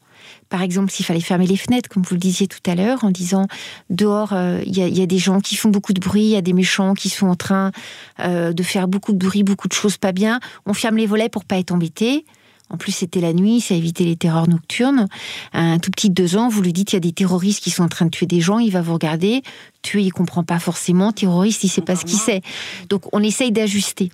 Par 0.54 0.62
exemple, 0.62 0.92
s'il 0.92 1.04
fallait 1.04 1.18
fermer 1.18 1.48
les 1.48 1.56
fenêtres, 1.56 1.88
comme 1.88 2.04
vous 2.04 2.14
le 2.14 2.20
disiez 2.20 2.46
tout 2.46 2.60
à 2.70 2.76
l'heure, 2.76 3.02
en 3.02 3.10
disant 3.10 3.48
dehors, 3.90 4.32
euh, 4.32 4.62
il 4.64 4.78
y, 4.78 5.02
a 5.02 5.06
des 5.06 5.18
gens 5.18 5.40
qui 5.40 5.56
font 5.56 5.68
beaucoup 5.68 5.92
de 5.92 5.98
bruit, 5.98 6.22
il 6.22 6.28
y 6.28 6.36
a 6.36 6.42
des 6.42 6.52
méchants 6.52 6.94
qui 6.94 7.08
sont 7.08 7.26
en 7.26 7.34
train 7.34 7.72
euh, 8.20 8.52
de 8.52 8.62
faire 8.62 8.86
beaucoup 8.86 9.12
de 9.12 9.18
bruit, 9.18 9.42
beaucoup 9.42 9.66
de 9.66 9.72
choses 9.72 9.96
pas 9.96 10.12
bien. 10.12 10.38
On 10.64 10.72
ferme 10.72 10.96
les 10.96 11.06
volets 11.06 11.28
pour 11.28 11.44
pas 11.44 11.58
être 11.58 11.72
embêté. 11.72 12.24
En 12.70 12.76
plus, 12.76 12.92
c'était 12.92 13.20
la 13.20 13.32
nuit, 13.32 13.60
ça 13.60 13.74
évitait 13.74 14.04
les 14.04 14.16
terreurs 14.16 14.48
nocturnes. 14.48 15.06
Un 15.52 15.78
tout 15.78 15.90
petit 15.90 16.08
de 16.08 16.14
deux 16.14 16.36
ans, 16.36 16.48
vous 16.48 16.62
lui 16.62 16.72
dites 16.72 16.92
il 16.92 16.96
y 16.96 16.98
a 16.98 17.00
des 17.00 17.12
terroristes 17.12 17.62
qui 17.62 17.70
sont 17.70 17.84
en 17.84 17.88
train 17.88 18.06
de 18.06 18.10
tuer 18.10 18.26
des 18.26 18.40
gens, 18.40 18.58
il 18.58 18.70
va 18.70 18.80
vous 18.80 18.94
regarder. 18.94 19.42
Tuer, 19.82 20.02
il 20.02 20.10
comprend 20.12 20.44
pas 20.44 20.58
forcément. 20.58 21.12
Terroriste, 21.12 21.62
il 21.62 21.68
sait 21.68 21.82
pas 21.82 21.94
ce 21.94 22.06
qu'il 22.06 22.18
sait. 22.18 22.40
Donc, 22.88 23.02
on 23.12 23.22
essaye 23.22 23.52
d'ajuster. 23.52 24.10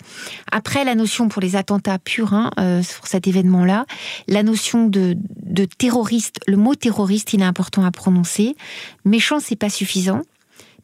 Après, 0.50 0.84
la 0.84 0.96
notion 0.96 1.28
pour 1.28 1.40
les 1.40 1.54
attentats 1.54 1.98
purs, 1.98 2.34
hein, 2.34 2.50
euh, 2.58 2.82
pour 2.98 3.06
cet 3.06 3.28
événement-là, 3.28 3.86
la 4.26 4.42
notion 4.42 4.88
de, 4.88 5.16
de 5.42 5.64
terroriste, 5.64 6.40
le 6.48 6.56
mot 6.56 6.74
terroriste, 6.74 7.32
il 7.32 7.42
est 7.42 7.44
important 7.44 7.84
à 7.84 7.92
prononcer. 7.92 8.56
Méchant, 9.04 9.38
c'est 9.38 9.56
pas 9.56 9.70
suffisant 9.70 10.22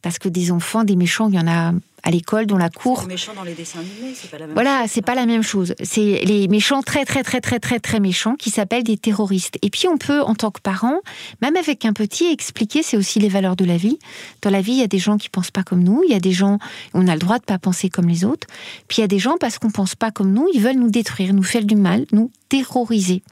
parce 0.06 0.20
que 0.20 0.28
des 0.28 0.52
enfants, 0.52 0.84
des 0.84 0.94
méchants, 0.94 1.28
il 1.30 1.34
y 1.34 1.38
en 1.40 1.48
a 1.48 1.72
à 2.04 2.10
l'école, 2.12 2.46
dans 2.46 2.58
la 2.58 2.70
cour. 2.70 3.00
Les 3.00 3.08
méchants 3.08 3.34
dans 3.34 3.42
les 3.42 3.54
dessins 3.54 3.80
animés, 3.80 4.14
c'est 4.14 4.30
pas 4.30 4.38
la 4.38 4.46
même 4.46 4.54
voilà, 4.54 4.84
c'est 4.86 5.02
pas 5.02 5.16
la 5.16 5.26
même 5.26 5.42
chose. 5.42 5.74
C'est 5.82 6.20
les 6.24 6.46
méchants 6.46 6.80
très 6.80 7.04
très 7.04 7.24
très 7.24 7.40
très 7.40 7.58
très 7.58 7.80
très 7.80 7.98
méchants 7.98 8.36
qui 8.36 8.50
s'appellent 8.50 8.84
des 8.84 8.98
terroristes. 8.98 9.58
Et 9.62 9.70
puis 9.70 9.88
on 9.88 9.98
peut, 9.98 10.22
en 10.22 10.36
tant 10.36 10.52
que 10.52 10.60
parent, 10.60 11.00
même 11.42 11.56
avec 11.56 11.84
un 11.84 11.92
petit, 11.92 12.26
expliquer, 12.26 12.84
c'est 12.84 12.96
aussi 12.96 13.18
les 13.18 13.28
valeurs 13.28 13.56
de 13.56 13.64
la 13.64 13.76
vie. 13.76 13.98
Dans 14.42 14.50
la 14.50 14.60
vie, 14.60 14.74
il 14.74 14.78
y 14.78 14.84
a 14.84 14.86
des 14.86 15.00
gens 15.00 15.16
qui 15.16 15.28
pensent 15.28 15.50
pas 15.50 15.64
comme 15.64 15.82
nous, 15.82 16.02
il 16.06 16.12
y 16.12 16.14
a 16.14 16.20
des 16.20 16.30
gens, 16.30 16.60
on 16.94 17.08
a 17.08 17.14
le 17.14 17.18
droit 17.18 17.40
de 17.40 17.44
pas 17.44 17.58
penser 17.58 17.88
comme 17.88 18.06
les 18.06 18.24
autres. 18.24 18.46
Puis 18.86 18.98
il 18.98 19.00
y 19.00 19.04
a 19.04 19.08
des 19.08 19.18
gens 19.18 19.38
parce 19.40 19.58
qu'on 19.58 19.72
pense 19.72 19.96
pas 19.96 20.12
comme 20.12 20.32
nous, 20.32 20.46
ils 20.54 20.60
veulent 20.60 20.78
nous 20.78 20.90
détruire, 20.90 21.34
nous 21.34 21.42
faire 21.42 21.64
du 21.64 21.74
mal, 21.74 22.06
nous 22.12 22.30
terroriser 22.48 23.24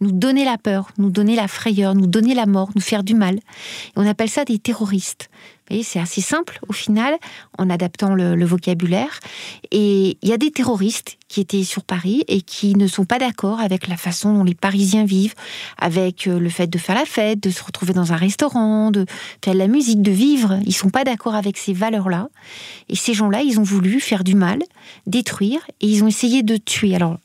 nous 0.00 0.12
donner 0.12 0.44
la 0.44 0.58
peur, 0.58 0.90
nous 0.98 1.10
donner 1.10 1.36
la 1.36 1.48
frayeur, 1.48 1.94
nous 1.94 2.06
donner 2.06 2.34
la 2.34 2.46
mort, 2.46 2.70
nous 2.74 2.80
faire 2.80 3.02
du 3.02 3.14
mal. 3.14 3.36
Et 3.36 3.40
on 3.96 4.06
appelle 4.06 4.30
ça 4.30 4.44
des 4.44 4.58
terroristes 4.58 5.28
c'est 5.82 6.00
assez 6.00 6.20
simple 6.20 6.58
au 6.68 6.72
final, 6.72 7.16
en 7.58 7.70
adaptant 7.70 8.14
le, 8.14 8.44
vocabulaire. 8.44 9.20
Et 9.70 10.18
il 10.22 10.28
y 10.28 10.32
a 10.32 10.36
des 10.36 10.50
terroristes 10.50 11.16
qui 11.28 11.40
étaient 11.40 11.62
sur 11.62 11.84
Paris 11.84 12.24
et 12.26 12.42
qui 12.42 12.74
ne 12.74 12.86
sont 12.86 13.04
pas 13.04 13.18
d'accord 13.18 13.60
avec 13.60 13.86
la 13.86 13.96
façon 13.96 14.34
dont 14.34 14.44
les 14.44 14.54
Parisiens 14.54 15.04
vivent, 15.04 15.34
avec 15.78 16.26
euh, 16.26 16.40
le 16.40 16.48
fait 16.48 16.66
de 16.66 16.78
faire 16.78 16.96
la 16.96 17.04
fête, 17.04 17.40
de 17.40 17.50
se 17.50 17.62
retrouver 17.62 17.92
dans 17.92 18.12
un 18.12 18.16
restaurant, 18.16 18.90
de 18.90 19.06
faire 19.44 19.54
de 19.54 19.58
la 19.58 19.68
musique, 19.68 20.02
de 20.02 20.10
vivre. 20.10 20.58
Ils 20.66 20.74
sont 20.74 20.90
pas 20.90 21.04
d'accord 21.04 21.34
avec 21.34 21.56
ces 21.56 21.72
valeurs-là. 21.72 22.28
Et 22.88 22.96
ces 22.96 23.14
gens-là, 23.14 23.42
ils 23.42 23.60
ont 23.60 23.64
voulu 23.64 24.00
faire 24.00 24.24
du 24.24 24.34
mal, 24.34 24.58
détruire, 25.06 25.60
et 25.80 25.86
ils 25.86 26.02
ont 26.02 26.08
essayé 26.08 26.42
de 26.42 26.56
tuer. 26.56 26.96
Alors, 26.96 27.18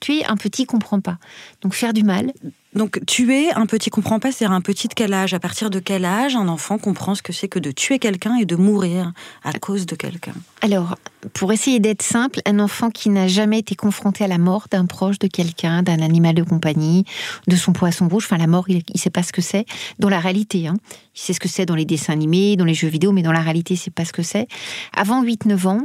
tuer 0.00 0.24
un 0.24 0.36
petit 0.36 0.66
comprend 0.66 1.00
pas. 1.00 1.18
Donc 1.60 1.74
faire 1.74 1.92
du 1.92 2.02
mal, 2.02 2.32
donc 2.74 3.04
tuer 3.06 3.52
un 3.52 3.66
petit 3.66 3.90
comprend 3.90 4.18
pas, 4.18 4.32
c'est-à-dire 4.32 4.54
un 4.54 4.60
petit 4.60 4.88
de 4.88 4.94
quel 4.94 5.12
âge 5.12 5.34
À 5.34 5.40
partir 5.40 5.68
de 5.68 5.78
quel 5.78 6.04
âge 6.04 6.36
un 6.36 6.48
enfant 6.48 6.78
comprend 6.78 7.14
ce 7.14 7.22
que 7.22 7.32
c'est 7.32 7.48
que 7.48 7.58
de 7.58 7.70
tuer 7.70 7.98
quelqu'un 7.98 8.36
et 8.36 8.46
de 8.46 8.56
mourir 8.56 9.12
à 9.44 9.52
cause 9.52 9.84
de 9.84 9.94
quelqu'un 9.94 10.32
Alors, 10.62 10.96
pour 11.34 11.52
essayer 11.52 11.80
d'être 11.80 12.02
simple, 12.02 12.40
un 12.46 12.58
enfant 12.58 12.90
qui 12.90 13.10
n'a 13.10 13.28
jamais 13.28 13.58
été 13.58 13.74
confronté 13.74 14.24
à 14.24 14.28
la 14.28 14.38
mort 14.38 14.68
d'un 14.70 14.86
proche 14.86 15.18
de 15.18 15.26
quelqu'un, 15.26 15.82
d'un 15.82 16.00
animal 16.00 16.34
de 16.34 16.42
compagnie, 16.42 17.04
de 17.46 17.56
son 17.56 17.72
poisson 17.72 18.08
rouge, 18.08 18.24
enfin 18.24 18.38
la 18.38 18.46
mort, 18.46 18.64
il 18.68 18.76
ne 18.76 18.98
sait 18.98 19.10
pas 19.10 19.22
ce 19.22 19.32
que 19.32 19.42
c'est, 19.42 19.66
dans 19.98 20.08
la 20.08 20.20
réalité. 20.20 20.66
Hein. 20.66 20.76
Il 21.14 21.20
sait 21.20 21.34
ce 21.34 21.40
que 21.40 21.48
c'est 21.48 21.66
dans 21.66 21.74
les 21.74 21.84
dessins 21.84 22.12
animés, 22.12 22.56
dans 22.56 22.64
les 22.64 22.74
jeux 22.74 22.88
vidéo, 22.88 23.12
mais 23.12 23.22
dans 23.22 23.32
la 23.32 23.40
réalité, 23.40 23.76
c'est 23.76 23.92
pas 23.92 24.04
ce 24.04 24.12
que 24.12 24.22
c'est. 24.22 24.48
Avant 24.96 25.22
8-9 25.22 25.68
ans, 25.68 25.82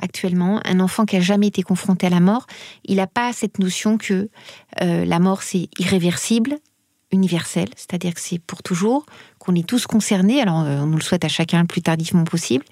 actuellement, 0.00 0.60
un 0.64 0.80
enfant 0.80 1.04
qui 1.04 1.16
a 1.16 1.20
jamais 1.20 1.48
été 1.48 1.62
confronté 1.62 2.06
à 2.06 2.10
la 2.10 2.20
mort, 2.20 2.46
il 2.84 2.96
n'a 2.96 3.06
pas 3.06 3.32
cette 3.32 3.58
notion 3.58 3.98
que 3.98 4.28
euh, 4.80 5.04
la 5.04 5.18
mort 5.18 5.42
c'est 5.42 5.68
irréversible, 5.78 6.58
universel, 7.12 7.68
c'est-à-dire 7.76 8.14
que 8.14 8.20
c'est 8.20 8.38
pour 8.38 8.62
toujours, 8.62 9.06
qu'on 9.38 9.54
est 9.54 9.66
tous 9.66 9.86
concernés. 9.86 10.40
Alors 10.40 10.60
euh, 10.60 10.80
on 10.80 10.86
nous 10.86 10.98
le 10.98 11.02
souhaite 11.02 11.24
à 11.24 11.28
chacun 11.28 11.60
le 11.60 11.66
plus 11.66 11.82
tardivement 11.82 12.24
possible. 12.24 12.64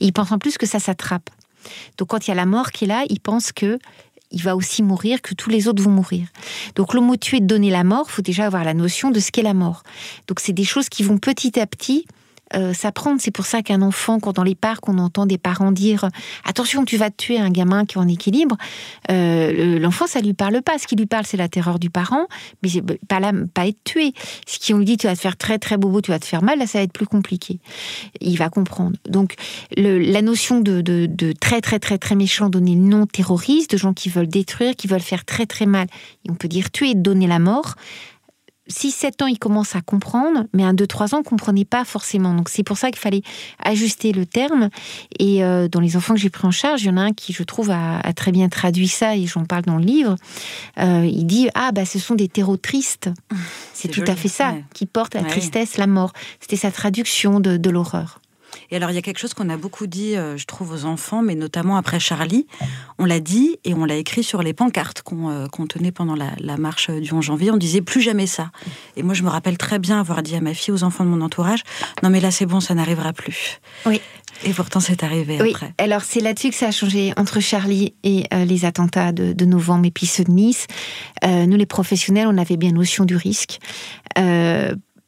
il 0.00 0.12
pense 0.12 0.32
en 0.32 0.38
plus 0.38 0.58
que 0.58 0.66
ça 0.66 0.78
s'attrape. 0.78 1.30
Donc 1.98 2.08
quand 2.08 2.26
il 2.26 2.30
y 2.30 2.32
a 2.32 2.36
la 2.36 2.46
mort 2.46 2.70
qui 2.70 2.84
est 2.84 2.88
là, 2.88 3.04
il 3.08 3.20
pense 3.20 3.52
que 3.52 3.78
il 4.30 4.42
va 4.42 4.56
aussi 4.56 4.82
mourir, 4.82 5.22
que 5.22 5.32
tous 5.32 5.48
les 5.48 5.68
autres 5.68 5.82
vont 5.82 5.90
mourir. 5.90 6.26
Donc 6.74 6.92
le 6.92 7.00
mot 7.00 7.16
tuer, 7.16 7.40
donner 7.40 7.70
la 7.70 7.84
mort, 7.84 8.10
faut 8.10 8.22
déjà 8.22 8.46
avoir 8.46 8.64
la 8.64 8.74
notion 8.74 9.12
de 9.12 9.20
ce 9.20 9.30
qu'est 9.30 9.42
la 9.42 9.54
mort. 9.54 9.84
Donc 10.26 10.40
c'est 10.40 10.52
des 10.52 10.64
choses 10.64 10.88
qui 10.88 11.04
vont 11.04 11.18
petit 11.18 11.58
à 11.60 11.66
petit 11.66 12.06
euh, 12.54 12.72
s'apprendre. 12.72 13.20
C'est 13.20 13.30
pour 13.30 13.46
ça 13.46 13.62
qu'un 13.62 13.82
enfant, 13.82 14.20
quand 14.20 14.34
dans 14.34 14.42
les 14.42 14.54
parcs, 14.54 14.88
on 14.88 14.98
entend 14.98 15.26
des 15.26 15.38
parents 15.38 15.72
dire 15.72 16.08
attention, 16.44 16.84
tu 16.84 16.96
vas 16.96 17.10
tuer 17.10 17.38
un 17.38 17.50
gamin 17.50 17.84
qui 17.84 17.96
est 17.96 18.00
en 18.00 18.08
équilibre, 18.08 18.56
euh, 19.10 19.78
l'enfant, 19.78 20.06
ça 20.06 20.20
lui 20.20 20.34
parle 20.34 20.62
pas. 20.62 20.78
Ce 20.78 20.86
qui 20.86 20.96
lui 20.96 21.06
parle, 21.06 21.26
c'est 21.26 21.36
la 21.36 21.48
terreur 21.48 21.78
du 21.78 21.90
parent, 21.90 22.26
mais 22.62 22.70
pas, 23.08 23.20
là, 23.20 23.32
pas 23.52 23.66
être 23.66 23.82
tué. 23.84 24.12
Ce 24.46 24.58
qui 24.58 24.74
on 24.74 24.78
lui 24.78 24.84
dit 24.84 24.96
tu 24.96 25.06
vas 25.06 25.14
te 25.14 25.20
faire 25.20 25.36
très 25.36 25.58
très 25.58 25.76
bobo, 25.76 26.00
tu 26.00 26.10
vas 26.10 26.18
te 26.18 26.26
faire 26.26 26.42
mal, 26.42 26.58
là, 26.58 26.66
ça 26.66 26.78
va 26.78 26.84
être 26.84 26.92
plus 26.92 27.06
compliqué. 27.06 27.58
Il 28.20 28.36
va 28.36 28.48
comprendre. 28.48 28.96
Donc 29.08 29.34
la 29.76 30.22
notion 30.22 30.60
de, 30.60 31.32
très 31.40 31.60
très 31.60 31.78
très 31.78 31.98
très 31.98 32.14
méchant, 32.14 32.48
donner 32.48 32.74
le 32.74 32.82
nom 32.82 33.06
terroriste, 33.06 33.72
de 33.72 33.76
gens 33.76 33.92
qui 33.92 34.08
veulent 34.08 34.28
détruire, 34.28 34.76
qui 34.76 34.86
veulent 34.86 35.00
faire 35.00 35.24
très 35.24 35.46
très 35.46 35.66
mal, 35.66 35.86
on 36.28 36.34
peut 36.34 36.48
dire 36.48 36.70
tuer, 36.70 36.94
donner 36.94 37.26
la 37.26 37.38
mort 37.38 37.74
6-7 38.70 39.22
ans, 39.22 39.26
il 39.26 39.38
commence 39.38 39.76
à 39.76 39.82
comprendre, 39.82 40.44
mais 40.52 40.64
un 40.64 40.72
2-3 40.72 41.14
ans, 41.14 41.18
ne 41.18 41.24
comprenait 41.24 41.64
pas 41.64 41.84
forcément. 41.84 42.34
Donc 42.34 42.48
c'est 42.48 42.62
pour 42.62 42.78
ça 42.78 42.90
qu'il 42.90 42.98
fallait 42.98 43.22
ajuster 43.62 44.12
le 44.12 44.24
terme. 44.26 44.70
Et 45.18 45.44
euh, 45.44 45.68
dans 45.68 45.80
les 45.80 45.96
enfants 45.96 46.14
que 46.14 46.20
j'ai 46.20 46.30
pris 46.30 46.46
en 46.46 46.50
charge, 46.50 46.82
il 46.82 46.86
y 46.86 46.90
en 46.90 46.96
a 46.96 47.02
un 47.02 47.12
qui, 47.12 47.32
je 47.32 47.42
trouve, 47.42 47.70
a, 47.70 48.00
très 48.14 48.32
bien 48.32 48.48
traduit 48.48 48.88
ça, 48.88 49.16
et 49.16 49.26
j'en 49.26 49.44
parle 49.44 49.62
dans 49.62 49.76
le 49.76 49.84
livre. 49.84 50.16
Euh, 50.78 51.06
il 51.10 51.26
dit 51.26 51.48
Ah, 51.54 51.72
bah, 51.72 51.84
ce 51.84 51.98
sont 51.98 52.14
des 52.14 52.28
terreaux 52.28 52.56
tristes. 52.56 53.10
C'est 53.74 53.88
tout 53.88 54.04
à 54.06 54.16
fait 54.16 54.28
ça, 54.28 54.54
qui 54.72 54.86
portent 54.86 55.14
la 55.14 55.24
tristesse, 55.24 55.76
la 55.76 55.86
mort. 55.86 56.12
C'était 56.40 56.56
sa 56.56 56.70
traduction 56.70 57.40
de 57.40 57.70
l'horreur. 57.70 58.20
Et 58.70 58.76
alors, 58.76 58.90
il 58.90 58.94
y 58.94 58.98
a 58.98 59.02
quelque 59.02 59.18
chose 59.18 59.34
qu'on 59.34 59.48
a 59.48 59.56
beaucoup 59.56 59.86
dit, 59.86 60.16
euh, 60.16 60.36
je 60.36 60.46
trouve, 60.46 60.72
aux 60.72 60.84
enfants, 60.84 61.22
mais 61.22 61.34
notamment 61.34 61.76
après 61.76 62.00
Charlie. 62.00 62.46
On 62.98 63.04
l'a 63.04 63.20
dit 63.20 63.58
et 63.64 63.74
on 63.74 63.84
l'a 63.84 63.96
écrit 63.96 64.22
sur 64.22 64.42
les 64.42 64.52
pancartes 64.52 65.02
qu'on 65.02 65.30
euh, 65.30 65.46
tenait 65.68 65.92
pendant 65.92 66.14
la, 66.14 66.56
marche 66.56 66.90
du 66.90 67.12
11 67.12 67.24
janvier. 67.24 67.50
On 67.50 67.56
disait 67.56 67.80
plus 67.80 68.00
jamais 68.00 68.26
ça. 68.26 68.50
Et 68.96 69.02
moi, 69.02 69.14
je 69.14 69.22
me 69.22 69.28
rappelle 69.28 69.58
très 69.58 69.78
bien 69.78 69.98
avoir 69.98 70.22
dit 70.22 70.36
à 70.36 70.40
ma 70.40 70.54
fille, 70.54 70.72
aux 70.72 70.84
enfants 70.84 71.04
de 71.04 71.10
mon 71.10 71.20
entourage, 71.20 71.62
non 72.02 72.10
mais 72.10 72.20
là, 72.20 72.30
c'est 72.30 72.46
bon, 72.46 72.60
ça 72.60 72.74
n'arrivera 72.74 73.12
plus. 73.12 73.60
Oui. 73.86 74.00
Et 74.44 74.52
pourtant, 74.52 74.80
c'est 74.80 75.02
arrivé 75.02 75.38
oui. 75.40 75.50
après. 75.50 75.72
Alors, 75.78 76.02
c'est 76.02 76.20
là-dessus 76.20 76.50
que 76.50 76.56
ça 76.56 76.68
a 76.68 76.70
changé 76.70 77.12
entre 77.16 77.40
Charlie 77.40 77.94
et 78.02 78.24
euh, 78.32 78.44
les 78.44 78.64
attentats 78.64 79.12
de, 79.12 79.44
novembre 79.44 79.86
et 79.86 79.90
puis 79.90 80.06
ceux 80.06 80.24
de 80.24 80.30
Nice. 80.30 80.66
nous, 81.22 81.56
les 81.56 81.66
professionnels, 81.66 82.26
on 82.28 82.38
avait 82.38 82.56
bien 82.56 82.72
notion 82.72 83.04
du 83.04 83.16
risque 83.16 83.58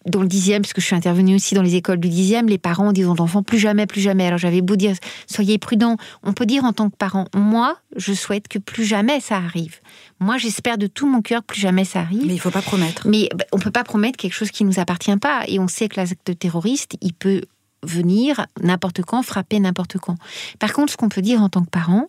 dans 0.06 0.22
le 0.22 0.28
dixième, 0.28 0.62
parce 0.62 0.72
que 0.72 0.80
je 0.80 0.86
suis 0.86 0.96
intervenue 0.96 1.34
aussi 1.34 1.54
dans 1.54 1.62
les 1.62 1.74
écoles 1.74 1.98
du 1.98 2.08
dixième, 2.08 2.48
les 2.48 2.58
parents 2.58 2.92
disent 2.92 3.08
aux 3.08 3.20
enfants 3.20 3.42
plus 3.42 3.58
jamais, 3.58 3.86
plus 3.86 4.00
jamais. 4.00 4.26
Alors 4.26 4.38
j'avais 4.38 4.62
beau 4.62 4.76
dire, 4.76 4.94
soyez 5.26 5.58
prudents. 5.58 5.96
On 6.22 6.32
peut 6.32 6.46
dire 6.46 6.64
en 6.64 6.72
tant 6.72 6.88
que 6.90 6.96
parent, 6.96 7.26
moi, 7.34 7.76
je 7.96 8.12
souhaite 8.12 8.48
que 8.48 8.58
plus 8.58 8.84
jamais 8.84 9.20
ça 9.20 9.36
arrive. 9.36 9.80
Moi, 10.20 10.38
j'espère 10.38 10.78
de 10.78 10.86
tout 10.86 11.08
mon 11.08 11.22
cœur 11.22 11.42
plus 11.42 11.60
jamais 11.60 11.84
ça 11.84 12.00
arrive. 12.00 12.26
Mais 12.26 12.34
il 12.34 12.40
faut 12.40 12.50
pas 12.50 12.62
promettre. 12.62 13.06
Mais 13.06 13.28
bah, 13.34 13.44
on 13.52 13.58
peut 13.58 13.70
pas 13.70 13.84
promettre 13.84 14.16
quelque 14.16 14.34
chose 14.34 14.50
qui 14.50 14.64
nous 14.64 14.78
appartient 14.78 15.16
pas. 15.16 15.42
Et 15.48 15.58
on 15.58 15.68
sait 15.68 15.88
que 15.88 15.96
l'acte 15.96 16.38
terroriste, 16.38 16.96
il 17.00 17.12
peut 17.12 17.42
venir 17.82 18.46
n'importe 18.60 19.02
quand, 19.02 19.22
frapper 19.22 19.60
n'importe 19.60 19.98
quand. 19.98 20.16
Par 20.58 20.72
contre, 20.72 20.92
ce 20.92 20.96
qu'on 20.96 21.08
peut 21.08 21.22
dire 21.22 21.42
en 21.42 21.48
tant 21.48 21.62
que 21.62 21.70
parent, 21.70 22.08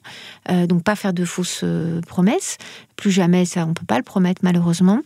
euh, 0.50 0.66
donc 0.66 0.84
pas 0.84 0.96
faire 0.96 1.14
de 1.14 1.26
fausses 1.26 1.62
euh, 1.64 2.02
promesses, 2.02 2.58
plus 2.96 3.12
jamais 3.12 3.46
ça, 3.46 3.66
on 3.66 3.74
peut 3.74 3.86
pas 3.86 3.98
le 3.98 4.04
promettre 4.04 4.42
malheureusement. 4.44 5.02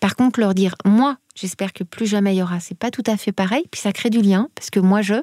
Par 0.00 0.16
contre, 0.16 0.40
leur 0.40 0.54
dire, 0.54 0.74
moi, 0.84 1.16
j'espère 1.36 1.72
que 1.72 1.84
plus 1.84 2.06
jamais 2.06 2.34
il 2.34 2.38
y 2.38 2.42
aura, 2.42 2.58
c'est 2.58 2.76
pas 2.76 2.90
tout 2.90 3.04
à 3.06 3.16
fait 3.16 3.32
pareil, 3.32 3.64
puis 3.70 3.80
ça 3.80 3.92
crée 3.92 4.10
du 4.10 4.20
lien, 4.20 4.48
parce 4.56 4.70
que 4.70 4.80
moi, 4.80 5.02
je, 5.02 5.14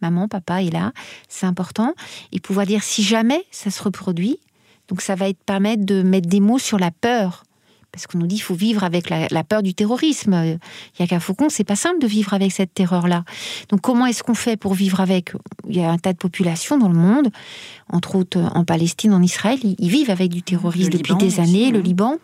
maman, 0.00 0.28
papa 0.28 0.62
est 0.62 0.70
là, 0.70 0.92
c'est 1.28 1.46
important, 1.46 1.94
et 2.32 2.40
pouvoir 2.40 2.64
dire 2.64 2.82
si 2.82 3.02
jamais 3.02 3.44
ça 3.50 3.70
se 3.70 3.82
reproduit, 3.82 4.38
donc 4.88 5.02
ça 5.02 5.14
va 5.14 5.28
être 5.28 5.42
permettre 5.44 5.84
de 5.84 6.02
mettre 6.02 6.28
des 6.28 6.40
mots 6.40 6.58
sur 6.58 6.78
la 6.78 6.90
peur 6.90 7.44
parce 7.92 8.06
qu'on 8.06 8.18
nous 8.18 8.26
dit 8.26 8.36
qu'il 8.36 8.44
faut 8.44 8.54
vivre 8.54 8.84
avec 8.84 9.10
la, 9.10 9.44
peur 9.44 9.62
du 9.62 9.74
terrorisme. 9.74 10.32
Il 10.44 11.00
y 11.00 11.02
a 11.02 11.06
qu'à 11.06 11.20
Faucon, 11.20 11.48
c'est 11.48 11.64
pas 11.64 11.76
simple 11.76 11.98
de 11.98 12.06
vivre 12.06 12.34
avec 12.34 12.52
cette 12.52 12.72
terreur-là. 12.72 13.24
Donc 13.68 13.80
comment 13.80 14.06
est-ce 14.06 14.22
qu'on 14.22 14.34
fait 14.34 14.56
pour 14.56 14.74
vivre 14.74 15.00
avec? 15.00 15.32
Il 15.68 15.76
y 15.76 15.82
a 15.82 15.90
un 15.90 15.98
tas 15.98 16.12
de 16.12 16.18
populations 16.18 16.78
dans 16.78 16.88
le 16.88 16.94
monde, 16.94 17.30
entre 17.88 18.16
autres 18.16 18.38
en 18.54 18.64
Palestine, 18.64 19.12
en 19.12 19.22
Israël, 19.22 19.58
ils, 19.62 19.88
vivent 19.88 20.10
avec 20.10 20.30
du 20.30 20.42
terrorisme 20.42 20.90
depuis 20.90 21.16
des 21.16 21.40
années, 21.40 21.70
le. 21.70 21.80
Liban. 21.80 22.18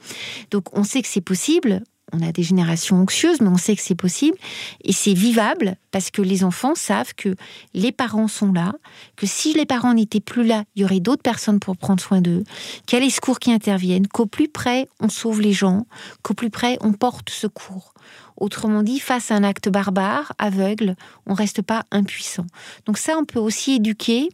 Donc 0.50 0.76
on 0.78 0.84
sait 0.84 1.02
que 1.02 1.08
c'est 1.08 1.20
possible 1.20 1.82
on 2.16 2.26
a 2.26 2.32
des 2.32 2.42
générations 2.42 2.96
anxieuses, 2.96 3.40
mais 3.40 3.48
on 3.48 3.56
sait 3.56 3.76
que 3.76 3.82
c'est 3.82 3.94
possible. 3.94 4.36
Et 4.84 4.92
c'est 4.92 5.14
vivable 5.14 5.76
parce 5.90 6.10
que 6.10 6.22
les 6.22 6.44
enfants 6.44 6.74
savent 6.74 7.14
que 7.14 7.34
les 7.74 7.92
parents 7.92 8.28
sont 8.28 8.52
là, 8.52 8.74
que 9.16 9.26
si 9.26 9.54
les 9.54 9.66
parents 9.66 9.94
n'étaient 9.94 10.20
plus 10.20 10.44
là, 10.44 10.64
il 10.74 10.82
y 10.82 10.84
aurait 10.84 11.00
d'autres 11.00 11.22
personnes 11.22 11.60
pour 11.60 11.76
prendre 11.76 12.02
soin 12.02 12.20
d'eux, 12.20 12.44
qu'il 12.86 12.98
y 12.98 13.02
a 13.02 13.04
les 13.04 13.10
secours 13.10 13.38
qui 13.38 13.52
interviennent, 13.52 14.06
qu'au 14.06 14.26
plus 14.26 14.48
près, 14.48 14.88
on 15.00 15.08
sauve 15.08 15.40
les 15.40 15.52
gens, 15.52 15.86
qu'au 16.22 16.34
plus 16.34 16.50
près, 16.50 16.78
on 16.80 16.92
porte 16.92 17.30
secours. 17.30 17.94
Autrement 18.36 18.82
dit, 18.82 19.00
face 19.00 19.30
à 19.30 19.34
un 19.34 19.44
acte 19.44 19.70
barbare, 19.70 20.32
aveugle, 20.38 20.94
on 21.26 21.32
ne 21.32 21.36
reste 21.36 21.62
pas 21.62 21.84
impuissant. 21.90 22.46
Donc 22.84 22.98
ça, 22.98 23.16
on 23.18 23.24
peut 23.24 23.38
aussi 23.38 23.76
éduquer 23.76 24.28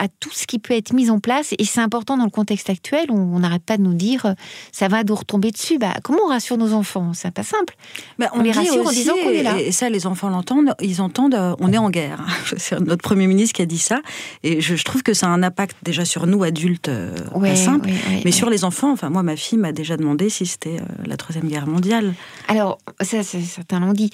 à 0.00 0.08
tout 0.08 0.30
ce 0.32 0.46
qui 0.46 0.58
peut 0.58 0.74
être 0.74 0.94
mis 0.94 1.10
en 1.10 1.20
place. 1.20 1.54
Et 1.58 1.64
c'est 1.64 1.80
important 1.80 2.16
dans 2.16 2.24
le 2.24 2.30
contexte 2.30 2.70
actuel 2.70 3.10
où 3.10 3.16
on 3.16 3.40
n'arrête 3.40 3.62
pas 3.62 3.76
de 3.76 3.82
nous 3.82 3.92
dire 3.92 4.24
euh, 4.24 4.32
ça 4.72 4.88
va 4.88 5.04
nous 5.04 5.14
retomber 5.14 5.50
dessus. 5.50 5.78
Bah, 5.78 5.94
comment 6.02 6.20
on 6.24 6.28
rassure 6.28 6.56
nos 6.56 6.72
enfants? 6.72 7.12
C'est 7.12 7.30
pas 7.30 7.42
simple. 7.42 7.76
Bah, 8.18 8.30
on, 8.32 8.40
les 8.40 8.50
rassure 8.50 8.86
en 8.86 8.90
disant 8.90 9.12
qu'on 9.22 9.30
est 9.30 9.42
là. 9.42 9.60
Et 9.60 9.72
ça, 9.72 9.90
les 9.90 10.06
enfants 10.06 10.30
l'entendent. 10.30 10.74
Ils 10.80 11.02
entendent 11.02 11.34
euh, 11.34 11.54
on 11.60 11.70
est 11.72 11.78
en 11.78 11.90
guerre. 11.90 12.24
C'est 12.56 12.80
notre 12.80 13.02
Premier 13.02 13.26
ministre 13.26 13.54
qui 13.54 13.62
a 13.62 13.66
dit 13.66 13.78
ça. 13.78 14.00
Et 14.42 14.62
je, 14.62 14.82
trouve 14.82 15.02
que 15.02 15.12
ça 15.12 15.26
a 15.26 15.28
un 15.28 15.42
impact 15.42 15.76
déjà 15.82 16.06
sur 16.06 16.26
nous, 16.26 16.42
adultes, 16.42 16.88
euh, 16.88 17.14
pas 17.38 17.54
simple. 17.54 17.90
mais 18.24 18.32
sur 18.32 18.48
les 18.48 18.64
enfants, 18.64 18.92
enfin, 18.92 19.10
moi, 19.10 19.22
ma 19.22 19.36
fille 19.36 19.58
m'a 19.58 19.72
déjà 19.72 19.98
demandé 19.98 20.30
si 20.30 20.46
c'était 20.46 20.78
la 21.04 21.18
Troisième 21.18 21.46
Guerre 21.46 21.66
mondiale. 21.66 22.14
Alors, 22.48 22.78
ça, 23.02 23.22
certains 23.22 23.80
l'ont 23.80 23.92
dit. 23.92 24.10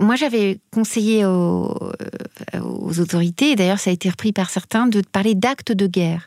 moi, 0.00 0.16
j'avais 0.16 0.58
conseillé 0.72 1.26
aux, 1.26 1.76
aux 2.62 3.00
autorités, 3.00 3.54
d'ailleurs, 3.56 3.78
ça 3.78 3.90
a 3.90 3.92
été 3.92 4.08
repris 4.08 4.32
par 4.32 4.48
certains, 4.48 4.86
de 4.86 5.01
parler 5.06 5.34
d'actes 5.34 5.72
de 5.72 5.86
guerre. 5.86 6.26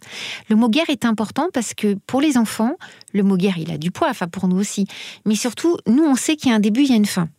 Le 0.49 0.55
mot 0.55 0.69
guerre 0.69 0.89
est 0.89 1.05
important 1.05 1.47
parce 1.53 1.73
que 1.73 1.95
pour 2.07 2.21
les 2.21 2.37
enfants, 2.37 2.75
le 3.13 3.23
mot 3.23 3.37
guerre, 3.37 3.57
il 3.57 3.71
a 3.71 3.77
du 3.77 3.91
poids, 3.91 4.09
enfin 4.09 4.27
pour 4.27 4.47
nous 4.47 4.57
aussi. 4.57 4.87
Mais 5.25 5.35
surtout, 5.35 5.77
nous, 5.87 6.03
on 6.03 6.15
sait 6.15 6.35
qu'il 6.35 6.49
y 6.49 6.53
a 6.53 6.55
un 6.55 6.59
début, 6.59 6.81
il 6.81 6.89
y 6.89 6.93
a 6.93 6.97
une 6.97 7.05
fin. 7.05 7.29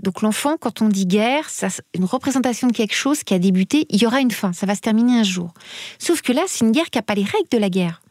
Donc 0.00 0.22
l'enfant, 0.22 0.56
quand 0.58 0.82
on 0.82 0.88
dit 0.88 1.06
guerre, 1.06 1.48
c'est 1.48 1.68
une 1.94 2.04
représentation 2.04 2.68
de 2.68 2.72
quelque 2.72 2.94
chose 2.94 3.22
qui 3.22 3.34
a 3.34 3.38
débuté, 3.38 3.86
il 3.90 4.00
y 4.00 4.06
aura 4.06 4.20
une 4.20 4.30
fin, 4.30 4.52
ça 4.52 4.66
va 4.66 4.74
se 4.74 4.80
terminer 4.80 5.18
un 5.18 5.22
jour. 5.22 5.52
Sauf 5.98 6.22
que 6.22 6.32
là, 6.32 6.42
c'est 6.46 6.64
une 6.64 6.72
guerre 6.72 6.90
qui 6.90 6.98
n'a 6.98 7.02
pas 7.02 7.14
les 7.14 7.24
règles 7.24 7.48
de 7.50 7.58
la 7.58 7.70
guerre 7.70 8.01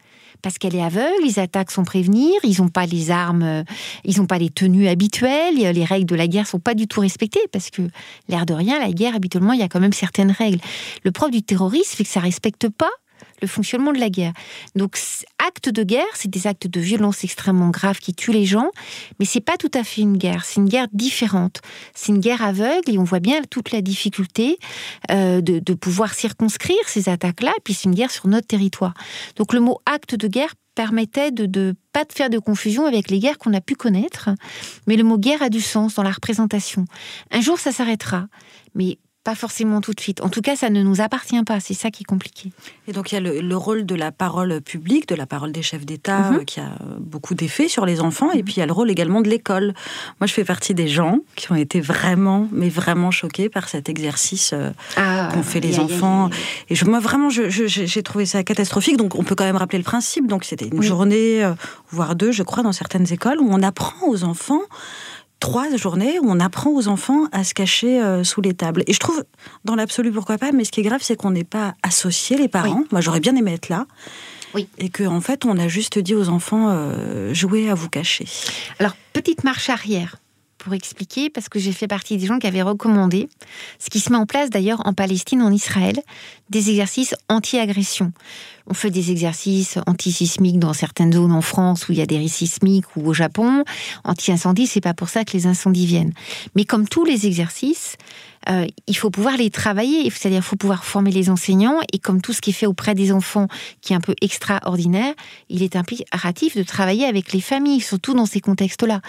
parce 0.42 0.58
qu'elle 0.58 0.76
est 0.76 0.84
aveugle, 0.84 1.24
les 1.24 1.40
attaques 1.40 1.72
sont 1.72 1.84
prévenir, 1.84 2.34
ils 2.44 2.62
n'ont 2.62 2.70
pas 2.70 2.86
les 2.86 3.12
armes, 3.12 3.44
euh, 3.44 3.64
ils 4.04 4.18
n'ont 4.18 4.26
pas 4.26 4.38
les 4.38 4.50
tenues 4.50 4.88
habituelles, 4.88 5.56
les 5.56 5.86
règles 5.86 6.06
de 6.06 6.16
la 6.16 6.28
guerre 6.28 6.48
sont 6.48 6.60
pas 6.60 6.74
du 6.74 6.88
tout 6.88 7.02
respectées, 7.02 7.48
parce 7.52 7.70
que 7.70 7.84
l'air 8.30 8.46
de 8.46 8.54
rien, 8.54 8.80
la 8.80 8.92
guerre, 8.92 9.16
habituellement, 9.16 9.54
il 9.54 9.60
y 9.60 9.64
a 9.64 9.68
quand 9.68 9.80
même 9.80 9.94
certaines 9.94 10.32
règles. 10.32 10.60
Le 11.04 11.12
propre 11.12 11.32
du 11.32 11.44
terrorisme, 11.44 11.94
c'est 11.98 12.04
que 12.04 12.10
ça 12.10 12.20
respecte 12.20 12.70
pas 12.70 12.92
le 13.42 13.48
fonctionnement 13.48 13.92
de 13.92 14.00
la 14.00 14.10
guerre. 14.10 14.34
Donc, 14.76 14.98
actes 15.46 15.70
de 15.70 15.84
guerre, 15.84 16.06
c'est 16.14 16.30
des 16.30 16.48
actes 16.48 16.68
de 16.68 16.80
violence 16.80 17.24
extrêmement 17.24 17.70
graves 17.70 18.00
qui 18.00 18.14
tuent 18.14 18.34
les 18.34 18.46
gens, 18.46 18.70
mais 19.20 19.26
c'est 19.26 19.42
pas 19.42 19.58
tout 19.58 19.72
à 19.74 19.84
fait 19.84 20.02
une 20.02 20.18
guerre. 20.18 20.46
C'est 20.46 20.60
une 20.60 20.70
guerre 20.70 20.88
différente. 20.94 21.62
C'est 21.94 22.12
une 22.12 22.20
guerre 22.20 22.42
aveugle 22.42 22.92
et 22.92 22.98
on 22.98 23.04
voit 23.04 23.20
bien 23.20 23.42
toute 23.50 23.72
la 23.72 23.82
difficulté 23.82 24.58
euh, 25.10 25.42
de, 25.42 25.60
de, 25.60 25.74
pouvoir 25.74 26.14
circonscrire 26.14 26.78
ces 26.88 27.10
attaques-là. 27.10 27.52
Et 27.58 27.62
puis, 27.64 27.74
c'est 27.74 27.86
une 27.86 27.96
guerre 27.96 28.12
sur 28.12 28.28
notre 28.28 28.48
territoire. 28.48 28.94
Donc, 29.36 29.54
le 29.54 29.60
mot 29.60 29.80
acte 29.86 30.16
de 30.16 30.28
guerre 30.28 30.54
permettait 30.76 31.32
de 31.32 31.46
ne 31.60 31.74
pas 31.94 32.06
de 32.06 32.14
faire 32.14 32.30
de 32.30 32.40
confusion 32.40 32.86
avec 32.86 33.10
les 33.10 33.20
guerres 33.20 33.38
qu'on 33.38 33.54
a 33.54 33.62
pu 33.62 33.76
connaître, 33.76 34.30
mais 34.88 34.96
le 34.96 35.04
mot 35.04 35.18
guerre 35.18 35.42
a 35.42 35.50
du 35.50 35.62
sens 35.62 35.96
dans 35.96 36.04
la 36.04 36.12
représentation. 36.12 36.86
Un 37.32 37.42
jour, 37.42 37.60
ça 37.60 37.72
s'arrêtera, 37.72 38.28
mais 38.76 38.98
pas 39.24 39.36
forcément 39.36 39.82
tout 39.82 39.94
de 39.94 40.00
suite. 40.00 40.22
En 40.22 40.30
tout 40.30 40.42
cas, 40.42 40.56
ça 40.56 40.70
ne 40.70 40.82
nous 40.82 41.00
appartient 41.00 41.42
pas. 41.44 41.60
C'est 41.60 41.76
ça 41.76 41.92
qui 41.92 42.04
est 42.04 42.06
compliqué. 42.06 42.52
Et 42.88 42.92
donc, 42.92 43.12
il 43.12 43.16
y 43.16 43.18
a 43.18 43.22
le, 43.42 43.56
rôle 43.56 43.86
de 43.86 43.94
la 43.94 44.12
parole 44.12 44.62
publique, 44.62 45.08
de 45.08 45.14
la 45.14 45.28
parole 45.28 45.52
des 45.52 45.62
chefs 45.62 45.86
d'État, 45.86 46.32
mhm. 46.32 46.38
euh, 46.38 46.44
qui 46.44 46.60
a 46.60 46.72
beaucoup 47.00 47.36
d'effets 47.36 47.68
sur 47.68 47.86
les 47.86 48.02
enfants. 48.02 48.32
Et 48.32 48.38
mhm. 48.38 48.44
puis, 48.44 48.54
il 48.56 48.60
y 48.60 48.64
a 48.64 48.66
le 48.66 48.74
rôle 48.74 48.90
également 48.90 49.22
de 49.22 49.30
l'école. 49.30 49.74
Moi, 50.20 50.28
je 50.28 50.34
fais 50.34 50.44
partie 50.44 50.74
des 50.74 50.88
gens 50.88 51.20
qui 51.36 51.52
ont 51.52 51.56
été 51.56 51.82
vraiment, 51.82 52.48
mais 52.52 52.70
vraiment 52.70 53.12
choqués 53.12 53.48
par 53.48 53.70
cet 53.70 53.90
exercice 53.90 54.54
euh, 54.54 54.72
ah, 54.98 55.30
qu'ont 55.32 55.44
fait 55.44 55.60
les 55.60 55.80
enfants. 55.80 56.30
et 56.70 56.76
je, 56.76 56.86
moi, 56.86 57.00
vraiment, 57.00 57.30
j'ai 57.30 58.04
trouvé 58.04 58.26
ça 58.26 58.44
catastrophique. 58.44 58.98
Donc, 58.98 59.16
on 59.16 59.24
peut 59.24 59.36
quand 59.36 59.46
même 59.46 59.56
rappeler 59.56 59.80
le 59.80 59.84
principe. 59.84 60.26
Donc, 60.26 60.46
c'était 60.46 60.68
une 60.68 60.82
journée, 60.82 61.44
euh, 61.44 61.54
voire 61.92 62.16
deux, 62.16 62.32
je 62.32 62.42
crois, 62.42 62.64
dans 62.64 62.72
certaines 62.72 63.12
écoles, 63.14 63.40
où 63.40 63.48
on 63.52 63.62
apprend 63.62 64.08
aux 64.08 64.24
enfants 64.24 64.62
trois 65.42 65.76
journées 65.76 66.20
où 66.20 66.30
on 66.30 66.40
apprend 66.40 66.72
aux 66.72 66.88
enfants 66.88 67.26
à 67.34 67.44
se 67.44 67.54
cacher 67.54 68.02
euh, 68.02 68.24
sous 68.24 68.40
les 68.40 68.54
tables. 68.54 68.84
Et 68.88 68.94
je 68.94 69.00
trouve, 69.00 69.26
dans 69.66 69.76
l'absolu, 69.76 70.12
pourquoi 70.12 70.38
pas, 70.38 70.54
mais 70.54 70.64
ce 70.64 70.72
qui 70.72 70.80
est 70.80 70.84
grave, 70.84 71.02
c'est 71.04 71.18
qu'on 71.18 71.32
n'est 71.32 71.44
pas 71.44 71.74
associé, 71.84 72.38
les 72.38 72.48
parents. 72.48 72.86
Moi, 72.92 73.02
j'aurais 73.02 73.20
bien 73.20 73.36
aimé 73.36 73.54
être 73.54 73.68
là. 73.68 73.86
Oui. 74.54 74.70
Et 74.78 74.90
qu'en 74.90 75.16
en 75.16 75.22
fait, 75.22 75.44
on 75.44 75.58
a 75.58 75.68
juste 75.68 76.00
dit 76.00 76.16
aux 76.16 76.30
enfants, 76.30 76.70
euh, 76.70 77.34
jouez 77.34 77.70
à 77.70 77.74
vous 77.74 77.90
cacher. 77.90 78.26
Alors, 78.80 78.96
petite 79.14 79.44
marche 79.44 79.70
arrière 79.70 80.21
pour 80.62 80.76
expliquer, 80.76 81.32
parce 81.32 81.50
que 81.50 81.58
j'ai 81.58 81.72
fait 81.72 81.88
partie 81.88 82.18
des 82.18 82.28
gens 82.28 82.38
qui 82.38 82.46
avaient 82.46 82.62
recommandé, 82.62 83.30
ce 83.80 83.90
qui 83.90 84.00
se 84.00 84.12
met 84.12 84.18
en 84.18 84.28
place 84.28 84.52
d'ailleurs 84.52 84.82
en 84.86 84.94
Palestine, 84.94 85.42
en 85.42 85.52
Israël, 85.52 86.00
des 86.52 86.70
exercices 86.70 87.16
anti-agression. 87.30 88.14
On 88.68 88.76
fait 88.76 88.92
des 88.92 89.10
exercices 89.10 89.80
anti-sismiques 89.88 90.60
dans 90.60 90.74
certaines 90.74 91.14
zones 91.14 91.32
en 91.32 91.42
France 91.42 91.90
où 91.90 91.94
il 91.94 91.98
y 91.98 92.02
a 92.02 92.06
des 92.06 92.20
risques 92.20 92.38
sismiques 92.38 92.96
ou 92.96 93.10
au 93.10 93.14
Japon. 93.14 93.64
Anti-incendie, 94.04 94.68
c'est 94.68 94.82
pas 94.82 94.94
pour 94.94 95.10
ça 95.10 95.26
que 95.26 95.34
les 95.34 95.48
incendies 95.48 95.88
viennent. 95.88 96.14
Mais 96.56 96.64
comme 96.64 96.88
tous 96.88 97.06
les 97.06 97.26
exercices, 97.26 97.98
euh, 98.50 98.66
il 98.88 98.98
faut 98.98 99.10
pouvoir 99.10 99.38
les 99.38 99.50
travailler, 99.50 100.10
c'est-à-dire 100.10 100.40
il 100.40 100.44
faut 100.44 100.56
pouvoir 100.56 100.84
former 100.84 101.12
les 101.12 101.30
enseignants, 101.30 101.80
et 101.94 102.00
comme 102.00 102.22
tout 102.22 102.34
ce 102.34 102.42
qui 102.42 102.50
est 102.50 102.54
fait 102.54 102.66
auprès 102.66 102.96
des 102.96 103.12
enfants, 103.12 103.48
qui 103.82 103.94
est 103.94 103.96
un 103.96 104.02
peu 104.02 104.16
extraordinaire, 104.22 105.14
il 105.50 105.64
est 105.64 105.76
impératif 105.76 106.58
de 106.58 106.64
travailler 106.64 107.06
avec 107.06 107.34
les 107.34 107.42
familles, 107.42 107.82
surtout 107.82 108.14
dans 108.14 108.26
ces 108.26 108.42
contextes-là. 108.42 109.02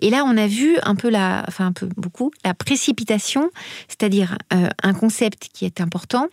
Et 0.00 0.10
là, 0.10 0.24
on 0.26 0.36
a 0.36 0.46
vu 0.46 0.76
un 0.82 0.94
peu 0.94 1.08
la, 1.08 1.44
enfin 1.46 1.66
un 1.66 1.72
peu 1.72 1.88
beaucoup, 1.96 2.30
la 2.44 2.54
précipitation, 2.54 3.50
c'est-à-dire 3.88 4.38
euh, 4.52 4.68
un 4.82 4.94
concept 4.94 5.48
qui 5.52 5.64
est 5.64 5.80
important, 5.80 6.26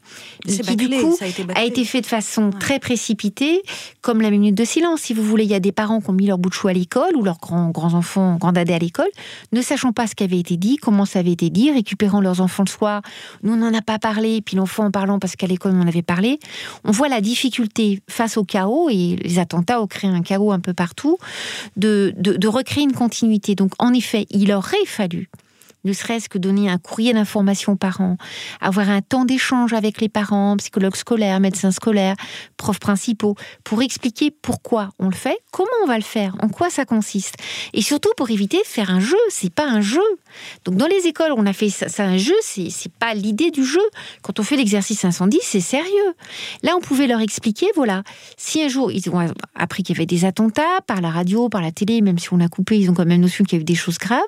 mais 0.46 0.58
qui 0.58 0.76
du 0.76 0.90
coup 0.90 1.18
a 1.56 1.64
été, 1.64 1.86
fait 1.86 2.02
de 2.02 2.06
façon 2.08 2.50
très 2.52 2.80
précipitée, 2.80 3.62
comme 4.02 4.22
la 4.22 4.32
minute 4.32 4.56
de 4.56 4.66
silence. 4.66 5.02
Si 5.02 5.14
vous 5.14 5.24
voulez, 5.24 5.44
il 5.44 5.52
y 5.52 5.56
a 5.56 5.60
des 5.60 5.72
parents 5.72 6.02
qui 6.02 6.10
ont 6.10 6.14
mis 6.14 6.28
leur 6.28 6.38
bout 6.38 6.50
de 6.50 6.54
chou 6.54 6.68
à 6.68 6.74
l'école 6.74 7.16
ou 7.16 7.24
leurs 7.24 7.38
grands, 7.38 7.70
grands 7.70 7.94
enfants, 7.94 8.38
à 8.56 8.80
l'école, 8.80 9.10
ne 9.52 9.62
sachant 9.62 9.92
pas 9.92 10.08
ce 10.08 10.16
qui 10.16 10.24
avait 10.24 10.40
été 10.40 10.58
dit, 10.58 10.78
comment 10.78 11.06
ça 11.06 11.20
avait 11.20 11.32
été 11.32 11.50
dit, 11.50 11.72
récupérant 11.72 12.22
leurs 12.22 12.42
enfants 12.46 12.56
enfant 12.56 12.64
le 12.64 12.70
soir, 12.70 13.02
nous 13.44 13.56
n'en 13.56 13.74
a 13.74 13.82
pas 13.82 14.00
parlé, 14.00 14.42
puis 14.42 14.56
l'enfant 14.56 14.86
en 14.86 14.92
parlant 14.92 15.20
parce 15.20 15.36
qu'à 15.36 15.48
l'école 15.48 15.74
on 15.76 15.82
en 15.82 15.88
avait 15.88 16.02
parlé, 16.02 16.40
on 16.84 16.92
voit 16.92 17.10
la 17.10 17.20
difficulté 17.20 18.02
face 18.10 18.38
au 18.38 18.46
chaos, 18.46 18.88
et 18.90 19.18
les 19.18 19.40
attentats 19.40 19.82
ont 19.82 19.88
créé 19.88 20.10
un 20.10 20.22
chaos 20.22 20.52
un 20.52 20.60
peu 20.60 20.74
partout, 20.74 21.18
de 21.76 22.48
recréer 22.48 22.84
une 22.84 22.94
continuité. 22.94 23.56
Donc 23.56 23.74
en 23.80 23.94
effet, 23.94 24.26
il 24.30 24.52
aurait 24.54 24.86
fallu 24.86 25.30
ne 25.86 25.94
serait-ce 25.94 26.28
que 26.28 26.38
donner 26.38 26.70
un 26.70 26.78
courrier 26.78 27.14
d'information 27.14 27.74
aux 27.74 27.78
parents, 27.78 28.18
avoir 28.60 28.90
un 28.90 29.02
temps 29.02 29.24
d'échange 29.24 29.74
avec 29.74 30.02
les 30.02 30.10
parents, 30.10 30.58
psychologues 30.58 30.96
scolaires, 30.96 31.40
médecins 31.40 31.72
scolaires, 31.72 32.16
profs 32.58 32.80
principaux, 32.80 33.36
pour 33.64 33.82
expliquer 33.82 34.32
pourquoi 34.32 34.90
on 35.00 35.10
le 35.10 35.16
fait, 35.16 35.38
comment 35.52 35.70
on 35.84 35.88
va 35.88 35.98
le 35.98 36.04
faire, 36.04 36.36
en 36.42 36.50
quoi 36.50 36.70
ça 36.70 36.86
consiste, 36.86 37.36
et 37.74 37.82
surtout 37.82 38.10
pour 38.18 38.30
éviter 38.30 38.58
de 38.58 38.68
faire 38.68 38.90
un 38.90 39.00
jeu. 39.00 39.18
C'est 39.30 39.54
pas 39.54 39.68
un 39.68 39.82
jeu. 39.82 40.02
Donc 40.66 40.76
dans 40.76 40.88
les 40.88 41.08
écoles, 41.08 41.32
on 41.38 41.46
a 41.46 41.54
fait 41.54 41.70
ça, 41.70 42.04
un 42.04 42.18
jeu. 42.18 42.36
C'est 42.42 42.92
pas 43.00 43.14
l'idée 43.14 43.52
du 43.52 43.64
jeu. 43.64 43.82
Quand 44.22 44.40
on 44.40 44.44
fait 44.44 44.58
l'exercice 44.58 45.06
incendie, 45.06 45.40
c'est 45.42 45.62
sérieux. 45.62 46.14
Là, 46.64 46.74
on 46.76 46.82
pouvait 46.82 47.08
leur 47.08 47.22
expliquer, 47.22 47.68
voilà, 47.76 48.04
si 48.38 48.62
un 48.62 48.68
jour 48.68 48.92
ils 48.92 49.10
ont 49.10 49.34
appris 49.56 49.84
qu'il 49.84 49.96
y 49.96 49.98
avait 49.98 50.06
des 50.06 50.26
attentats 50.26 50.82
par 50.88 51.02
la 51.02 51.10
radio, 51.10 51.50
par 51.50 51.62
la 51.62 51.72
télé, 51.72 52.02
même 52.02 52.20
si 52.20 52.34
on 52.34 52.40
a 52.40 52.48
coupé, 52.48 52.80
ils 52.80 52.90
ont 52.90 52.94
quand 52.94 53.06
même 53.06 53.22
notion 53.22 53.44
qu'il 53.44 53.54
y 53.54 53.58
avait 53.58 53.64
des 53.64 53.76
choses 53.76 53.98
graves. 53.98 54.22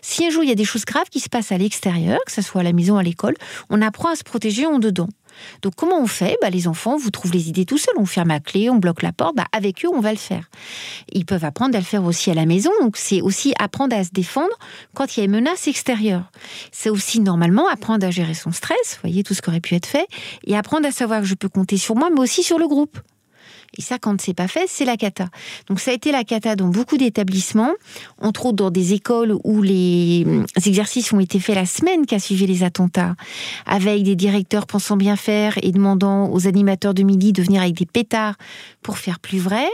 Si 0.00 0.24
un 0.24 0.30
jour 0.30 0.42
il 0.42 0.48
y 0.48 0.52
a 0.52 0.56
des 0.56 0.64
choses 0.64 0.84
graves 0.84 1.01
qui 1.10 1.20
se 1.20 1.28
passe 1.28 1.52
à 1.52 1.58
l'extérieur, 1.58 2.18
que 2.26 2.32
ce 2.32 2.42
soit 2.42 2.60
à 2.60 2.64
la 2.64 2.72
maison, 2.72 2.96
à 2.96 3.02
l'école, 3.02 3.34
on 3.70 3.82
apprend 3.82 4.10
à 4.10 4.16
se 4.16 4.24
protéger 4.24 4.66
en 4.66 4.78
dedans. 4.78 5.08
Donc 5.62 5.74
comment 5.76 5.98
on 6.00 6.06
fait? 6.06 6.36
Bah, 6.40 6.50
Les 6.50 6.68
enfants, 6.68 6.96
vous 6.96 7.10
trouvent 7.10 7.32
les 7.32 7.48
idées 7.48 7.64
tout 7.64 7.78
seuls. 7.78 7.94
On 7.98 8.06
ferme 8.06 8.28
la 8.28 8.40
clé, 8.40 8.70
on 8.70 8.76
bloque 8.76 9.02
la 9.02 9.12
porte. 9.12 9.36
Bah, 9.36 9.46
avec 9.52 9.84
eux, 9.84 9.88
on 9.92 10.00
va 10.00 10.12
le 10.12 10.18
faire. 10.18 10.48
Ils 11.12 11.24
peuvent 11.24 11.44
apprendre 11.44 11.76
à 11.76 11.78
le 11.78 11.84
faire 11.84 12.04
aussi 12.04 12.30
à 12.30 12.34
la 12.34 12.46
maison. 12.46 12.70
Donc 12.80 12.96
c'est 12.96 13.20
aussi 13.20 13.54
apprendre 13.58 13.96
à 13.96 14.04
se 14.04 14.10
défendre 14.10 14.54
quand 14.94 15.16
il 15.16 15.20
y 15.20 15.22
a 15.22 15.24
une 15.24 15.32
menace 15.32 15.68
extérieure. 15.68 16.30
C'est 16.70 16.90
aussi 16.90 17.20
normalement 17.20 17.68
apprendre 17.68 18.06
à 18.06 18.10
gérer 18.10 18.34
son 18.34 18.52
stress. 18.52 18.98
Voyez 19.02 19.22
tout 19.22 19.34
ce 19.34 19.42
qui 19.42 19.48
aurait 19.48 19.60
pu 19.60 19.74
être 19.74 19.86
fait. 19.86 20.06
Et 20.44 20.56
apprendre 20.56 20.86
à 20.86 20.92
savoir 20.92 21.20
que 21.20 21.26
je 21.26 21.34
peux 21.34 21.48
compter 21.48 21.76
sur 21.76 21.96
moi, 21.96 22.10
mais 22.12 22.20
aussi 22.20 22.42
sur 22.42 22.58
le 22.58 22.68
groupe. 22.68 22.98
Et 23.78 23.82
ça, 23.82 23.98
quand 23.98 24.20
c'est 24.20 24.34
pas 24.34 24.48
fait, 24.48 24.66
c'est 24.68 24.84
la 24.84 24.96
cata. 24.96 25.28
Donc 25.68 25.80
ça 25.80 25.92
a 25.92 25.94
été 25.94 26.12
la 26.12 26.24
cata 26.24 26.56
dans 26.56 26.68
beaucoup 26.68 26.98
d'établissements, 26.98 27.72
entre 28.20 28.46
autres 28.46 28.56
dans 28.56 28.70
des 28.70 28.92
écoles 28.92 29.34
où 29.44 29.62
les 29.62 30.26
exercices 30.66 31.12
ont 31.12 31.20
été 31.20 31.40
faits 31.40 31.56
la 31.56 31.64
semaine 31.64 32.04
qui 32.04 32.14
a 32.14 32.18
suivi 32.18 32.46
les 32.46 32.64
attentats, 32.64 33.14
avec 33.64 34.02
des 34.02 34.14
directeurs 34.14 34.66
pensant 34.66 34.96
bien 34.96 35.16
faire 35.16 35.58
et 35.62 35.72
demandant 35.72 36.30
aux 36.30 36.46
animateurs 36.46 36.92
de 36.92 37.02
midi 37.02 37.32
de 37.32 37.42
venir 37.42 37.62
avec 37.62 37.74
des 37.74 37.86
pétards 37.86 38.34
pour 38.82 38.98
faire 38.98 39.18
plus 39.18 39.38
vrai. 39.38 39.66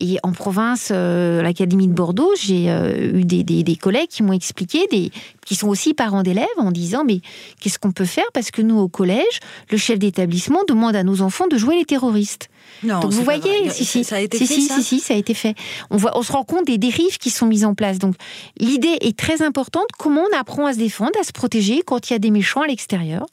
Et 0.00 0.18
en 0.22 0.32
province, 0.32 0.90
euh, 0.92 1.42
l'Académie 1.42 1.88
de 1.88 1.92
Bordeaux, 1.92 2.32
j'ai 2.40 2.70
euh, 2.70 3.18
eu 3.18 3.24
des, 3.24 3.42
des, 3.42 3.76
collègues 3.76 4.08
qui 4.08 4.22
m'ont 4.22 4.32
expliqué, 4.32 4.86
des, 4.90 5.10
qui 5.44 5.54
sont 5.54 5.68
aussi 5.68 5.94
parents 5.94 6.22
d'élèves, 6.22 6.46
en 6.56 6.70
disant 6.70 7.04
mais 7.04 7.20
qu'est-ce 7.60 7.78
qu'on 7.78 7.92
peut 7.92 8.04
faire? 8.04 8.24
Parce 8.32 8.50
que 8.50 8.62
nous, 8.62 8.78
au 8.78 8.88
collège, 8.88 9.40
le 9.70 9.78
chef 9.78 9.98
d'établissement 9.98 10.60
demande 10.68 10.96
à 10.96 11.02
nos 11.02 11.22
enfants 11.22 11.46
de 11.46 11.56
jouer 11.56 11.76
les 11.76 11.84
terroristes. 11.84 12.48
Non, 12.82 13.00
Donc 13.00 13.12
vous 13.12 13.22
voyez, 13.22 13.70
si, 13.70 13.84
si, 13.84 14.04
ça 14.04 14.16
a 14.16 14.20
été 14.20 14.38
si, 14.38 14.46
fait, 14.46 14.54
si, 14.54 14.62
ça 14.62 14.74
si, 14.76 14.82
si, 14.82 15.00
ça 15.00 15.14
a 15.14 15.16
été 15.16 15.34
fait. 15.34 15.54
On, 15.90 15.96
voit, 15.96 16.16
on 16.18 16.22
se 16.22 16.32
rend 16.32 16.44
compte 16.44 16.66
des 16.66 16.78
dérives 16.78 17.18
qui 17.18 17.30
sont 17.30 17.46
mises 17.46 17.64
en 17.64 17.74
place. 17.74 17.98
Donc 17.98 18.16
l'idée 18.58 18.96
est 19.00 19.16
très 19.16 19.42
importante. 19.42 19.86
Comment 19.98 20.22
on 20.22 20.38
apprend 20.38 20.66
à 20.66 20.72
se 20.72 20.78
défendre, 20.78 21.18
à 21.20 21.24
se 21.24 21.32
protéger 21.32 21.82
quand 21.84 22.10
il 22.10 22.14
y 22.14 22.16
a 22.16 22.18
des 22.18 22.30
méchants 22.30 22.62
à 22.62 22.66
l'extérieur? 22.66 23.26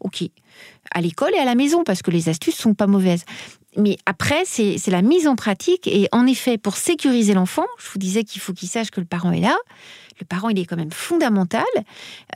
Ok, 0.00 0.24
à 0.90 1.00
l'école 1.00 1.34
et 1.34 1.38
à 1.38 1.44
la 1.44 1.54
maison, 1.54 1.84
parce 1.84 2.02
que 2.02 2.10
les 2.10 2.28
astuces 2.28 2.56
sont 2.56 2.74
pas 2.74 2.86
mauvaises. 2.86 3.24
Mais 3.76 3.96
après, 4.06 4.42
c'est 4.44 4.78
la 4.88 5.02
mise 5.02 5.28
en 5.28 5.36
pratique. 5.36 5.86
Et 5.86 6.08
en 6.12 6.26
effet, 6.26 6.58
pour 6.58 6.76
sécuriser 6.76 7.34
l'enfant, 7.34 7.66
je 7.78 7.88
vous 7.92 7.98
disais 7.98 8.24
qu'il 8.24 8.40
faut 8.40 8.52
qu'il 8.52 8.68
sache 8.68 8.90
que 8.90 9.00
le 9.00 9.06
parent 9.06 9.30
est 9.30 9.40
là. 9.40 9.56
Le 10.20 10.26
parent, 10.26 10.48
il 10.48 10.58
est 10.58 10.64
quand 10.64 10.76
même 10.76 10.90
fondamental. 10.90 11.62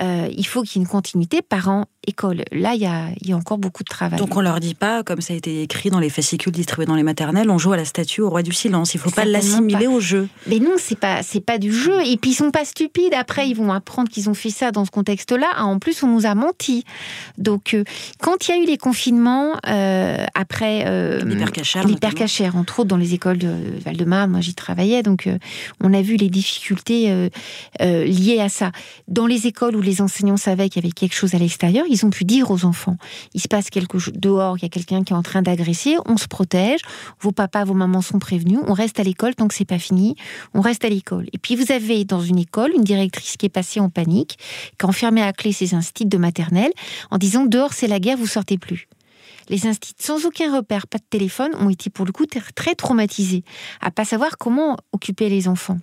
Euh, 0.02 0.28
il 0.36 0.46
faut 0.46 0.62
qu'il 0.62 0.80
y 0.80 0.82
ait 0.82 0.84
une 0.84 0.90
continuité 0.90 1.42
parent-école. 1.42 2.44
Là, 2.52 2.74
il 2.74 2.82
y, 2.82 2.86
a, 2.86 3.08
il 3.20 3.28
y, 3.28 3.32
a, 3.32 3.36
encore 3.36 3.58
beaucoup 3.58 3.82
de 3.82 3.88
travail. 3.88 4.18
Donc 4.18 4.36
on 4.36 4.40
leur 4.40 4.60
dit 4.60 4.74
pas, 4.74 5.02
comme 5.02 5.20
ça 5.20 5.34
a 5.34 5.36
été 5.36 5.62
écrit 5.62 5.90
dans 5.90 6.00
les 6.00 6.10
fascicules 6.10 6.52
distribués 6.52 6.86
dans 6.86 6.94
les 6.94 7.02
maternelles, 7.02 7.50
on 7.50 7.58
joue 7.58 7.72
à 7.72 7.76
la 7.76 7.84
statue 7.84 8.20
au 8.20 8.30
roi 8.30 8.42
du 8.42 8.52
silence. 8.52 8.94
Il 8.94 9.00
faut 9.00 9.10
pas 9.10 9.24
l'assimiler 9.24 9.86
au 9.86 10.00
jeu. 10.00 10.28
Mais 10.46 10.58
non, 10.58 10.74
c'est 10.78 10.98
pas 10.98 11.22
c'est 11.22 11.40
pas 11.40 11.58
du 11.58 11.72
jeu. 11.72 12.00
Et 12.06 12.16
puis 12.16 12.30
ils 12.30 12.34
sont 12.34 12.50
pas 12.50 12.64
stupides. 12.64 13.14
Après, 13.14 13.48
ils 13.48 13.54
vont 13.54 13.72
apprendre 13.72 14.08
qu'ils 14.10 14.30
ont 14.30 14.34
fait 14.34 14.50
ça 14.50 14.70
dans 14.70 14.84
ce 14.84 14.90
contexte-là. 14.90 15.48
Ah, 15.54 15.64
en 15.64 15.78
plus, 15.78 16.02
on 16.02 16.08
nous 16.08 16.26
a 16.26 16.34
menti. 16.34 16.84
Donc 17.38 17.74
euh, 17.74 17.84
quand 18.20 18.48
il 18.48 18.50
y 18.50 18.54
a 18.54 18.62
eu 18.62 18.66
les 18.66 18.78
confinements 18.78 19.56
euh, 19.66 20.24
après 20.34 20.84
euh, 20.86 21.20
l'hypercachère, 21.24 22.56
entre 22.56 22.80
autres 22.80 22.88
dans 22.88 22.96
les 22.96 23.14
écoles 23.14 23.38
de 23.38 23.54
Val-de-Marne, 23.84 24.30
moi 24.30 24.40
j'y 24.40 24.54
travaillais, 24.54 25.02
donc 25.02 25.26
euh, 25.26 25.38
on 25.82 25.94
a 25.94 26.02
vu 26.02 26.16
les 26.16 26.28
difficultés 26.28 27.28
euh, 27.80 28.40
à 28.40 28.48
ça. 28.48 28.72
Dans 29.08 29.26
les 29.26 29.46
écoles 29.46 29.76
où 29.76 29.80
les 29.80 30.00
enseignants 30.00 30.36
savaient 30.36 30.68
qu'il 30.68 30.82
y 30.82 30.86
avait 30.86 30.92
quelque 30.92 31.14
chose 31.14 31.34
à 31.34 31.38
l'extérieur, 31.38 31.84
ils 31.88 32.04
ont 32.04 32.10
pu 32.10 32.24
dire 32.24 32.50
aux 32.50 32.64
enfants 32.64 32.96
il 33.34 33.40
se 33.40 33.48
passe 33.48 33.70
quelque 33.70 33.98
chose 33.98 34.14
dehors, 34.14 34.58
il 34.58 34.62
y 34.62 34.66
a 34.66 34.68
quelqu'un 34.68 35.02
qui 35.04 35.12
est 35.12 35.16
en 35.16 35.22
train 35.22 35.42
d'agresser, 35.42 35.96
on 36.06 36.16
se 36.16 36.26
protège, 36.26 36.80
vos 37.20 37.32
papas, 37.32 37.64
vos 37.64 37.74
mamans 37.74 38.02
sont 38.02 38.18
prévenus, 38.18 38.58
on 38.66 38.72
reste 38.72 39.00
à 39.00 39.02
l'école 39.02 39.34
tant 39.34 39.48
que 39.48 39.54
c'est 39.54 39.64
pas 39.64 39.78
fini, 39.78 40.16
on 40.54 40.60
reste 40.60 40.84
à 40.84 40.88
l'école. 40.88 41.26
Et 41.32 41.38
puis 41.38 41.56
vous 41.56 41.72
avez 41.72 42.04
dans 42.04 42.20
une 42.20 42.38
école 42.38 42.72
une 42.74 42.84
directrice 42.84 43.36
qui 43.36 43.46
est 43.46 43.50
passée 43.50 43.80
en 43.80 43.88
panique, 43.88 44.38
qui 44.78 44.86
a 44.86 44.88
enfermé 44.88 45.22
à 45.22 45.32
clé 45.32 45.52
ses 45.52 45.74
instituts 45.74 46.06
de 46.06 46.18
maternelle 46.18 46.72
en 47.10 47.18
disant 47.18 47.44
dehors 47.44 47.72
c'est 47.72 47.88
la 47.88 48.00
guerre, 48.00 48.16
vous 48.16 48.26
sortez 48.26 48.58
plus 48.58 48.88
les 49.48 49.66
instituts 49.66 50.04
sans 50.04 50.24
aucun 50.24 50.54
repère, 50.54 50.86
pas 50.86 50.98
de 50.98 51.04
téléphone, 51.10 51.50
ont 51.58 51.68
été 51.68 51.90
pour 51.90 52.06
le 52.06 52.12
coup 52.12 52.26
très 52.26 52.74
traumatisés 52.74 53.42
à 53.80 53.90
pas 53.90 54.04
savoir 54.04 54.38
comment 54.38 54.76
occuper 54.92 55.28
les 55.28 55.48
enfants. 55.48 55.78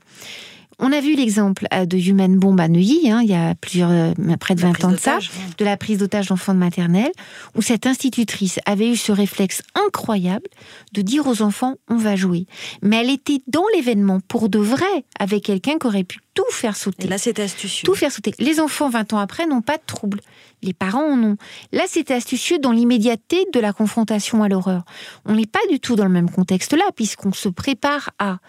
On 0.81 0.93
a 0.93 1.01
vu 1.01 1.15
l'exemple 1.15 1.67
euh, 1.73 1.85
de 1.85 1.97
Human 1.97 2.37
Bomb 2.37 2.57
à 2.59 2.69
Neuilly, 2.69 3.11
hein, 3.11 3.19
il 3.21 3.29
y 3.29 3.35
a 3.35 3.53
plusieurs, 3.55 3.91
euh, 3.91 4.13
près 4.39 4.55
de 4.55 4.61
20 4.61 4.85
ans 4.85 4.91
de 4.91 4.97
ça, 4.97 5.19
de 5.57 5.65
la 5.65 5.75
prise 5.75 5.97
d'otage 5.97 6.27
d'enfants 6.27 6.53
de 6.53 6.59
maternelle, 6.59 7.11
où 7.55 7.61
cette 7.61 7.85
institutrice 7.85 8.59
avait 8.65 8.89
eu 8.89 8.95
ce 8.95 9.11
réflexe 9.11 9.61
incroyable 9.75 10.47
de 10.93 11.01
dire 11.01 11.27
aux 11.27 11.41
enfants 11.41 11.75
on 11.89 11.97
va 11.97 12.15
jouer. 12.15 12.45
Mais 12.81 13.01
elle 13.01 13.09
était 13.09 13.41
dans 13.47 13.65
l'événement 13.75 14.21
pour 14.21 14.47
de 14.47 14.59
vrai, 14.59 14.85
avec 15.19 15.43
quelqu'un 15.43 15.77
qui 15.77 15.87
aurait 15.87 16.05
pu 16.05 16.19
tout 16.33 16.43
faire 16.51 16.77
sauter. 16.77 17.09
là, 17.09 17.17
c'était 17.17 17.41
astucieux. 17.41 17.85
Tout 17.85 17.95
faire 17.95 18.11
sauter. 18.11 18.33
Les 18.39 18.61
enfants, 18.61 18.89
20 18.89 19.11
ans 19.13 19.17
après, 19.17 19.45
n'ont 19.45 19.61
pas 19.61 19.75
de 19.75 19.83
troubles. 19.85 20.21
Les 20.61 20.73
parents 20.73 21.05
en 21.05 21.23
ont. 21.23 21.37
Là, 21.71 21.83
c'était 21.87 22.13
astucieux 22.13 22.59
dans 22.59 22.71
l'immédiateté 22.71 23.45
de 23.53 23.59
la 23.59 23.73
confrontation 23.73 24.43
à 24.43 24.49
l'horreur. 24.49 24.83
On 25.25 25.35
n'est 25.35 25.45
pas 25.45 25.59
du 25.69 25.79
tout 25.79 25.95
dans 25.95 26.05
le 26.05 26.09
même 26.09 26.29
contexte 26.29 26.73
là, 26.73 26.85
puisqu'on 26.95 27.33
se 27.33 27.49
prépare 27.49 28.09
à. 28.19 28.39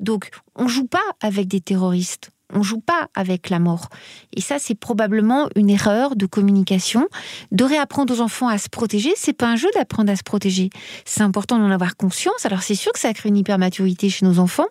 Donc, 0.00 0.30
on 0.56 0.68
joue 0.68 0.86
pas 0.86 0.98
avec 1.20 1.48
des 1.48 1.60
terroristes 1.60 2.30
on 2.52 2.62
joue 2.62 2.80
pas 2.80 3.08
avec 3.14 3.50
la 3.50 3.58
mort. 3.58 3.88
Et 4.34 4.40
ça, 4.40 4.58
c'est 4.58 4.74
probablement 4.74 5.48
une 5.56 5.70
erreur 5.70 6.16
de 6.16 6.26
communication. 6.26 7.08
De 7.52 7.64
réapprendre 7.64 8.14
aux 8.14 8.20
enfants 8.20 8.48
à 8.48 8.58
se 8.58 8.68
protéger, 8.68 9.12
c'est 9.16 9.32
pas 9.32 9.48
un 9.48 9.56
jeu 9.56 9.68
d'apprendre 9.74 10.10
à 10.10 10.16
se 10.16 10.22
protéger. 10.22 10.70
C'est 11.04 11.22
important 11.22 11.58
d'en 11.58 11.70
avoir 11.70 11.96
conscience. 11.96 12.46
Alors 12.46 12.62
c'est 12.62 12.74
sûr 12.74 12.92
que 12.92 12.98
ça 12.98 13.12
crée 13.12 13.28
une 13.28 13.36
hypermaturité 13.36 14.08
chez 14.08 14.24
nos 14.26 14.38
enfants. 14.38 14.68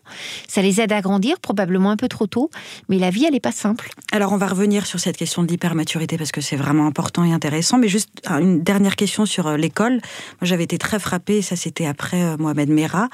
Ça 0.47 0.61
les 0.61 0.81
aide 0.81 0.91
à 0.91 1.01
grandir, 1.01 1.39
probablement 1.39 1.91
un 1.91 1.97
peu 1.97 2.07
trop 2.07 2.27
tôt. 2.27 2.49
Mais 2.89 2.97
la 2.97 3.09
vie, 3.09 3.25
elle 3.25 3.33
n'est 3.33 3.39
pas 3.39 3.51
simple. 3.51 3.89
Alors 4.11 4.33
on 4.33 4.37
va 4.37 4.47
revenir 4.47 4.85
sur 4.85 4.99
cette 4.99 5.17
question 5.17 5.43
de 5.43 5.47
l'hypermaturité 5.47 6.17
parce 6.17 6.31
que 6.31 6.41
c'est 6.41 6.55
vraiment 6.55 6.87
important 6.87 7.23
et 7.23 7.33
intéressant. 7.33 7.77
Mais 7.77 7.87
juste 7.87 8.09
une 8.27 8.63
dernière 8.63 8.95
question 8.95 9.25
sur 9.25 9.47
euh, 9.47 9.57
l'école. 9.57 9.93
Moi, 9.93 10.43
j'avais 10.43 10.63
été 10.63 10.77
très 10.77 10.99
frappée, 10.99 11.41
ça 11.41 11.55
c'était 11.55 11.85
après 11.85 12.23
euh, 12.23 12.37
Mohamed 12.37 12.69
Merah, 12.69 13.09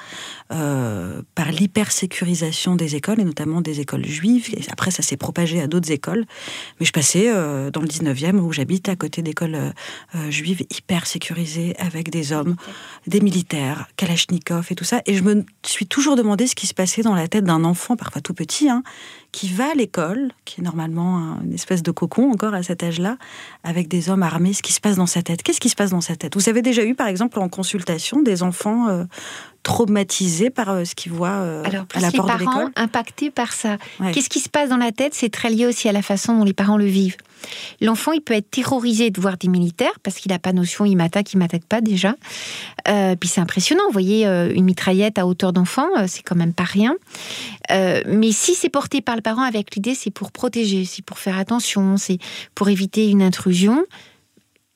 euh, 0.51 1.21
par 1.36 1.51
l'hypersécurisation 1.51 2.75
des 2.75 2.95
écoles 2.95 3.19
et 3.19 3.23
notamment 3.23 3.62
des 3.62 3.80
écoles 3.80 4.06
juives 4.06 4.55
Et 4.56 4.62
après, 4.72 4.91
ça 4.91 5.02
s'est 5.02 5.18
propagé 5.18 5.62
à 5.62 5.68
d'autres 5.68 5.91
écoles. 5.91 6.26
Mais 6.80 6.86
je 6.86 6.91
passais 6.91 7.32
dans 7.72 7.82
le 7.82 7.88
19e, 7.88 8.39
où 8.39 8.52
j'habite, 8.52 8.89
à 8.89 8.96
côté 8.96 9.22
d'écoles 9.22 9.74
juives 10.30 10.63
hyper 10.76 11.06
sécurisées, 11.06 11.76
avec 11.78 12.10
des 12.10 12.32
hommes, 12.32 12.56
des 13.08 13.20
militaires, 13.20 13.88
Kalachnikov 13.98 14.68
et 14.72 14.76
tout 14.76 14.84
ça. 14.84 15.02
Et 15.06 15.15
je 15.15 15.24
me 15.24 15.46
suis 15.65 15.86
toujours 15.86 16.15
demandé 16.15 16.48
ce 16.48 16.56
qui 16.56 16.68
se 16.68 16.74
passait 16.74 17.02
dans 17.02 17.15
la 17.15 17.28
tête 17.28 17.44
d'un 17.44 17.63
enfant, 17.63 17.96
parfois 17.96 18.22
tout 18.22 18.34
petit, 18.34 18.70
hein, 18.70 18.84
qui 19.36 19.50
va 19.50 19.71
à 19.71 19.74
l'école, 19.74 20.32
qui 20.45 20.62
est 20.62 20.63
normalement 20.63 21.38
une 21.43 21.52
espèce 21.52 21.84
de 21.84 21.91
cocon 21.91 22.32
encore 22.32 22.54
à 22.54 22.63
cet 22.63 22.84
âge-là, 22.84 23.17
avec 23.65 23.89
des 23.89 24.10
hommes 24.10 24.24
armés, 24.24 24.54
ce 24.54 24.62
qui 24.62 24.71
se 24.71 24.80
passe 24.80 24.95
dans 24.95 25.08
sa 25.08 25.24
tête. 25.24 25.43
Qu'est-ce 25.43 25.60
qui 25.60 25.67
se 25.67 25.76
passe 25.76 25.89
dans 25.89 26.00
sa 26.00 26.15
tête? 26.15 26.36
Vous 26.36 26.48
avez 26.48 26.62
déjà 26.62 26.86
eu, 26.86 26.95
par 26.95 27.08
exemple, 27.08 27.39
en 27.39 27.50
consultation, 27.50 28.21
des 28.21 28.43
enfants 28.43 28.88
euh, 28.88 29.04
traumatisés 29.63 30.52
par 30.52 30.69
euh, 30.69 30.86
ce 30.86 30.95
qu'ils 30.95 31.12
voient 31.12 31.28
euh, 31.28 31.63
à 31.65 32.00
la 32.00 32.12
porte 32.13 32.34
de 32.34 32.39
l'école? 32.39 32.71
impactés 32.78 33.30
par 33.30 33.52
ça. 33.52 33.78
Qu'est-ce 34.13 34.30
qui 34.30 34.39
se 34.39 34.48
passe 34.48 34.69
dans 34.69 34.78
la 34.78 34.93
tête? 34.93 35.13
C'est 35.13 35.28
très 35.28 35.50
lié 35.50 35.65
aussi 35.65 35.89
à 35.89 35.91
la 35.91 36.02
façon 36.02 36.38
dont 36.38 36.45
les 36.45 36.54
parents 36.54 36.78
le 36.78 36.86
vivent. 36.86 37.17
L'enfant, 37.82 38.12
il 38.12 38.21
peut 38.21 38.34
être 38.34 38.50
terrorisé 38.50 39.10
de 39.10 39.19
voir 39.19 39.38
des 39.38 39.48
militaires 39.48 40.00
parce 40.04 40.17
qu'il 40.17 40.32
n'a 40.32 40.39
pas 40.39 40.54
notion, 40.54 40.86
il 40.86 40.95
m'attaque, 40.95 41.34
il 41.34 41.38
m'attaque 41.38 41.65
pas 41.65 41.82
déjà. 41.82 42.15
Euh, 42.88 43.15
puis 43.15 43.30
c'est 43.30 43.41
impressionnant, 43.41 43.84
vous 43.88 43.93
voyez, 43.93 44.28
euh, 44.28 44.52
une 44.54 44.65
mitraillette 44.65 45.17
à 45.19 45.28
hauteur 45.28 45.54
d'enfant, 45.54 45.88
euh, 45.98 46.06
c'est 46.08 46.24
quand 46.24 46.36
même 46.36 46.54
pas 46.54 46.63
rien. 46.63 46.95
mais 47.69 48.32
si 48.32 48.54
c'est 48.54 48.69
porté 48.69 49.02
par 49.02 49.15
le 49.15 49.21
parent 49.21 49.41
avec 49.41 49.76
l'idée, 49.76 49.95
c'est 49.95 50.12
pour 50.12 50.32
protéger, 50.32 50.86
c'est 50.86 51.04
pour 51.04 51.19
faire 51.19 51.38
attention, 51.38 51.98
c'est 51.98 52.19
pour 52.54 52.69
éviter 52.69 53.10
une 53.10 53.21
intrusion, 53.21 53.84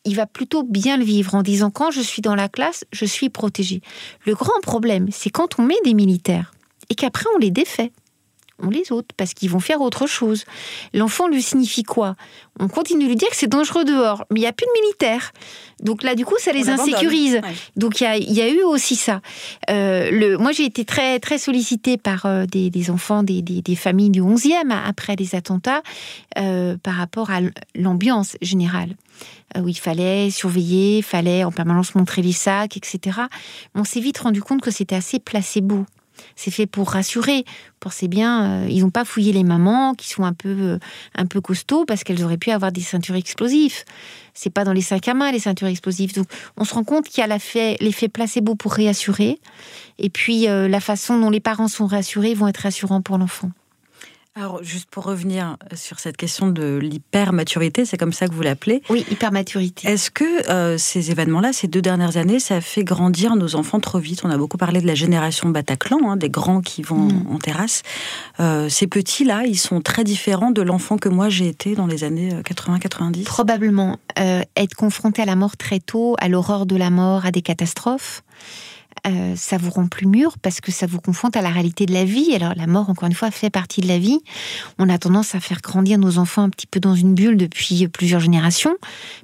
il 0.06 0.16
va 0.16 0.26
plutôt 0.26 0.64
bien 0.64 0.98
le 0.98 1.04
vivre 1.04 1.36
en 1.36 1.44
disant 1.44 1.70
quand 1.70 1.92
je 1.92 2.02
suis 2.02 2.22
dans 2.22 2.36
la 2.36 2.50
classe, 2.50 2.86
je 2.92 3.06
suis 3.06 3.30
protégé. 3.30 3.82
Le 4.26 4.34
grand 4.34 4.60
problème, 4.62 5.08
c'est 5.12 5.30
quand 5.30 5.60
on 5.60 5.64
met 5.64 5.80
des 5.84 5.94
militaires 5.94 6.52
et 6.90 6.96
qu'après 6.96 7.26
on 7.36 7.38
les 7.38 7.52
défait 7.52 7.92
on 8.62 8.70
les 8.70 8.92
autres, 8.92 9.10
parce 9.18 9.34
qu'ils 9.34 9.50
vont 9.50 9.60
faire 9.60 9.82
autre 9.82 10.08
chose. 10.08 10.46
L'enfant 10.94 11.28
lui 11.28 11.42
signifie 11.42 11.84
quoi? 11.84 12.16
On 12.60 12.68
continue 12.68 13.04
de 13.04 13.10
lui 13.10 13.16
dire 13.16 13.30
que 13.30 13.36
c'est 13.36 13.48
dangereux 13.48 13.86
dehors, 13.86 14.26
mais 14.30 14.40
il 14.40 14.44
n'y 14.44 14.48
a 14.48 14.54
plus 14.54 14.66
de 14.66 14.82
militaires. 14.82 15.32
Donc 15.82 16.04
là, 16.04 16.16
du 16.16 16.26
coup, 16.26 16.36
ça 16.40 16.52
les 16.52 16.70
insécurise. 16.70 17.40
Donc 17.76 18.02
il 18.02 18.34
y, 18.34 18.42
a, 18.42 18.50
eu 18.50 18.64
aussi 18.64 18.96
ça. 18.96 19.22
Euh, 19.70 20.12
le, 20.12 20.38
moi, 20.38 20.52
j'ai 20.52 20.66
été 20.66 20.84
très, 20.84 21.20
très 21.20 21.38
sollicitée 21.38 21.98
par 21.98 22.26
euh, 22.26 22.46
des, 22.46 22.92
enfants 22.92 23.24
des, 23.24 23.76
familles 23.76 24.10
du 24.10 24.22
11e 24.22 24.72
après 24.72 25.16
les 25.16 25.36
attentats 25.36 25.82
euh, 26.38 26.76
par 26.78 26.96
rapport 26.96 27.32
à 27.32 27.40
l'ambiance 27.76 28.36
générale 28.42 28.96
où 29.58 29.68
il 29.68 29.78
fallait 29.78 30.30
surveiller, 30.30 31.00
il 31.00 31.04
fallait 31.04 31.44
en 31.44 31.52
permanence 31.52 31.96
montrer 31.96 32.22
les 32.22 32.34
sacs, 32.34 32.78
etc. 32.78 33.22
On 33.74 33.84
s'est 33.84 34.00
vite 34.00 34.20
rendu 34.20 34.44
compte 34.44 34.62
que 34.62 34.70
c'était 34.70 34.96
assez 34.96 35.18
placebo 35.18 35.86
c'est 36.36 36.52
fait 36.52 36.66
pour 36.66 36.92
rassurer. 36.92 37.46
Pensez 37.80 38.08
bien, 38.08 38.64
euh, 38.64 38.68
ils 38.70 38.82
n'ont 38.82 38.90
pas 38.90 39.06
fouillé 39.06 39.32
les 39.32 39.44
mamans 39.44 39.94
qui 39.94 40.10
sont 40.10 40.24
un 40.24 40.34
peu, 40.34 40.50
euh, 40.50 40.80
un 41.16 41.26
peu 41.26 41.42
costauds 41.42 41.86
parce 41.86 42.04
qu'elles 42.04 42.24
auraient 42.24 42.38
pu 42.38 42.52
avoir 42.52 42.72
des 42.72 42.82
ceintures 42.82 43.16
explosives. 43.16 43.84
C'est 44.34 44.50
pas 44.50 44.64
dans 44.64 44.74
les 44.74 44.82
sacs 44.82 45.08
à 45.08 45.14
main 45.14 45.32
les 45.32 45.40
ceintures 45.40 45.68
explosives. 45.68 46.14
Donc 46.14 46.28
on 46.58 46.66
se 46.66 46.74
rend 46.74 46.84
compte 46.84 47.08
qu'il 47.08 47.24
y 47.26 47.30
a 47.30 47.38
l'effet 47.82 48.08
placebo 48.10 48.56
pour 48.56 48.74
réassurer. 48.74 49.40
Et 49.98 50.10
puis 50.10 50.48
euh, 50.48 50.68
la 50.68 50.80
façon 50.80 51.20
dont 51.20 51.30
les 51.30 51.40
parents 51.40 51.68
sont 51.68 51.88
rassurés 51.88 52.34
vont 52.34 52.48
être 52.48 52.58
rassurants 52.58 53.02
pour 53.02 53.18
l'enfant. 53.18 53.52
Alors, 54.40 54.64
juste 54.64 54.90
pour 54.90 55.04
revenir 55.04 55.58
sur 55.76 56.00
cette 56.00 56.16
question 56.16 56.48
de 56.48 56.78
l'hypermaturité, 56.78 57.84
c'est 57.84 57.98
comme 57.98 58.14
ça 58.14 58.26
que 58.26 58.34
vous 58.34 58.42
l'appelez. 58.42 58.82
Oui, 58.90 59.06
hypermaturité. 59.12 59.86
Est-ce 59.90 60.10
que 60.10 60.50
euh, 60.50 60.78
ces 60.78 61.12
événements-là, 61.12 61.52
ces 61.52 61.68
deux 61.68 61.82
dernières 61.82 62.16
années, 62.16 62.40
ça 62.40 62.56
a 62.56 62.62
fait 62.62 62.86
grandir 62.86 63.36
nos 63.36 63.56
enfants 63.56 63.82
trop 63.82 64.00
vite? 64.00 64.22
On 64.24 64.30
a 64.30 64.38
beaucoup 64.38 64.56
parlé 64.56 64.80
de 64.80 64.88
la 64.88 64.96
génération 64.96 65.50
Bataclan, 65.50 66.10
hein, 66.10 66.16
des 66.16 66.30
grands 66.30 66.62
qui 66.62 66.84
vont 66.84 67.10
mm. 67.10 67.28
en 67.34 67.38
terrasse. 67.38 67.84
Euh, 68.40 68.70
ces 68.70 68.88
petits-là, 68.88 69.44
ils 69.46 69.60
sont 69.60 69.82
très 69.82 70.06
différents 70.06 70.52
de 70.52 70.62
l'enfant 70.62 70.98
que 70.98 71.10
moi 71.10 71.28
j'ai 71.28 71.50
été 71.50 71.76
dans 71.76 71.88
les 71.88 72.06
années 72.06 72.30
80-90 72.30 73.20
euh, 73.20 73.24
Probablement. 73.26 73.98
être 74.16 74.76
confronté 74.76 75.22
à 75.22 75.26
la 75.26 75.36
mort 75.36 75.58
très 75.58 75.82
tôt, 75.82 76.16
à 76.18 76.30
l'horreur 76.30 76.66
de 76.66 76.78
la 76.78 76.92
mort, 76.92 77.26
à 77.26 77.32
des 77.32 77.42
catastrophes. 77.42 78.24
Euh, 79.08 79.36
ça 79.36 79.58
vous 79.58 79.70
rend 79.70 79.88
plus 79.88 80.08
mûr 80.08 80.38
parce 80.42 80.62
que 80.62 80.72
ça 80.72 80.86
vous 80.86 81.00
confronte 81.00 81.36
à 81.38 81.42
la 81.42 81.50
réalité 81.50 81.86
de 81.86 81.94
la 81.94 82.06
vie. 82.06 82.34
Alors 82.34 82.54
la 82.56 82.68
mort, 82.68 82.90
encore 82.90 83.08
une 83.08 83.14
fois, 83.14 83.32
fait 83.32 83.50
partie 83.50 83.82
de 83.82 83.88
la 83.88 84.00
vie. 84.00 84.20
On 84.78 84.90
a 84.90 84.98
tendance 84.98 85.36
à 85.36 85.40
faire 85.40 85.62
grandir 85.62 85.98
nos 85.98 86.18
enfants 86.18 86.44
un 86.44 86.50
petit 86.50 86.68
peu 86.68 86.80
dans 86.80 86.96
une 86.96 87.14
bulle 87.14 87.38
depuis 87.38 87.88
plusieurs 87.88 88.20
générations 88.20 88.76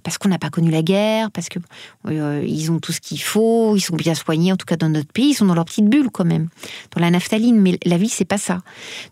parce 0.04 0.18
qu'on 0.18 0.30
n'a 0.30 0.38
pas 0.38 0.50
connu 0.50 0.72
la 0.72 0.82
guerre, 0.82 1.32
parce 1.32 1.50
que 1.50 1.60
euh, 2.08 2.44
ils 2.48 2.72
ont 2.72 2.80
tout 2.80 2.92
ce 2.92 3.02
qu'il 3.02 3.22
faut, 3.22 3.76
ils 3.76 3.82
sont 3.82 3.96
bien 3.96 4.16
soignés, 4.16 4.52
en 4.52 4.58
tout 4.58 4.66
cas 4.66 4.78
dans 4.78 4.90
notre 4.90 5.12
pays, 5.12 5.32
ils 5.32 5.34
sont 5.34 5.46
dans 5.46 5.56
leur 5.56 5.66
petite 5.66 5.90
bulle 5.90 6.10
quand 6.12 6.26
même, 6.26 6.50
dans 6.96 7.02
la 7.02 7.12
naphtaline. 7.12 7.60
Mais 7.60 7.78
la 7.86 7.98
vie, 7.98 8.10
c'est 8.10 8.26
pas 8.26 8.38
ça. 8.38 8.60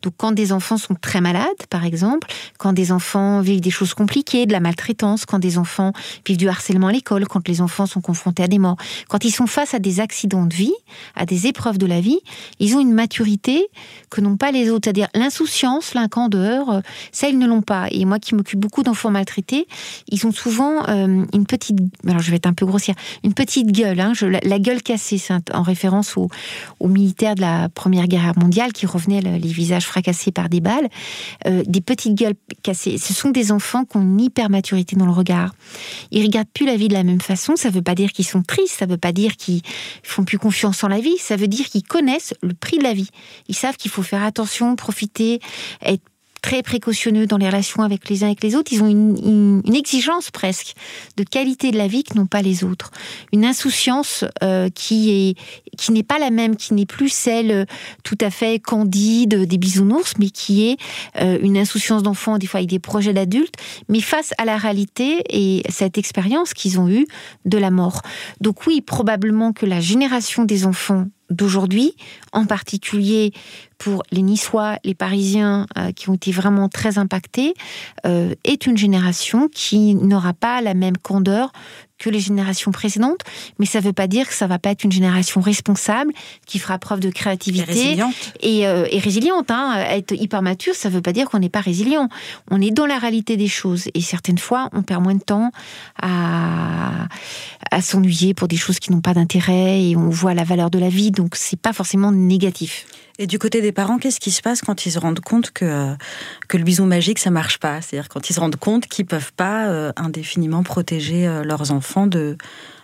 Donc 0.01 0.13
quand 0.17 0.31
des 0.31 0.51
enfants 0.51 0.77
sont 0.77 0.95
très 0.95 1.21
malades, 1.21 1.47
par 1.69 1.85
exemple, 1.85 2.27
quand 2.57 2.73
des 2.73 2.91
enfants 2.91 3.41
vivent 3.41 3.61
des 3.61 3.71
choses 3.71 3.93
compliquées, 3.93 4.45
de 4.45 4.51
la 4.51 4.59
maltraitance, 4.59 5.25
quand 5.25 5.39
des 5.39 5.57
enfants 5.57 5.93
vivent 6.25 6.37
du 6.37 6.49
harcèlement 6.49 6.87
à 6.87 6.91
l'école, 6.91 7.27
quand 7.27 7.47
les 7.47 7.61
enfants 7.61 7.85
sont 7.85 8.01
confrontés 8.01 8.43
à 8.43 8.47
des 8.47 8.59
morts, 8.59 8.77
quand 9.09 9.25
ils 9.25 9.31
sont 9.31 9.47
face 9.47 9.73
à 9.73 9.79
des 9.79 9.99
accidents 9.99 10.45
vie, 10.53 10.73
à 11.15 11.25
des 11.25 11.47
épreuves 11.47 11.77
de 11.77 11.85
la 11.85 12.01
vie, 12.01 12.19
ils 12.59 12.75
ont 12.75 12.79
une 12.79 12.93
maturité 12.93 13.67
que 14.09 14.21
n'ont 14.21 14.37
pas 14.37 14.51
les 14.51 14.69
autres. 14.69 14.85
C'est-à-dire 14.85 15.07
l'insouciance, 15.13 15.93
l'incandeur, 15.93 16.69
euh, 16.69 16.81
ça, 17.11 17.29
ils 17.29 17.37
ne 17.37 17.47
l'ont 17.47 17.61
pas. 17.61 17.87
Et 17.91 18.05
moi 18.05 18.19
qui 18.19 18.35
m'occupe 18.35 18.59
beaucoup 18.59 18.83
d'enfants 18.83 19.11
maltraités, 19.11 19.67
ils 20.09 20.25
ont 20.25 20.31
souvent 20.31 20.87
euh, 20.87 21.25
une 21.33 21.45
petite, 21.45 21.77
alors 22.07 22.21
je 22.21 22.29
vais 22.29 22.37
être 22.37 22.47
un 22.47 22.53
peu 22.53 22.65
grossière, 22.65 22.95
une 23.23 23.33
petite 23.33 23.71
gueule, 23.71 23.99
hein, 23.99 24.13
la, 24.21 24.59
gueule 24.59 24.81
cassée, 24.81 25.17
c'est 25.17 25.33
en 25.53 25.63
référence 25.63 26.17
aux, 26.17 26.29
militaires 26.83 27.35
de 27.35 27.41
la 27.41 27.69
Première 27.69 28.07
Guerre 28.07 28.33
mondiale 28.37 28.71
qui 28.71 28.85
revenaient 28.85 29.21
les 29.21 29.39
visages 29.39 29.85
fracassés 29.85 30.31
par 30.31 30.49
des 30.49 30.61
balles, 30.61 30.89
euh, 31.47 31.63
des 31.65 31.81
petites 31.81 32.15
gueules 32.15 32.35
cassées. 32.61 32.97
Ce 32.97 33.13
sont 33.13 33.31
des 33.31 33.51
enfants 33.51 33.85
qui 33.85 33.97
ont 33.97 34.01
une 34.01 34.21
hypermaturité 34.21 34.95
dans 34.95 35.05
le 35.05 35.11
regard. 35.11 35.55
Ils 36.11 36.23
regardent 36.23 36.49
plus 36.53 36.65
la 36.65 36.75
vie 36.75 36.87
de 36.87 36.93
la 36.93 37.03
même 37.03 37.21
façon. 37.21 37.55
Ça 37.55 37.69
ne 37.69 37.73
veut 37.73 37.81
pas 37.81 37.95
dire 37.95 38.11
qu'ils 38.11 38.25
sont 38.25 38.43
tristes, 38.43 38.75
ça 38.79 38.85
ne 38.85 38.91
veut 38.91 38.97
pas 38.97 39.11
dire 39.11 39.35
qu'ils 39.37 39.61
font 40.03 40.23
plus 40.23 40.37
confiance 40.43 40.83
en 40.83 40.89
la 40.89 40.99
vie, 40.99 41.17
ça 41.19 41.37
veut 41.37 41.47
dire 41.47 41.67
qu'ils 41.69 41.83
connaissent 41.83 42.33
le 42.41 42.53
prix 42.53 42.77
de 42.77 42.83
la 42.83 42.93
vie. 42.93 43.07
Ils 43.47 43.55
savent 43.55 43.77
qu'il 43.77 43.89
faut 43.89 44.03
faire 44.03 44.23
attention, 44.23 44.75
profiter, 44.75 45.39
être 45.81 46.03
très 46.43 46.61
précautionneux 46.61 47.25
dans 47.25 47.37
les 47.37 47.47
relations 47.47 47.81
avec 47.83 48.09
les 48.09 48.23
uns 48.23 48.27
et 48.27 48.35
les 48.43 48.55
autres. 48.55 48.71
Ils 48.73 48.83
ont 48.83 48.87
une, 48.87 49.61
exigence 49.73 50.29
presque 50.29 50.75
de 51.17 51.23
qualité 51.23 51.71
de 51.71 51.77
la 51.77 51.87
vie 51.87 52.03
que 52.03 52.15
n'ont 52.15 52.27
pas 52.27 52.41
les 52.41 52.63
autres. 52.63 52.91
Une 53.31 53.45
insouciance 53.45 54.23
euh, 54.43 54.69
qui 54.69 55.09
est 55.09 55.35
qui 55.77 55.91
n'est 55.91 56.03
pas 56.03 56.19
la 56.19 56.29
même, 56.29 56.55
qui 56.55 56.73
n'est 56.73 56.85
plus 56.85 57.09
celle 57.09 57.51
euh, 57.51 57.65
tout 58.03 58.17
à 58.21 58.29
fait 58.29 58.59
candide 58.59 59.45
des 59.45 59.57
bisounours, 59.57 60.13
mais 60.19 60.29
qui 60.29 60.67
est 60.67 60.77
euh, 61.19 61.39
une 61.41 61.57
insouciance 61.57 62.03
d'enfant, 62.03 62.37
des 62.37 62.45
fois 62.45 62.59
avec 62.59 62.69
des 62.69 62.79
projets 62.79 63.13
d'adultes, 63.13 63.55
mais 63.87 64.01
face 64.01 64.33
à 64.37 64.45
la 64.45 64.57
réalité 64.57 65.23
et 65.29 65.63
cette 65.69 65.97
expérience 65.97 66.53
qu'ils 66.53 66.79
ont 66.79 66.89
eue 66.89 67.07
de 67.45 67.57
la 67.57 67.71
mort. 67.71 68.01
Donc 68.41 68.67
oui, 68.67 68.81
probablement 68.81 69.53
que 69.53 69.65
la 69.65 69.79
génération 69.79 70.43
des 70.43 70.65
enfants 70.65 71.07
d'aujourd'hui, 71.29 71.95
en 72.31 72.45
particulier 72.45 73.33
pour 73.83 74.03
les 74.11 74.21
Niçois, 74.21 74.77
les 74.85 74.95
Parisiens 74.95 75.67
euh, 75.77 75.91
qui 75.91 76.09
ont 76.09 76.13
été 76.13 76.31
vraiment 76.31 76.69
très 76.69 76.97
impactés, 76.97 77.53
euh, 78.05 78.33
est 78.45 78.65
une 78.65 78.77
génération 78.77 79.49
qui 79.53 79.93
n'aura 79.95 80.31
pas 80.31 80.61
la 80.61 80.73
même 80.73 80.95
candeur 80.95 81.51
que 81.97 82.09
les 82.09 82.21
générations 82.21 82.71
précédentes, 82.71 83.19
mais 83.59 83.65
ça 83.65 83.79
ne 83.79 83.83
veut 83.83 83.91
pas 83.91 84.07
dire 84.07 84.29
que 84.29 84.33
ça 84.33 84.47
va 84.47 84.57
pas 84.57 84.69
être 84.69 84.85
une 84.85 84.91
génération 84.93 85.41
responsable 85.41 86.13
qui 86.45 86.59
fera 86.59 86.79
preuve 86.79 87.01
de 87.01 87.09
créativité 87.09 87.71
et 87.71 87.73
résiliente. 87.73 88.33
Et, 88.41 88.67
euh, 88.67 88.85
résiliente. 89.03 89.51
Hein. 89.51 89.75
Être 89.89 90.13
hyper 90.13 90.41
mature, 90.41 90.75
ça 90.75 90.87
ne 90.87 90.93
veut 90.93 91.01
pas 91.01 91.11
dire 91.11 91.29
qu'on 91.29 91.39
n'est 91.39 91.49
pas 91.49 91.59
résilient. 91.59 92.07
On 92.51 92.61
est 92.61 92.71
dans 92.71 92.85
la 92.85 92.99
réalité 92.99 93.35
des 93.35 93.49
choses 93.49 93.89
et 93.93 94.01
certaines 94.01 94.37
fois, 94.37 94.69
on 94.71 94.83
perd 94.83 95.03
moins 95.03 95.15
de 95.15 95.23
temps 95.23 95.51
à, 96.01 97.09
à 97.69 97.81
s'ennuyer 97.81 98.33
pour 98.33 98.47
des 98.47 98.57
choses 98.57 98.79
qui 98.79 98.93
n'ont 98.93 99.01
pas 99.01 99.13
d'intérêt 99.13 99.81
et 99.81 99.97
on 99.97 100.09
voit 100.09 100.33
la 100.33 100.45
valeur 100.45 100.69
de 100.69 100.79
la 100.79 100.89
vie, 100.89 101.11
donc 101.11 101.35
c'est 101.35 101.59
pas 101.59 101.73
forcément 101.73 102.13
négatif. 102.13 102.85
Et 103.19 103.27
du 103.27 103.37
côté 103.37 103.61
des 103.61 103.71
parents, 103.71 103.99
qu'est-ce 103.99 104.19
qui 104.19 104.31
se 104.31 104.41
passe 104.41 104.61
quand 104.61 104.85
ils 104.85 104.91
se 104.91 104.99
rendent 104.99 105.19
compte 105.19 105.51
que, 105.51 105.95
que 106.47 106.57
le 106.57 106.63
bisou 106.63 106.85
magique, 106.85 107.19
ça 107.19 107.29
marche 107.29 107.59
pas? 107.59 107.81
C'est-à-dire 107.81 108.09
quand 108.09 108.29
ils 108.29 108.33
se 108.33 108.39
rendent 108.39 108.55
compte 108.55 108.87
qu'ils 108.87 109.05
peuvent 109.05 109.33
pas 109.33 109.67
euh, 109.67 109.91
indéfiniment 109.95 110.63
protéger 110.63 111.27
euh, 111.27 111.43
leurs 111.43 111.71
enfants 111.71 112.07
de, 112.07 112.37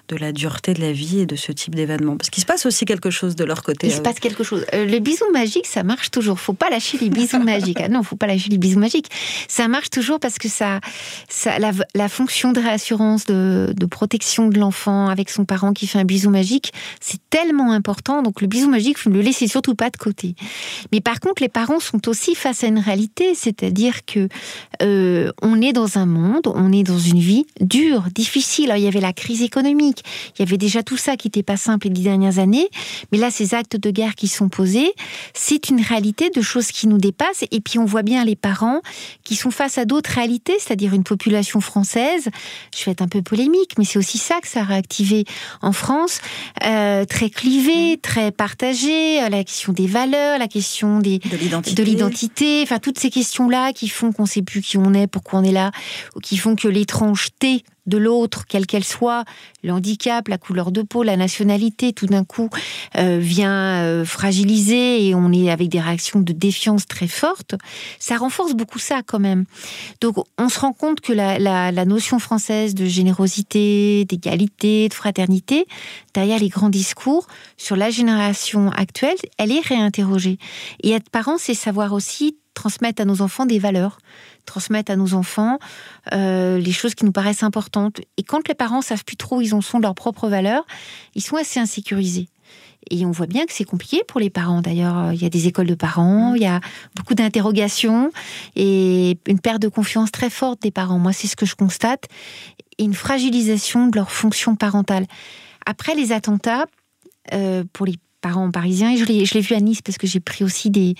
de 0.10 0.18
la 0.18 0.32
dureté 0.32 0.74
de 0.74 0.82
la 0.82 0.92
vie 0.92 1.20
et 1.20 1.26
de 1.26 1.36
ce 1.36 1.52
type 1.52 1.76
d'événement 1.76 2.18
Parce 2.18 2.30
qu'il 2.30 2.42
se 2.42 2.46
passe 2.46 2.66
aussi 2.66 2.86
quelque 2.86 3.12
chose 3.12 3.36
de 3.36 3.44
leur 3.44 3.64
côté. 3.64 3.88
Il 3.88 3.94
se 3.94 4.02
passe 4.02 4.20
quelque 4.20 4.44
chose. 4.44 4.66
Euh, 4.74 4.86
le 4.86 5.00
bisou 5.00 5.26
magique, 5.32 5.68
ça 5.68 5.84
marche 5.84 6.12
toujours. 6.12 6.40
Faut 6.40 6.54
pas 6.54 6.70
lâcher 6.70 6.98
les 6.98 7.10
bisous 7.10 7.40
magiques. 7.40 7.80
Ah 7.82 7.90
non, 7.90 8.04
faut 8.04 8.16
pas 8.16 8.28
lâcher 8.28 8.50
les 8.50 8.58
bisous 8.58 8.80
magiques. 8.80 9.10
Ça 9.48 9.68
marche 9.68 9.90
toujours 9.92 10.20
parce 10.20 10.38
que 10.38 10.50
ça, 10.50 10.80
ça 11.30 11.58
la, 11.60 12.10
fonction 12.10 12.52
de 12.52 12.60
réassurance, 12.60 13.26
de, 13.26 13.72
de 13.76 13.86
protection 13.86 14.48
de 14.48 14.60
l'enfant 14.60 15.08
avec 15.08 15.30
son 15.30 15.46
parent 15.46 15.74
qui 15.74 15.86
fait 15.86 16.00
un 16.00 16.06
bisou 16.06 16.32
magique, 16.32 16.74
c'est 17.00 17.22
tellement 17.30 17.72
important. 17.72 18.24
Donc 18.24 18.42
le 18.42 18.48
bisou 18.48 18.70
magique, 18.70 18.98
faut 18.98 19.12
ne 19.12 19.16
le 19.16 19.22
laisser 19.22 19.48
surtout 19.48 19.76
pas 19.76 19.92
de 19.92 19.98
côté. 19.98 20.36
Mais 20.92 21.02
par 21.02 21.20
contre, 21.20 21.44
les 21.44 21.50
parents 21.50 21.80
sont 21.80 22.10
aussi 22.10 22.34
face 22.34 22.64
à 22.64 22.68
une 22.68 22.80
réalité, 22.80 23.36
c'est-à-dire 23.36 24.06
que 24.06 24.28
euh, 24.82 25.32
on 25.42 25.62
est 25.62 25.74
dans 25.74 25.98
un 26.00 26.06
monde, 26.08 26.48
on 26.48 26.72
est 26.72 26.84
dans 26.84 26.98
une 26.98 27.20
vie 27.20 27.46
dure, 27.62 28.06
difficile. 28.14 28.66
Alors, 28.66 28.78
il 28.78 28.84
y 28.84 28.88
avait 28.88 29.02
la 29.02 29.14
crise 29.14 29.44
économique 29.44 29.99
Il 30.36 30.42
y 30.42 30.48
avait 30.48 30.58
déjà 30.58 30.84
tout 30.84 30.98
ça 30.98 31.18
qui 31.18 31.28
n'était 31.28 31.44
pas 31.44 31.58
simple 31.58 31.88
les 31.88 31.94
dix 31.94 32.04
dernières 32.04 32.40
années. 32.40 32.70
Mais 33.12 33.18
là, 33.18 33.32
ces 33.32 33.54
actes 33.54 33.78
de 33.78 33.92
guerre 33.92 34.16
qui 34.16 34.28
sont 34.28 34.50
posés, 34.50 34.94
c'est 35.34 35.70
une 35.70 35.82
réalité 35.82 36.30
de 36.30 36.42
choses 36.42 36.68
qui 36.68 36.88
nous 36.88 36.98
dépassent. 36.98 37.44
Et 37.52 37.62
puis, 37.62 37.80
on 37.80 37.86
voit 37.86 38.04
bien 38.04 38.24
les 38.26 38.36
parents 38.36 38.82
qui 39.24 39.36
sont 39.36 39.52
face 39.52 39.78
à 39.78 39.86
d'autres 39.86 40.12
réalités, 40.12 40.56
c'est-à-dire 40.60 40.94
une 40.94 41.04
population 41.04 41.62
française. 41.62 42.30
Je 42.78 42.86
vais 42.86 42.92
être 42.92 43.02
un 43.02 43.08
peu 43.08 43.22
polémique, 43.22 43.78
mais 43.78 43.86
c'est 43.86 44.00
aussi 44.00 44.18
ça 44.18 44.40
que 44.42 44.48
ça 44.48 44.62
a 44.62 44.64
réactivé 44.64 45.26
en 45.62 45.72
France, 45.72 46.22
euh, 46.66 47.06
très 47.06 47.30
clivée, 47.30 47.98
très 48.02 48.32
partagée, 48.32 49.22
la 49.30 49.44
question 49.44 49.74
des 49.74 49.88
valeurs, 49.88 50.38
la 50.38 50.48
question 50.48 51.00
des, 51.00 51.20
de 51.20 51.84
l'identité, 51.84 52.62
enfin 52.64 52.80
toutes 52.80 53.00
ces 53.00 53.10
questions-là 53.10 53.74
qui 53.74 53.88
font 53.88 54.12
qu'on 54.12 54.24
ne 54.24 54.28
sait 54.28 54.42
plus 54.42 54.62
qui 54.62 54.78
on 54.78 54.94
est, 54.94 55.08
pourquoi 55.08 55.40
on 55.40 55.44
est 55.44 55.52
là, 55.52 55.72
ou 56.16 56.20
qui 56.20 56.38
font 56.38 56.56
que 56.56 56.68
l'étrangeté 56.68 57.64
de 57.90 57.98
l'autre, 57.98 58.46
quelle 58.48 58.66
qu'elle 58.66 58.84
soit, 58.84 59.26
le 59.64 59.74
handicap, 59.74 60.28
la 60.28 60.38
couleur 60.38 60.72
de 60.72 60.82
peau, 60.82 61.04
la 61.04 61.18
nationalité, 61.18 61.92
tout 61.92 62.06
d'un 62.06 62.24
coup 62.24 62.50
euh, 62.98 63.18
vient 63.20 63.84
euh, 63.84 64.06
fragiliser 64.06 65.08
et 65.08 65.16
on 65.16 65.32
est 65.34 65.52
avec 65.52 65.70
des 65.70 65.82
réactions 65.82 66.22
de 66.22 66.32
défiance 66.32 66.86
très 66.86 67.08
fortes, 67.08 67.56
ça 68.00 68.18
renforce 68.18 68.54
beaucoup 68.54 68.80
ça 68.80 69.02
quand 69.06 69.20
même. 69.20 69.46
Donc 70.00 70.16
on 70.38 70.50
se 70.50 70.60
rend 70.60 70.74
compte 70.74 71.02
que 71.02 71.12
la, 71.12 71.40
la 71.40 71.86
notion 71.86 72.20
française 72.20 72.76
de 72.76 72.86
générosité, 72.86 74.06
d'égalité, 74.06 74.88
de 74.88 74.94
fraternité, 74.94 75.66
derrière 76.14 76.40
les 76.40 76.50
grands 76.50 76.70
discours 76.70 77.28
sur 77.58 77.76
la 77.76 77.90
génération 77.90 78.72
actuelle, 78.72 79.18
elle 79.38 79.52
est 79.52 79.66
réinterrogée. 79.66 80.38
Et 80.84 80.92
être 80.92 81.10
parent, 81.10 81.38
c'est 81.38 81.54
savoir 81.54 81.94
aussi 81.94 82.38
transmettre 82.54 83.02
à 83.02 83.06
nos 83.06 83.22
enfants 83.22 83.46
des 83.46 83.60
valeurs, 83.60 84.00
transmettre 84.46 84.92
à 84.92 84.96
nos 84.96 85.14
enfants 85.14 85.60
euh, 86.14 86.58
les 86.58 86.72
choses 86.72 86.96
qui 86.96 87.06
nous 87.06 87.12
paraissent 87.12 87.44
importantes. 87.44 88.02
Et 88.18 88.24
quand 88.24 88.48
les 88.48 88.56
parents 88.56 88.82
savent 88.82 89.06
plus 89.06 89.18
trop 89.18 89.38
où 89.38 89.42
ils 89.42 89.54
en 89.54 89.62
sont 89.62 89.78
de 89.78 89.84
leurs 89.84 89.96
propres 89.96 90.30
valeurs, 90.30 90.66
ils 91.16 91.22
sont 91.22 91.36
assez 91.36 91.60
insécurisés. 91.60 92.28
Et 92.90 93.06
on 93.06 93.12
voit 93.12 93.28
bien 93.28 93.46
que 93.46 93.54
c'est 93.54 93.66
compliqué 93.66 94.02
pour 94.08 94.20
les 94.20 94.30
parents. 94.30 94.62
D'ailleurs, 94.62 95.14
il 95.14 95.22
y 95.22 95.26
a 95.26 95.30
des 95.30 95.48
écoles 95.48 95.68
de 95.68 95.76
parents, 95.76 96.34
il 96.34 96.42
y 96.42 96.48
a 96.48 96.62
beaucoup 96.96 97.14
d'interrogations 97.14 98.12
et 98.56 99.20
une 99.28 99.40
perte 99.40 99.62
de 99.62 99.68
confiance 99.68 100.12
très 100.12 100.30
forte 100.30 100.62
des 100.62 100.72
parents. 100.72 100.98
Moi, 100.98 101.14
c'est 101.14 101.28
ce 101.28 101.36
que 101.36 101.46
je 101.46 101.56
constate. 101.56 102.06
Et 102.78 102.86
une 102.86 102.94
fragilisation 102.94 103.88
de 103.88 103.98
leur 103.98 104.12
fonction 104.12 104.56
parentale. 104.56 105.06
Après 105.66 105.94
les 105.94 106.14
attentats, 106.14 106.66
euh, 107.34 107.64
pour 107.74 107.86
les 107.86 107.98
parents 108.22 108.52
parisiens. 108.52 108.92
Et 108.92 108.98
je 108.98 109.34
l'ai 109.34 109.42
vu 109.42 109.56
à 109.56 109.60
Nice 109.60 109.82
parce 109.82 109.98
que 109.98 110.08
j'ai 110.08 110.20
pris 110.20 110.44
aussi 110.44 110.70
des, 110.70 110.96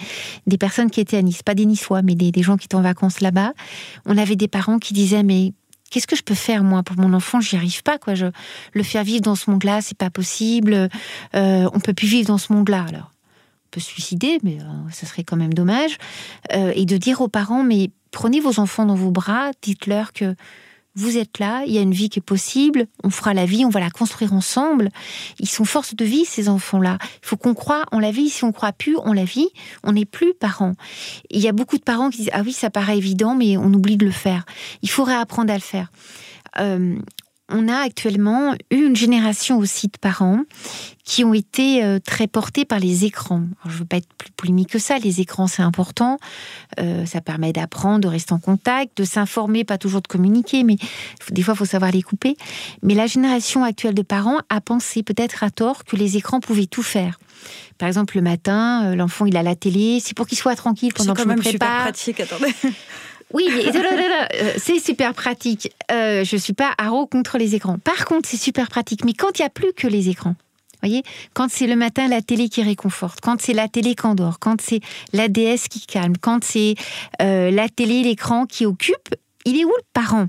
des 0.48 0.58
personnes 0.58 0.90
qui 0.90 1.00
étaient 1.00 1.18
à 1.18 1.22
Nice, 1.22 1.44
pas 1.44 1.56
des 1.56 1.66
Niçois, 1.66 2.02
mais 2.02 2.16
des, 2.16 2.32
des 2.32 2.44
gens 2.44 2.58
qui 2.58 2.66
étaient 2.66 2.76
en 2.76 2.82
vacances 2.82 3.20
là-bas. 3.22 3.54
On 4.06 4.18
avait 4.18 4.36
des 4.36 4.48
parents 4.48 4.80
qui 4.80 4.94
disaient 4.94 5.24
mais 5.24 5.54
qu'est-ce 5.90 6.08
que 6.08 6.16
je 6.16 6.24
peux 6.24 6.36
faire 6.36 6.64
moi 6.64 6.84
pour 6.84 6.98
mon 6.98 7.14
enfant? 7.14 7.42
J'y 7.42 7.56
arrive 7.56 7.84
pas 7.84 7.98
quoi. 7.98 8.16
Je 8.16 8.28
le 8.74 8.84
faire 8.84 9.04
vivre 9.04 9.22
dans 9.22 9.36
ce 9.36 9.50
monde-là, 9.50 9.82
c'est 9.82 9.98
pas 9.98 10.10
possible. 10.10 10.90
Euh, 11.36 11.70
on 11.74 11.80
peut 11.80 11.94
plus 11.94 12.08
vivre 12.08 12.28
dans 12.28 12.38
ce 12.38 12.54
monde-là. 12.54 12.86
Alors 12.88 13.12
on 13.66 13.70
peut 13.72 13.82
se 13.82 13.88
suicider, 13.88 14.40
mais 14.44 14.58
euh, 14.62 14.90
ça 14.92 15.06
serait 15.06 15.24
quand 15.24 15.38
même 15.38 15.54
dommage. 15.54 15.98
Euh, 16.54 16.72
et 16.76 16.86
de 16.86 16.98
dire 16.98 17.22
aux 17.22 17.28
parents 17.28 17.64
mais 17.64 17.92
prenez 18.12 18.40
vos 18.40 18.60
enfants 18.60 18.86
dans 18.86 18.96
vos 18.96 19.12
bras, 19.12 19.52
dites-leur 19.62 20.14
que 20.14 20.36
vous 21.00 21.18
êtes 21.18 21.40
là, 21.40 21.64
il 21.66 21.74
y 21.74 21.78
a 21.78 21.82
une 21.82 21.94
vie 21.94 22.10
qui 22.10 22.20
est 22.20 22.22
possible, 22.22 22.88
on 23.04 23.10
fera 23.10 23.34
la 23.34 23.46
vie, 23.46 23.64
on 23.64 23.70
va 23.70 23.80
la 23.80 23.90
construire 23.90 24.34
ensemble. 24.34 24.90
Ils 25.40 25.48
sont 25.48 25.64
force 25.64 25.96
de 25.96 26.04
vie, 26.04 26.26
ces 26.26 26.50
enfants-là. 26.50 26.98
Il 27.02 27.26
faut 27.26 27.38
qu'on 27.38 27.54
croit 27.54 27.86
en 27.92 28.00
la 28.00 28.12
vie. 28.12 28.30
Si 28.30 28.44
on 28.44 28.52
croit 28.52 28.74
plus 28.74 28.98
en 28.98 29.14
la 29.14 29.24
vie, 29.24 29.48
on 29.84 29.94
n'est 29.94 30.06
plus 30.06 30.34
parents. 30.34 30.74
Il 31.30 31.40
y 31.40 31.48
a 31.48 31.54
beaucoup 31.54 31.78
de 31.78 31.84
parents 31.84 32.10
qui 32.10 32.18
disent 32.18 32.32
Ah 32.34 32.42
oui, 32.44 32.52
ça 32.52 32.70
paraît 32.70 32.98
évident, 32.98 33.34
mais 33.34 33.56
on 33.56 33.74
oublie 33.74 33.96
de 33.96 34.06
le 34.06 34.12
faire. 34.12 34.46
Il 34.82 34.90
faudrait 34.90 35.16
apprendre 35.16 35.52
à 35.52 35.56
le 35.56 35.62
faire. 35.62 35.90
Euh, 36.60 36.98
on 37.50 37.68
a 37.68 37.78
actuellement 37.78 38.56
eu 38.72 38.86
une 38.86 38.96
génération 38.96 39.58
aussi 39.58 39.88
de 39.88 39.98
parents 40.00 40.44
qui 41.04 41.24
ont 41.24 41.34
été 41.34 41.84
euh, 41.84 41.98
très 42.00 42.28
portés 42.28 42.66
par 42.66 42.80
les 42.80 43.04
écrans. 43.06 43.44
je 43.66 43.74
ne 43.74 43.78
veux 43.78 43.86
pas 43.86 43.98
être 43.98 44.08
plus 44.18 44.32
polémique 44.32 44.70
que 44.70 44.80
ça, 44.80 45.00
les 45.00 45.22
écrans 45.22 45.48
c'est 45.48 45.64
important, 45.64 46.20
euh, 46.80 47.06
ça 47.06 47.22
permet 47.22 47.52
d'apprendre, 47.52 48.02
de 48.02 48.08
rester 48.08 48.34
en 48.34 48.40
contact, 48.40 48.98
de 48.98 49.04
s'informer, 49.04 49.64
pas 49.64 49.80
toujours 49.80 50.02
de 50.02 50.08
communiquer, 50.08 50.64
mais 50.64 50.78
des 51.32 51.42
fois 51.42 51.56
il 51.56 51.58
faut 51.58 51.66
savoir 51.66 51.92
les 51.92 52.04
couper. 52.04 52.38
Mais 52.84 52.94
la 52.94 53.08
génération 53.08 53.64
actuelle 53.64 53.96
de 53.96 54.04
parents 54.04 54.40
a 54.50 54.62
pensé 54.62 55.02
peut-être 55.02 55.44
à 55.44 55.50
tort 55.50 55.84
que 55.84 55.96
les 55.96 56.18
écrans 56.18 56.40
pouvaient 56.40 56.68
tout 56.68 56.84
faire. 56.84 57.20
Par 57.78 57.88
exemple, 57.88 58.16
le 58.18 58.22
matin, 58.22 58.84
euh, 58.86 58.96
l'enfant 58.96 59.26
il 59.26 59.36
a 59.38 59.44
la 59.44 59.56
télé, 59.56 60.00
c'est 60.04 60.14
pour 60.14 60.28
qu'il 60.28 60.38
soit 60.38 60.56
tranquille 60.56 60.94
pendant 60.94 61.14
que 61.14 61.22
je 61.22 61.28
me 61.28 61.36
prépare. 61.38 61.92
C'est 61.96 62.14
quand 62.14 62.20
même 62.20 62.28
super 62.28 62.44
pratique, 62.46 62.64
attendez. 62.64 62.76
Oui, 63.34 63.48
euh, 63.76 64.54
c'est 64.58 64.80
super 64.80 65.14
pratique. 65.14 65.72
Euh, 65.92 66.24
je 66.24 66.38
suis 66.38 66.54
pas 66.54 66.72
haro 66.78 67.06
contre 67.06 67.38
les 67.38 67.56
écrans. 67.56 67.78
Par 67.78 68.06
contre, 68.06 68.28
c'est 68.28 68.38
super 68.38 68.70
pratique. 68.70 69.06
Mais 69.06 69.14
quand 69.14 69.38
il 69.38 69.44
n'y 69.44 69.46
a 69.46 69.50
plus 69.50 69.74
que 69.74 69.88
les 69.88 70.10
écrans, 70.10 70.36
voyez, 70.82 71.04
quand 71.34 71.50
c'est 71.50 71.68
le 71.68 71.76
matin 71.76 72.08
la 72.08 72.22
télé 72.22 72.50
qui 72.50 72.64
réconforte, 72.64 73.20
quand 73.22 73.42
c'est 73.42 73.54
la 73.54 73.68
télé 73.68 73.96
qui 73.96 74.06
endort, 74.06 74.40
quand 74.40 74.62
c'est 74.62 74.80
la 75.14 75.28
DS 75.28 75.68
qui 75.70 75.86
calme, 75.86 76.18
quand 76.20 76.44
c'est 76.44 76.76
euh, 77.22 77.52
la 77.52 77.70
télé, 77.70 78.02
l'écran 78.02 78.46
qui 78.46 78.66
occupe, 78.66 79.16
il 79.46 79.60
est 79.60 79.66
où 79.66 79.70
le 79.70 79.84
parent? 79.94 80.28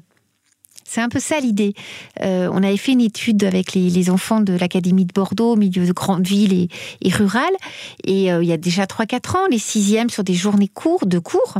C'est 0.84 1.00
un 1.00 1.08
peu 1.08 1.20
ça 1.20 1.38
l'idée. 1.38 1.72
On 2.20 2.64
avait 2.64 2.76
fait 2.76 2.90
une 2.90 3.00
étude 3.00 3.44
avec 3.44 3.74
les, 3.74 4.10
enfants 4.10 4.40
de 4.40 4.54
l'Académie 4.54 5.04
de 5.04 5.12
Bordeaux, 5.12 5.52
au 5.52 5.56
milieu 5.56 5.86
de 5.86 5.92
grandes 5.92 6.26
villes 6.26 6.68
et, 7.00 7.08
rurales. 7.10 7.54
Et 8.02 8.24
il 8.24 8.42
y 8.42 8.52
a 8.52 8.56
déjà 8.56 8.86
3-4 8.86 9.36
ans, 9.36 9.46
les 9.48 9.60
sixièmes 9.60 10.10
sur 10.10 10.24
des 10.24 10.34
journées 10.34 10.66
courtes, 10.66 11.06
de 11.06 11.20
cours, 11.20 11.58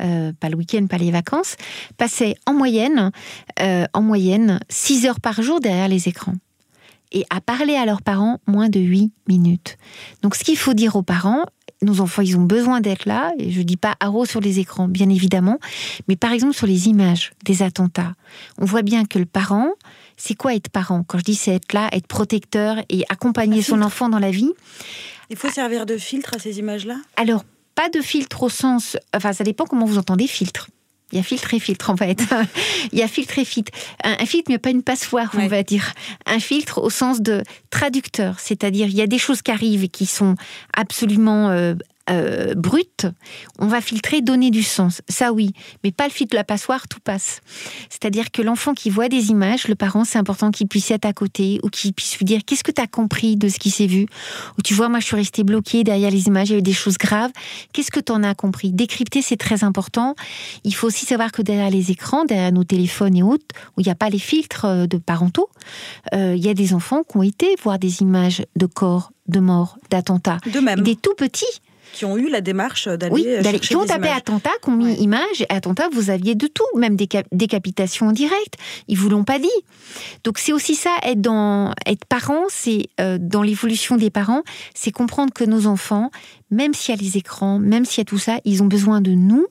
euh, 0.00 0.32
pas 0.38 0.48
le 0.48 0.56
week-end, 0.56 0.86
pas 0.86 0.98
les 0.98 1.10
vacances, 1.10 1.56
passaient 1.96 2.34
en 2.46 2.54
moyenne, 2.54 3.10
en 3.60 4.02
moyenne 4.02 4.60
6 4.68 5.06
heures 5.06 5.20
par 5.20 5.42
jour 5.42 5.60
derrière 5.60 5.88
les 5.88 6.08
écrans 6.08 6.34
et 7.14 7.24
à 7.30 7.40
parler 7.40 7.76
à 7.76 7.86
leurs 7.86 8.02
parents 8.02 8.40
moins 8.46 8.68
de 8.68 8.80
8 8.80 9.12
minutes. 9.28 9.78
Donc 10.22 10.34
ce 10.34 10.44
qu'il 10.44 10.58
faut 10.58 10.74
dire 10.74 10.96
aux 10.96 11.02
parents, 11.02 11.44
nos 11.80 12.00
enfants, 12.00 12.22
ils 12.22 12.36
ont 12.36 12.42
besoin 12.42 12.80
d'être 12.80 13.06
là. 13.06 13.32
Et 13.38 13.50
je 13.50 13.62
dis 13.62 13.76
pas 13.76 13.94
haro 14.00 14.24
sur 14.24 14.40
les 14.40 14.58
écrans, 14.58 14.88
bien 14.88 15.08
évidemment, 15.08 15.58
mais 16.08 16.16
par 16.16 16.32
exemple 16.32 16.54
sur 16.54 16.66
les 16.66 16.88
images 16.88 17.32
des 17.44 17.62
attentats. 17.62 18.14
On 18.58 18.64
voit 18.64 18.82
bien 18.82 19.04
que 19.04 19.18
le 19.18 19.26
parent, 19.26 19.70
c'est 20.16 20.34
quoi 20.34 20.54
être 20.54 20.68
parent? 20.68 21.04
Quand 21.06 21.18
je 21.18 21.24
dis 21.24 21.34
c'est 21.34 21.54
être 21.54 21.72
là, 21.72 21.88
être 21.92 22.06
protecteur 22.06 22.78
et 22.88 23.04
accompagner 23.08 23.62
son 23.62 23.82
enfant 23.82 24.08
dans 24.08 24.18
la 24.18 24.30
vie. 24.30 24.52
Il 25.30 25.36
faut 25.36 25.50
servir 25.50 25.86
de 25.86 25.96
filtre 25.96 26.34
à 26.36 26.38
ces 26.38 26.58
images-là? 26.58 26.96
Alors, 27.16 27.44
pas 27.74 27.88
de 27.88 28.00
filtre 28.00 28.44
au 28.44 28.48
sens. 28.48 28.96
Enfin, 29.14 29.32
ça 29.32 29.44
dépend 29.44 29.64
comment 29.64 29.86
vous 29.86 29.98
entendez 29.98 30.26
filtre. 30.26 30.68
Il 31.12 31.18
y 31.18 31.20
a 31.20 31.22
filtre 31.22 31.54
et 31.54 31.60
filtre, 31.60 31.90
en 31.90 31.96
fait. 31.96 32.22
il 32.92 32.98
y 32.98 33.02
a 33.02 33.08
filtre 33.08 33.38
et 33.38 33.44
filtre. 33.44 33.72
Un, 34.02 34.26
filtre, 34.26 34.50
mais 34.50 34.58
pas 34.58 34.70
une 34.70 34.82
passoire, 34.82 35.30
on 35.34 35.46
va 35.46 35.62
dire. 35.62 35.92
Un 36.26 36.40
filtre 36.40 36.82
au 36.82 36.90
sens 36.90 37.20
de 37.20 37.42
traducteur, 37.70 38.40
c'est-à-dire 38.40 38.86
il 38.88 38.94
y 38.94 39.02
a 39.02 39.06
des 39.06 39.18
choses 39.18 39.42
qui 39.42 39.50
arrivent 39.50 39.84
et 39.84 39.88
qui 39.88 40.06
sont 40.06 40.34
absolument 40.76 41.50
euh, 41.50 41.74
euh, 42.10 42.54
brute, 42.54 43.06
on 43.58 43.66
va 43.66 43.80
filtrer, 43.80 44.20
donner 44.20 44.50
du 44.50 44.62
sens. 44.62 45.00
Ça 45.08 45.32
oui, 45.32 45.52
mais 45.82 45.90
pas 45.90 46.04
le 46.04 46.12
filtre 46.12 46.32
de 46.32 46.36
la 46.36 46.44
passoire, 46.44 46.86
tout 46.88 47.00
passe. 47.00 47.40
C'est-à-dire 47.88 48.30
que 48.30 48.42
l'enfant 48.42 48.74
qui 48.74 48.90
voit 48.90 49.08
des 49.08 49.30
images, 49.30 49.68
le 49.68 49.74
parent, 49.74 50.04
c'est 50.04 50.18
important 50.18 50.50
qu'il 50.50 50.68
puisse 50.68 50.90
être 50.90 51.06
à 51.06 51.12
côté 51.12 51.60
ou 51.62 51.68
qu'il 51.68 51.94
puisse 51.94 52.18
lui 52.18 52.24
dire 52.24 52.40
qu'est-ce 52.44 52.64
que 52.64 52.72
tu 52.72 52.82
as 52.82 52.86
compris 52.86 53.36
de 53.36 53.48
ce 53.48 53.58
qui 53.58 53.70
s'est 53.70 53.86
vu? 53.86 54.06
Ou 54.58 54.62
tu 54.62 54.74
vois, 54.74 54.88
moi 54.88 55.00
je 55.00 55.06
suis 55.06 55.16
restée 55.16 55.44
bloquée 55.44 55.82
derrière 55.82 56.10
les 56.10 56.26
images, 56.26 56.48
il 56.48 56.52
y 56.52 56.54
avait 56.54 56.62
des 56.62 56.72
choses 56.72 56.98
graves. 56.98 57.30
Qu'est-ce 57.72 57.90
que 57.90 58.00
tu 58.00 58.12
en 58.12 58.22
as 58.22 58.34
compris? 58.34 58.72
Décrypter, 58.72 59.22
c'est 59.22 59.36
très 59.36 59.64
important. 59.64 60.14
Il 60.64 60.74
faut 60.74 60.88
aussi 60.88 61.06
savoir 61.06 61.32
que 61.32 61.42
derrière 61.42 61.70
les 61.70 61.90
écrans, 61.90 62.24
derrière 62.24 62.52
nos 62.52 62.64
téléphones 62.64 63.16
et 63.16 63.22
autres, 63.22 63.46
où 63.76 63.80
il 63.80 63.84
n'y 63.84 63.92
a 63.92 63.94
pas 63.94 64.10
les 64.10 64.18
filtres 64.18 64.66
euh, 64.66 64.86
de 64.86 64.98
parentaux, 64.98 65.48
euh, 66.12 66.34
il 66.36 66.44
y 66.44 66.48
a 66.48 66.54
des 66.54 66.74
enfants 66.74 67.02
qui 67.02 67.16
ont 67.16 67.22
été 67.22 67.54
voir 67.62 67.78
des 67.78 68.02
images 68.02 68.44
de 68.56 68.66
corps, 68.66 69.12
de 69.28 69.40
morts, 69.40 69.78
d'attentats. 69.90 70.38
De 70.52 70.60
même. 70.60 70.82
Des 70.82 70.96
tout 70.96 71.14
petits 71.16 71.60
qui 71.94 72.04
ont 72.04 72.16
eu 72.16 72.28
la 72.28 72.40
démarche 72.40 72.88
d'aller 72.88 73.14
oui, 73.14 73.24
d'aller, 73.42 73.60
qui 73.60 73.76
ont 73.76 73.86
tapé 73.86 74.08
attentat, 74.08 74.50
qui 74.62 74.68
ont 74.68 74.76
mis 74.76 74.94
image. 74.94 75.46
Attentat, 75.48 75.88
vous 75.92 76.10
aviez 76.10 76.34
de 76.34 76.46
tout, 76.46 76.64
même 76.76 76.96
des 76.96 77.08
décapitations 77.32 78.08
en 78.08 78.12
direct. 78.12 78.56
Ils 78.88 78.98
vous 78.98 79.08
l'ont 79.08 79.24
pas 79.24 79.38
dit. 79.38 79.48
Donc 80.24 80.38
c'est 80.38 80.52
aussi 80.52 80.74
ça, 80.74 80.90
être 81.04 81.20
dans 81.20 81.72
être 81.86 82.04
parent, 82.06 82.44
c'est 82.48 82.88
euh, 83.00 83.18
dans 83.20 83.42
l'évolution 83.42 83.96
des 83.96 84.10
parents, 84.10 84.42
c'est 84.74 84.90
comprendre 84.90 85.32
que 85.32 85.44
nos 85.44 85.66
enfants, 85.66 86.10
même 86.50 86.74
s'il 86.74 86.94
y 86.94 86.98
a 86.98 87.00
les 87.00 87.16
écrans, 87.16 87.58
même 87.58 87.84
s'il 87.84 87.98
y 87.98 88.02
a 88.02 88.04
tout 88.04 88.18
ça, 88.18 88.38
ils 88.44 88.62
ont 88.62 88.66
besoin 88.66 89.00
de 89.00 89.12
nous 89.12 89.46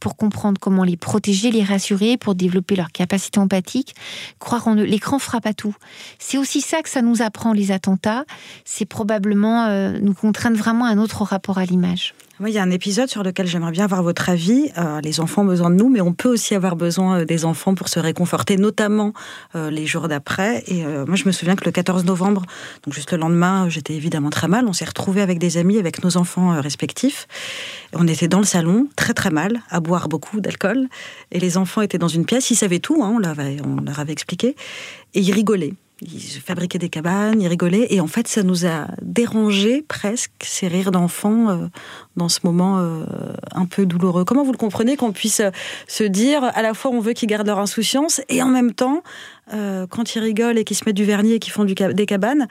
pour 0.00 0.16
comprendre 0.16 0.58
comment 0.60 0.84
les 0.84 0.96
protéger, 0.96 1.50
les 1.50 1.62
rassurer, 1.62 2.16
pour 2.16 2.34
développer 2.34 2.76
leur 2.76 2.90
capacité 2.92 3.38
empathique. 3.38 3.94
Croire 4.38 4.68
en 4.68 4.76
eux, 4.76 4.84
l'écran 4.84 5.18
fera 5.18 5.40
pas 5.40 5.54
tout. 5.54 5.74
C'est 6.18 6.38
aussi 6.38 6.60
ça 6.60 6.82
que 6.82 6.88
ça 6.88 7.02
nous 7.02 7.22
apprend 7.22 7.52
les 7.52 7.72
attentats. 7.72 8.24
C'est 8.64 8.86
probablement 8.86 9.66
euh, 9.66 9.98
nous 10.00 10.14
contraindre 10.14 10.56
vraiment 10.56 10.84
à 10.86 10.90
un 10.90 10.98
autre 10.98 11.22
rapport 11.22 11.58
à 11.58 11.64
l'image. 11.64 12.14
Oui, 12.38 12.50
il 12.50 12.54
y 12.54 12.58
a 12.58 12.62
un 12.62 12.70
épisode 12.70 13.08
sur 13.08 13.22
lequel 13.22 13.46
j'aimerais 13.46 13.70
bien 13.70 13.84
avoir 13.84 14.02
votre 14.02 14.28
avis. 14.28 14.70
Euh, 14.76 15.00
les 15.00 15.20
enfants 15.20 15.40
ont 15.40 15.46
besoin 15.46 15.70
de 15.70 15.76
nous, 15.76 15.88
mais 15.88 16.02
on 16.02 16.12
peut 16.12 16.28
aussi 16.28 16.54
avoir 16.54 16.76
besoin 16.76 17.20
euh, 17.20 17.24
des 17.24 17.46
enfants 17.46 17.74
pour 17.74 17.88
se 17.88 17.98
réconforter, 17.98 18.58
notamment 18.58 19.14
euh, 19.54 19.70
les 19.70 19.86
jours 19.86 20.06
d'après. 20.06 20.62
Et 20.66 20.84
moi, 20.84 21.16
je 21.16 21.24
me 21.24 21.32
souviens 21.32 21.56
que 21.56 21.64
le 21.64 21.70
14 21.70 22.04
novembre, 22.04 22.42
donc 22.84 22.92
juste 22.92 23.12
le 23.12 23.18
lendemain, 23.18 23.70
j'étais 23.70 23.94
évidemment 23.94 24.28
très 24.28 24.48
mal. 24.48 24.66
On 24.68 24.74
s'est 24.74 24.84
retrouvés 24.84 25.22
avec 25.22 25.38
des 25.38 25.56
amis, 25.56 25.78
avec 25.78 26.04
nos 26.04 26.18
enfants 26.18 26.60
respectifs. 26.60 27.26
On 27.94 28.06
était 28.06 28.28
dans 28.28 28.40
le 28.40 28.44
salon, 28.44 28.86
très 28.96 29.14
très 29.14 29.30
mal, 29.30 29.62
à 29.70 29.80
boire 29.80 30.10
beaucoup 30.10 30.42
d'alcool. 30.42 30.88
Et 31.32 31.40
les 31.40 31.56
enfants 31.56 31.80
étaient 31.80 31.96
dans 31.96 32.06
une 32.06 32.26
pièce, 32.26 32.50
ils 32.50 32.56
savaient 32.56 32.80
tout, 32.80 33.02
hein, 33.02 33.18
on, 33.18 33.66
on 33.66 33.80
leur 33.80 33.98
avait 33.98 34.12
expliqué. 34.12 34.56
Et 35.14 35.20
ils 35.20 35.32
rigolaient. 35.32 35.72
Ils 36.02 36.40
fabriquaient 36.40 36.78
des 36.78 36.90
cabanes, 36.90 37.40
ils 37.40 37.48
rigolaient, 37.48 37.86
et 37.90 38.00
en 38.00 38.06
fait, 38.06 38.28
ça 38.28 38.42
nous 38.42 38.66
a 38.66 38.88
dérangé 39.00 39.82
presque 39.82 40.30
ces 40.42 40.68
rires 40.68 40.90
d'enfants 40.90 41.48
euh, 41.48 41.66
dans 42.16 42.28
ce 42.28 42.40
moment 42.44 42.78
euh, 42.78 43.04
un 43.52 43.64
peu 43.64 43.86
douloureux. 43.86 44.24
Comment 44.24 44.44
vous 44.44 44.52
le 44.52 44.58
comprenez 44.58 44.96
qu'on 44.96 45.12
puisse 45.12 45.40
se 45.88 46.04
dire 46.04 46.44
à 46.44 46.62
la 46.62 46.74
fois 46.74 46.90
on 46.90 47.00
veut 47.00 47.14
qu'ils 47.14 47.28
gardent 47.28 47.46
leur 47.46 47.60
insouciance 47.60 48.20
et 48.28 48.42
en 48.42 48.48
même 48.48 48.72
temps 48.72 49.02
euh, 49.52 49.86
quand 49.88 50.14
ils 50.14 50.20
rigolent 50.20 50.58
et 50.58 50.64
qu'ils 50.64 50.76
se 50.76 50.84
mettent 50.84 50.96
du 50.96 51.04
vernis 51.04 51.34
et 51.34 51.38
qu'ils 51.38 51.52
font 51.52 51.64
du, 51.64 51.74
des 51.74 52.06
cabanes, 52.06 52.48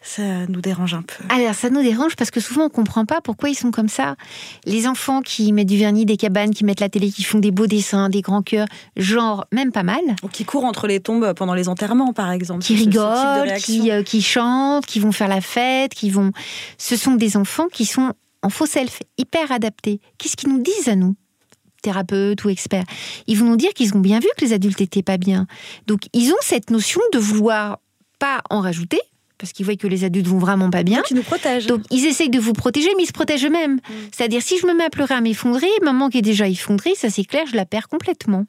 ça 0.00 0.22
nous 0.48 0.60
dérange 0.60 0.94
un 0.94 1.02
peu. 1.02 1.24
Alors, 1.28 1.54
ça 1.54 1.70
nous 1.70 1.82
dérange 1.82 2.16
parce 2.16 2.30
que 2.30 2.40
souvent 2.40 2.66
on 2.66 2.68
comprend 2.68 3.04
pas 3.04 3.20
pourquoi 3.20 3.48
ils 3.48 3.54
sont 3.54 3.70
comme 3.70 3.88
ça. 3.88 4.16
Les 4.64 4.86
enfants 4.86 5.22
qui 5.22 5.52
mettent 5.52 5.68
du 5.68 5.78
vernis, 5.78 6.04
des 6.06 6.16
cabanes, 6.16 6.54
qui 6.54 6.64
mettent 6.64 6.80
la 6.80 6.88
télé, 6.88 7.10
qui 7.10 7.24
font 7.24 7.38
des 7.38 7.50
beaux 7.50 7.66
dessins, 7.66 8.08
des 8.08 8.20
grands 8.20 8.42
cœurs, 8.42 8.66
genre 8.96 9.46
même 9.52 9.72
pas 9.72 9.82
mal. 9.82 10.02
Ou 10.22 10.28
qui 10.28 10.44
courent 10.44 10.64
entre 10.64 10.86
les 10.86 11.00
tombes 11.00 11.32
pendant 11.34 11.54
les 11.54 11.68
enterrements, 11.68 12.12
par 12.12 12.30
exemple. 12.30 12.62
Qui 12.62 12.76
rigolent, 12.76 13.52
qui, 13.58 13.90
euh, 13.90 14.02
qui 14.02 14.22
chantent, 14.22 14.86
qui 14.86 15.00
vont 15.00 15.12
faire 15.12 15.28
la 15.28 15.40
fête, 15.40 15.94
qui 15.94 16.10
vont. 16.10 16.30
Ce 16.78 16.96
sont 16.96 17.14
des 17.14 17.36
enfants 17.36 17.66
qui 17.72 17.86
sont 17.86 18.12
en 18.42 18.50
faux 18.50 18.66
self, 18.66 19.00
hyper 19.18 19.50
adaptés. 19.50 20.00
Qu'est-ce 20.18 20.36
qu'ils 20.36 20.50
nous 20.50 20.62
disent 20.62 20.88
à 20.88 20.94
nous? 20.94 21.16
Thérapeutes 21.82 22.44
ou 22.44 22.48
experts, 22.48 22.84
ils 23.26 23.38
vont 23.38 23.46
nous 23.46 23.56
dire 23.56 23.72
qu'ils 23.74 23.94
ont 23.94 24.00
bien 24.00 24.20
vu 24.20 24.28
que 24.36 24.44
les 24.44 24.52
adultes 24.52 24.80
n'étaient 24.80 25.02
pas 25.02 25.16
bien. 25.16 25.46
Donc 25.86 26.02
ils 26.12 26.30
ont 26.32 26.40
cette 26.40 26.70
notion 26.70 27.00
de 27.12 27.18
vouloir 27.18 27.78
pas 28.18 28.42
en 28.50 28.60
rajouter, 28.60 29.00
parce 29.38 29.52
qu'ils 29.52 29.66
voient 29.66 29.76
que 29.76 29.86
les 29.86 30.04
adultes 30.04 30.26
vont 30.26 30.38
vraiment 30.38 30.70
pas 30.70 30.82
bien. 30.82 30.98
Donc, 30.98 31.10
ils 31.10 31.16
nous 31.16 31.22
protègent. 31.22 31.66
Donc, 31.66 31.82
ils 31.90 32.06
essayent 32.06 32.30
de 32.30 32.38
vous 32.38 32.52
protéger, 32.52 32.88
mais 32.96 33.02
ils 33.02 33.08
se 33.08 33.12
protègent 33.12 33.46
eux-mêmes. 33.46 33.74
Mm. 33.74 33.92
C'est-à-dire, 34.12 34.42
si 34.42 34.58
je 34.58 34.66
me 34.66 34.74
mets 34.74 34.84
à 34.84 34.90
pleurer, 34.90 35.14
à 35.14 35.20
m'effondrer, 35.20 35.68
maman 35.82 36.08
qui 36.08 36.18
est 36.18 36.22
déjà 36.22 36.48
effondrée, 36.48 36.94
ça 36.94 37.10
c'est 37.10 37.24
clair, 37.24 37.44
je 37.46 37.56
la 37.56 37.66
perds 37.66 37.88
complètement. 37.88 38.44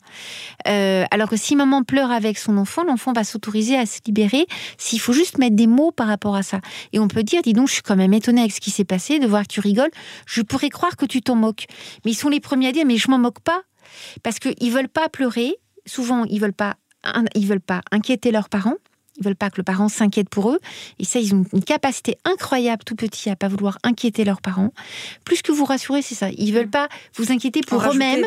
Euh, 0.68 1.04
alors 1.12 1.30
que 1.30 1.38
si 1.38 1.56
maman 1.56 1.84
pleure 1.84 2.12
avec 2.12 2.38
son 2.38 2.58
enfant, 2.58 2.84
l'enfant 2.84 3.14
va 3.14 3.24
s'autoriser 3.24 3.78
à 3.78 3.86
se 3.86 4.00
libérer 4.06 4.46
s'il 4.78 5.00
faut 5.00 5.14
juste 5.14 5.38
mettre 5.38 5.56
des 5.56 5.68
mots 5.68 5.92
par 5.92 6.08
rapport 6.08 6.36
à 6.36 6.44
ça. 6.44 6.62
Et 6.94 7.00
on 7.00 7.08
peut 7.08 7.24
dire, 7.24 7.42
dis 7.42 7.54
donc, 7.54 7.68
je 7.68 7.74
suis 7.74 7.84
quand 7.84 7.96
même 7.96 8.14
étonnée 8.14 8.42
avec 8.42 8.54
ce 8.54 8.62
qui 8.62 8.72
s'est 8.72 8.86
passé, 8.86 9.20
de 9.20 9.28
voir 9.28 9.44
que 9.44 9.54
tu 9.54 9.60
rigoles. 9.60 9.92
Je 10.26 10.42
pourrais 10.42 10.70
croire 10.70 10.96
que 10.96 11.06
tu 11.06 11.22
t'en 11.22 11.36
moques. 11.36 11.66
Mais 12.06 12.12
ils 12.12 12.16
sont 12.16 12.30
les 12.30 12.40
premiers 12.40 12.68
à 12.68 12.72
dire, 12.72 12.86
mais 12.86 12.98
je 12.98 13.10
m'en 13.10 13.20
moque 13.20 13.40
pas. 13.40 13.62
Parce 14.24 14.40
qu'ils 14.40 14.72
veulent 14.72 14.90
pas 14.90 15.10
pleurer. 15.10 15.56
Souvent, 15.86 16.26
ils 16.26 16.40
veulent 16.40 16.54
pas, 16.54 16.76
ils 17.36 17.48
veulent 17.48 17.62
pas 17.62 17.82
inquiéter 17.92 18.32
leurs 18.32 18.50
parents. 18.50 18.76
Ils 19.20 19.24
veulent 19.24 19.36
pas 19.36 19.50
que 19.50 19.58
le 19.58 19.64
parent 19.64 19.90
s'inquiète 19.90 20.30
pour 20.30 20.52
eux. 20.52 20.60
Et 21.00 21.06
ça, 21.06 21.20
ils 21.20 21.34
ont 21.34 21.46
une 21.54 21.64
capacité 21.64 22.18
incroyable, 22.26 22.84
tout 22.84 22.96
petit, 22.96 23.30
à 23.30 23.36
pas 23.36 23.48
vouloir 23.48 23.78
inquiéter 23.84 24.24
leurs 24.24 24.42
parents. 24.42 24.72
Plus 25.26 25.42
que 25.42 25.52
vous 25.52 25.66
rassurer, 25.66 26.02
c'est 26.02 26.16
ça. 26.16 26.30
Ils 26.30 26.54
veulent 26.54 26.70
pas 26.70 26.88
vous 27.16 27.32
inquiéter 27.32 27.62
pour 27.62 27.84
eux-mêmes. 27.84 28.26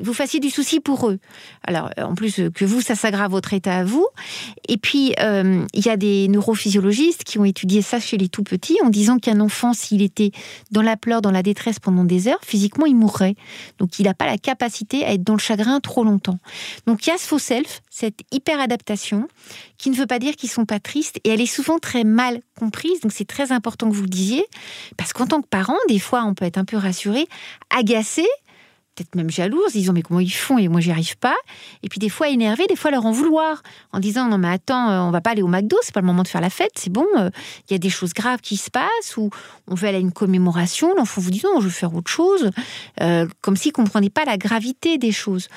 Vous 0.00 0.14
fassiez 0.14 0.40
du 0.40 0.50
souci 0.50 0.80
pour 0.80 1.08
eux. 1.08 1.18
Alors, 1.64 1.90
en 1.98 2.14
plus 2.14 2.40
que 2.54 2.64
vous, 2.64 2.80
ça 2.80 2.94
s'aggrave 2.94 3.30
votre 3.30 3.52
état 3.52 3.76
à 3.76 3.84
vous. 3.84 4.06
Et 4.68 4.76
puis, 4.76 5.14
euh, 5.20 5.64
il 5.74 5.84
y 5.84 5.88
a 5.88 5.96
des 5.96 6.28
neurophysiologistes 6.28 7.24
qui 7.24 7.38
ont 7.38 7.44
étudié 7.44 7.82
ça 7.82 8.00
chez 8.00 8.16
les 8.16 8.28
tout 8.28 8.42
petits 8.42 8.78
en 8.84 8.90
disant 8.90 9.18
qu'un 9.18 9.40
enfant, 9.40 9.72
s'il 9.72 10.02
était 10.02 10.32
dans 10.70 10.82
la 10.82 10.96
pleure, 10.96 11.22
dans 11.22 11.30
la 11.30 11.42
détresse 11.42 11.78
pendant 11.78 12.04
des 12.04 12.28
heures, 12.28 12.40
physiquement, 12.42 12.86
il 12.86 12.96
mourrait. 12.96 13.34
Donc, 13.78 13.98
il 13.98 14.04
n'a 14.04 14.14
pas 14.14 14.26
la 14.26 14.38
capacité 14.38 15.04
à 15.04 15.12
être 15.12 15.24
dans 15.24 15.34
le 15.34 15.38
chagrin 15.38 15.80
trop 15.80 16.04
longtemps. 16.04 16.38
Donc, 16.86 17.06
il 17.06 17.10
y 17.10 17.12
a 17.12 17.18
ce 17.18 17.26
faux 17.26 17.38
self, 17.38 17.82
cette 17.90 18.20
hyper 18.32 18.60
adaptation 18.60 19.28
qui 19.82 19.90
ne 19.90 19.96
veut 19.96 20.06
pas 20.06 20.20
dire 20.20 20.36
qu'ils 20.36 20.48
sont 20.48 20.64
pas 20.64 20.78
tristes 20.78 21.18
et 21.24 21.30
elle 21.30 21.40
est 21.40 21.46
souvent 21.46 21.78
très 21.78 22.04
mal 22.04 22.40
comprise. 22.56 23.00
Donc 23.00 23.10
c'est 23.12 23.26
très 23.26 23.50
important 23.50 23.90
que 23.90 23.94
vous 23.94 24.04
le 24.04 24.08
disiez 24.08 24.46
parce 24.96 25.12
qu'en 25.12 25.26
tant 25.26 25.42
que 25.42 25.48
parent, 25.48 25.76
des 25.88 25.98
fois 25.98 26.24
on 26.24 26.34
peut 26.34 26.44
être 26.44 26.58
un 26.58 26.64
peu 26.64 26.76
rassuré, 26.76 27.26
agacé, 27.76 28.24
peut-être 29.02 29.14
même 29.14 29.30
jalouse, 29.30 29.72
disant 29.72 29.92
mais 29.92 30.02
comment 30.02 30.20
ils 30.20 30.32
font? 30.32 30.58
Et 30.58 30.68
moi 30.68 30.80
j'y 30.80 30.90
arrive 30.90 31.16
pas. 31.18 31.36
Et 31.82 31.88
puis 31.88 31.98
des 31.98 32.08
fois 32.08 32.28
énervé, 32.28 32.66
des 32.68 32.76
fois 32.76 32.90
leur 32.90 33.06
en 33.06 33.12
vouloir 33.12 33.62
en 33.92 34.00
disant 34.00 34.28
non 34.28 34.38
mais 34.38 34.48
attends, 34.48 34.90
euh, 34.90 35.00
on 35.00 35.10
va 35.10 35.20
pas 35.20 35.30
aller 35.30 35.42
au 35.42 35.48
McDo, 35.48 35.76
c'est 35.82 35.94
pas 35.94 36.00
le 36.00 36.06
moment 36.06 36.22
de 36.22 36.28
faire 36.28 36.40
la 36.40 36.50
fête, 36.50 36.72
c'est 36.76 36.90
bon, 36.92 37.06
euh, 37.16 37.30
il 37.68 37.72
y 37.72 37.74
a 37.74 37.78
des 37.78 37.90
choses 37.90 38.12
graves 38.12 38.40
qui 38.40 38.56
se 38.56 38.70
passent 38.70 39.16
ou 39.16 39.30
on 39.68 39.74
veut 39.74 39.88
aller 39.88 39.98
à 39.98 40.00
une 40.00 40.12
commémoration, 40.12 40.94
l'enfant 40.96 41.20
vous 41.20 41.30
dit 41.30 41.42
non, 41.44 41.60
je 41.60 41.64
veux 41.64 41.70
faire 41.70 41.94
autre 41.94 42.10
chose, 42.10 42.50
euh, 43.00 43.26
comme 43.40 43.56
s'il 43.56 43.72
comprenait 43.72 44.10
pas 44.10 44.24
la 44.24 44.36
gravité 44.36 44.98
des 44.98 45.12
choses. 45.12 45.48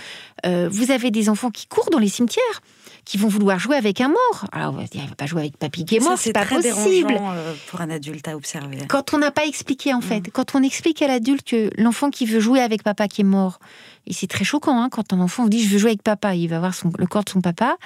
vous 0.46 0.92
avez 0.92 1.12
des 1.12 1.30
enfants 1.30 1.50
qui 1.50 1.66
courent 1.68 1.90
dans 1.90 2.00
les 2.00 2.10
cimetières 2.10 2.62
qui 3.06 3.18
vont 3.18 3.28
vouloir 3.28 3.60
jouer 3.60 3.78
avec 3.78 4.02
un 4.02 4.10
mort. 4.10 4.46
Alors, 4.52 4.74
on 4.74 4.78
va 4.78 4.84
dire, 4.84 5.02
il 5.04 5.10
va 5.10 5.16
pas 5.16 5.28
jouer 5.28 5.42
avec 5.42 5.58
papy 5.58 5.86
qui 5.86 5.98
est 5.98 6.00
mort, 6.00 6.18
c'est 6.18 6.34
pas 6.34 6.46
possible. 6.46 7.16
Euh, 7.22 7.54
pour 7.68 7.82
un 7.82 7.90
adulte 7.90 8.28
à 8.28 8.36
observer. 8.36 8.78
Quand 8.90 9.14
on 9.14 9.20
n'a 9.20 9.32
pas 9.32 9.46
expliqué, 9.46 9.94
en 9.94 10.02
fait, 10.02 10.28
mm. 10.28 10.32
quand 10.34 10.56
on 10.56 10.64
explique 10.64 11.02
à 11.02 11.08
l'adulte 11.08 11.48
que 11.48 11.70
l'enfant 11.78 12.10
qui 12.10 12.26
veut 12.26 12.40
jouer 12.40 12.60
avec 12.60 12.84
papa 12.84 13.08
qui 13.08 13.22
est 13.22 13.26
mort, 13.26 13.60
et 14.08 14.14
c'est 14.14 14.28
très 14.28 14.44
choquant 14.44 14.82
hein, 14.82 14.90
quand 14.90 15.14
un 15.14 15.20
enfant 15.20 15.44
vous 15.44 15.50
dit 15.50 15.64
je 15.64 15.70
veux 15.70 15.78
jouer 15.78 15.92
avec 15.92 16.04
papa, 16.04 16.36
il 16.36 16.48
va 16.48 16.60
voir 16.60 16.74
son, 16.74 16.92
le 16.98 17.08
corps 17.08 17.24
de 17.24 17.30
son 17.30 17.42
papa. 17.42 17.78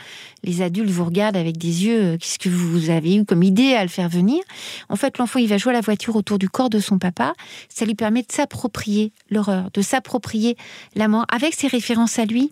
Les 0.44 0.62
adultes 0.62 0.90
vous 0.90 1.06
regardent 1.06 1.38
avec 1.38 1.58
des 1.58 1.86
yeux, 1.86 2.02
euh, 2.02 2.18
qu'est-ce 2.18 2.40
que 2.40 2.50
vous 2.50 2.90
avez 2.90 3.16
eu 3.16 3.26
comme 3.26 3.44
idée 3.44 3.74
à 3.74 3.84
le 3.84 3.90
faire 3.90 4.10
venir? 4.10 4.42
En 4.90 4.96
fait, 4.96 5.18
l'enfant 5.18 5.40
il 5.40 5.48
va 5.48 5.58
jouer 5.58 5.72
à 5.72 5.76
la 5.76 5.82
voiture 5.82 6.16
autour 6.16 6.40
du 6.40 6.50
corps 6.50 6.70
de 6.70 6.80
son 6.80 6.98
papa. 6.98 7.34
Ça 7.70 7.86
lui 7.86 7.96
permet 7.96 8.22
de 8.22 8.32
s'approprier 8.32 9.12
l'horreur, 9.30 9.70
de 9.74 9.82
s'approprier 9.82 10.58
la 10.96 11.08
mort 11.08 11.26
avec 11.30 11.54
ses 11.54 11.68
références 11.68 12.20
à 12.20 12.26
lui. 12.26 12.52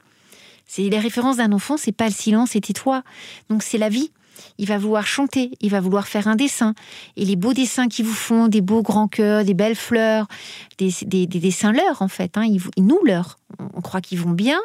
C'est 0.68 0.84
les 0.84 1.00
références 1.00 1.38
d'un 1.38 1.52
enfant, 1.52 1.78
c'est 1.78 1.92
pas 1.92 2.08
le 2.08 2.14
silence, 2.14 2.52
c'est 2.52 2.74
toi. 2.74 3.04
Donc 3.50 3.64
c'est 3.64 3.78
la 3.78 3.90
vie. 3.90 4.12
Il 4.60 4.68
va 4.68 4.78
vouloir 4.78 5.06
chanter, 5.06 5.52
il 5.62 5.72
va 5.72 5.80
vouloir 5.80 6.08
faire 6.08 6.28
un 6.28 6.36
dessin. 6.36 6.76
Et 7.16 7.26
les 7.26 7.36
beaux 7.36 7.54
dessins 7.54 7.88
qu'ils 7.88 8.06
vous 8.06 8.14
font, 8.14 8.48
des 8.48 8.62
beaux 8.62 8.82
grands 8.82 9.08
cœurs, 9.08 9.44
des 9.44 9.54
belles 9.54 9.76
fleurs, 9.76 10.28
des, 10.78 10.92
dessins 11.28 11.72
leurs 11.72 12.02
en 12.02 12.08
fait, 12.08 12.38
hein, 12.38 12.46
ils, 12.46 12.62
nous 12.84 13.04
leurs. 13.04 13.38
On 13.60 13.82
croit 13.82 14.02
qu'ils 14.02 14.20
vont 14.20 14.32
bien. 14.32 14.60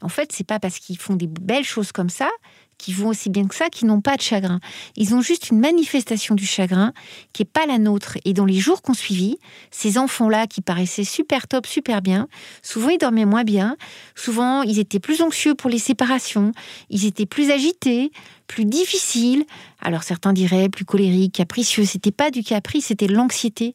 En 0.00 0.08
fait, 0.08 0.32
c'est 0.32 0.46
pas 0.46 0.58
parce 0.58 0.78
qu'ils 0.78 0.98
font 0.98 1.14
des 1.14 1.28
belles 1.28 1.64
choses 1.64 1.92
comme 1.92 2.08
ça 2.10 2.30
qui 2.78 2.92
vont 2.92 3.08
aussi 3.08 3.30
bien 3.30 3.46
que 3.46 3.54
ça, 3.54 3.68
qui 3.70 3.84
n'ont 3.84 4.00
pas 4.00 4.16
de 4.16 4.22
chagrin. 4.22 4.60
Ils 4.96 5.14
ont 5.14 5.20
juste 5.20 5.50
une 5.50 5.60
manifestation 5.60 6.34
du 6.34 6.46
chagrin 6.46 6.92
qui 7.32 7.42
n'est 7.42 7.48
pas 7.52 7.66
la 7.66 7.78
nôtre. 7.78 8.18
Et 8.24 8.32
dans 8.32 8.44
les 8.44 8.58
jours 8.58 8.82
qu'on 8.82 8.94
suivi, 8.94 9.38
ces 9.70 9.98
enfants-là 9.98 10.46
qui 10.46 10.60
paraissaient 10.62 11.04
super 11.04 11.46
top, 11.46 11.66
super 11.66 12.02
bien, 12.02 12.28
souvent 12.62 12.88
ils 12.88 12.98
dormaient 12.98 13.24
moins 13.24 13.44
bien, 13.44 13.76
souvent 14.16 14.62
ils 14.62 14.78
étaient 14.78 14.98
plus 14.98 15.22
anxieux 15.22 15.54
pour 15.54 15.70
les 15.70 15.78
séparations, 15.78 16.52
ils 16.90 17.06
étaient 17.06 17.26
plus 17.26 17.50
agités, 17.50 18.10
plus 18.48 18.64
difficiles. 18.64 19.44
Alors 19.80 20.02
certains 20.02 20.32
diraient 20.32 20.68
plus 20.68 20.84
colériques, 20.84 21.34
capricieux. 21.34 21.84
C'était 21.84 22.10
pas 22.10 22.30
du 22.30 22.42
caprice, 22.42 22.86
c'était 22.86 23.06
de 23.06 23.14
l'anxiété. 23.14 23.74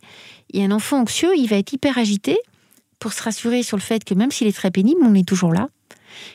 Et 0.53 0.63
un 0.63 0.71
enfant 0.71 0.99
anxieux, 0.99 1.31
il 1.37 1.47
va 1.47 1.57
être 1.57 1.73
hyper 1.73 1.97
agité 1.97 2.37
pour 2.99 3.13
se 3.13 3.23
rassurer 3.23 3.63
sur 3.63 3.77
le 3.77 3.81
fait 3.81 4.03
que 4.03 4.13
même 4.13 4.31
s'il 4.31 4.47
est 4.47 4.55
très 4.55 4.71
pénible, 4.71 5.01
on 5.03 5.13
est 5.13 5.27
toujours 5.27 5.53
là. 5.53 5.69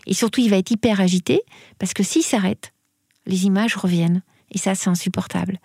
Et 0.06 0.14
surtout, 0.14 0.40
il 0.40 0.50
va 0.50 0.56
être 0.56 0.70
hyper 0.70 1.00
agité 1.00 1.42
parce 1.78 1.94
que 1.94 2.02
s'il 2.02 2.22
s'arrête, 2.22 2.72
les 3.26 3.46
images 3.46 3.76
reviennent. 3.76 4.22
Et 4.54 4.58
ça, 4.58 4.74
c'est 4.74 4.90
insupportable. 4.90 5.58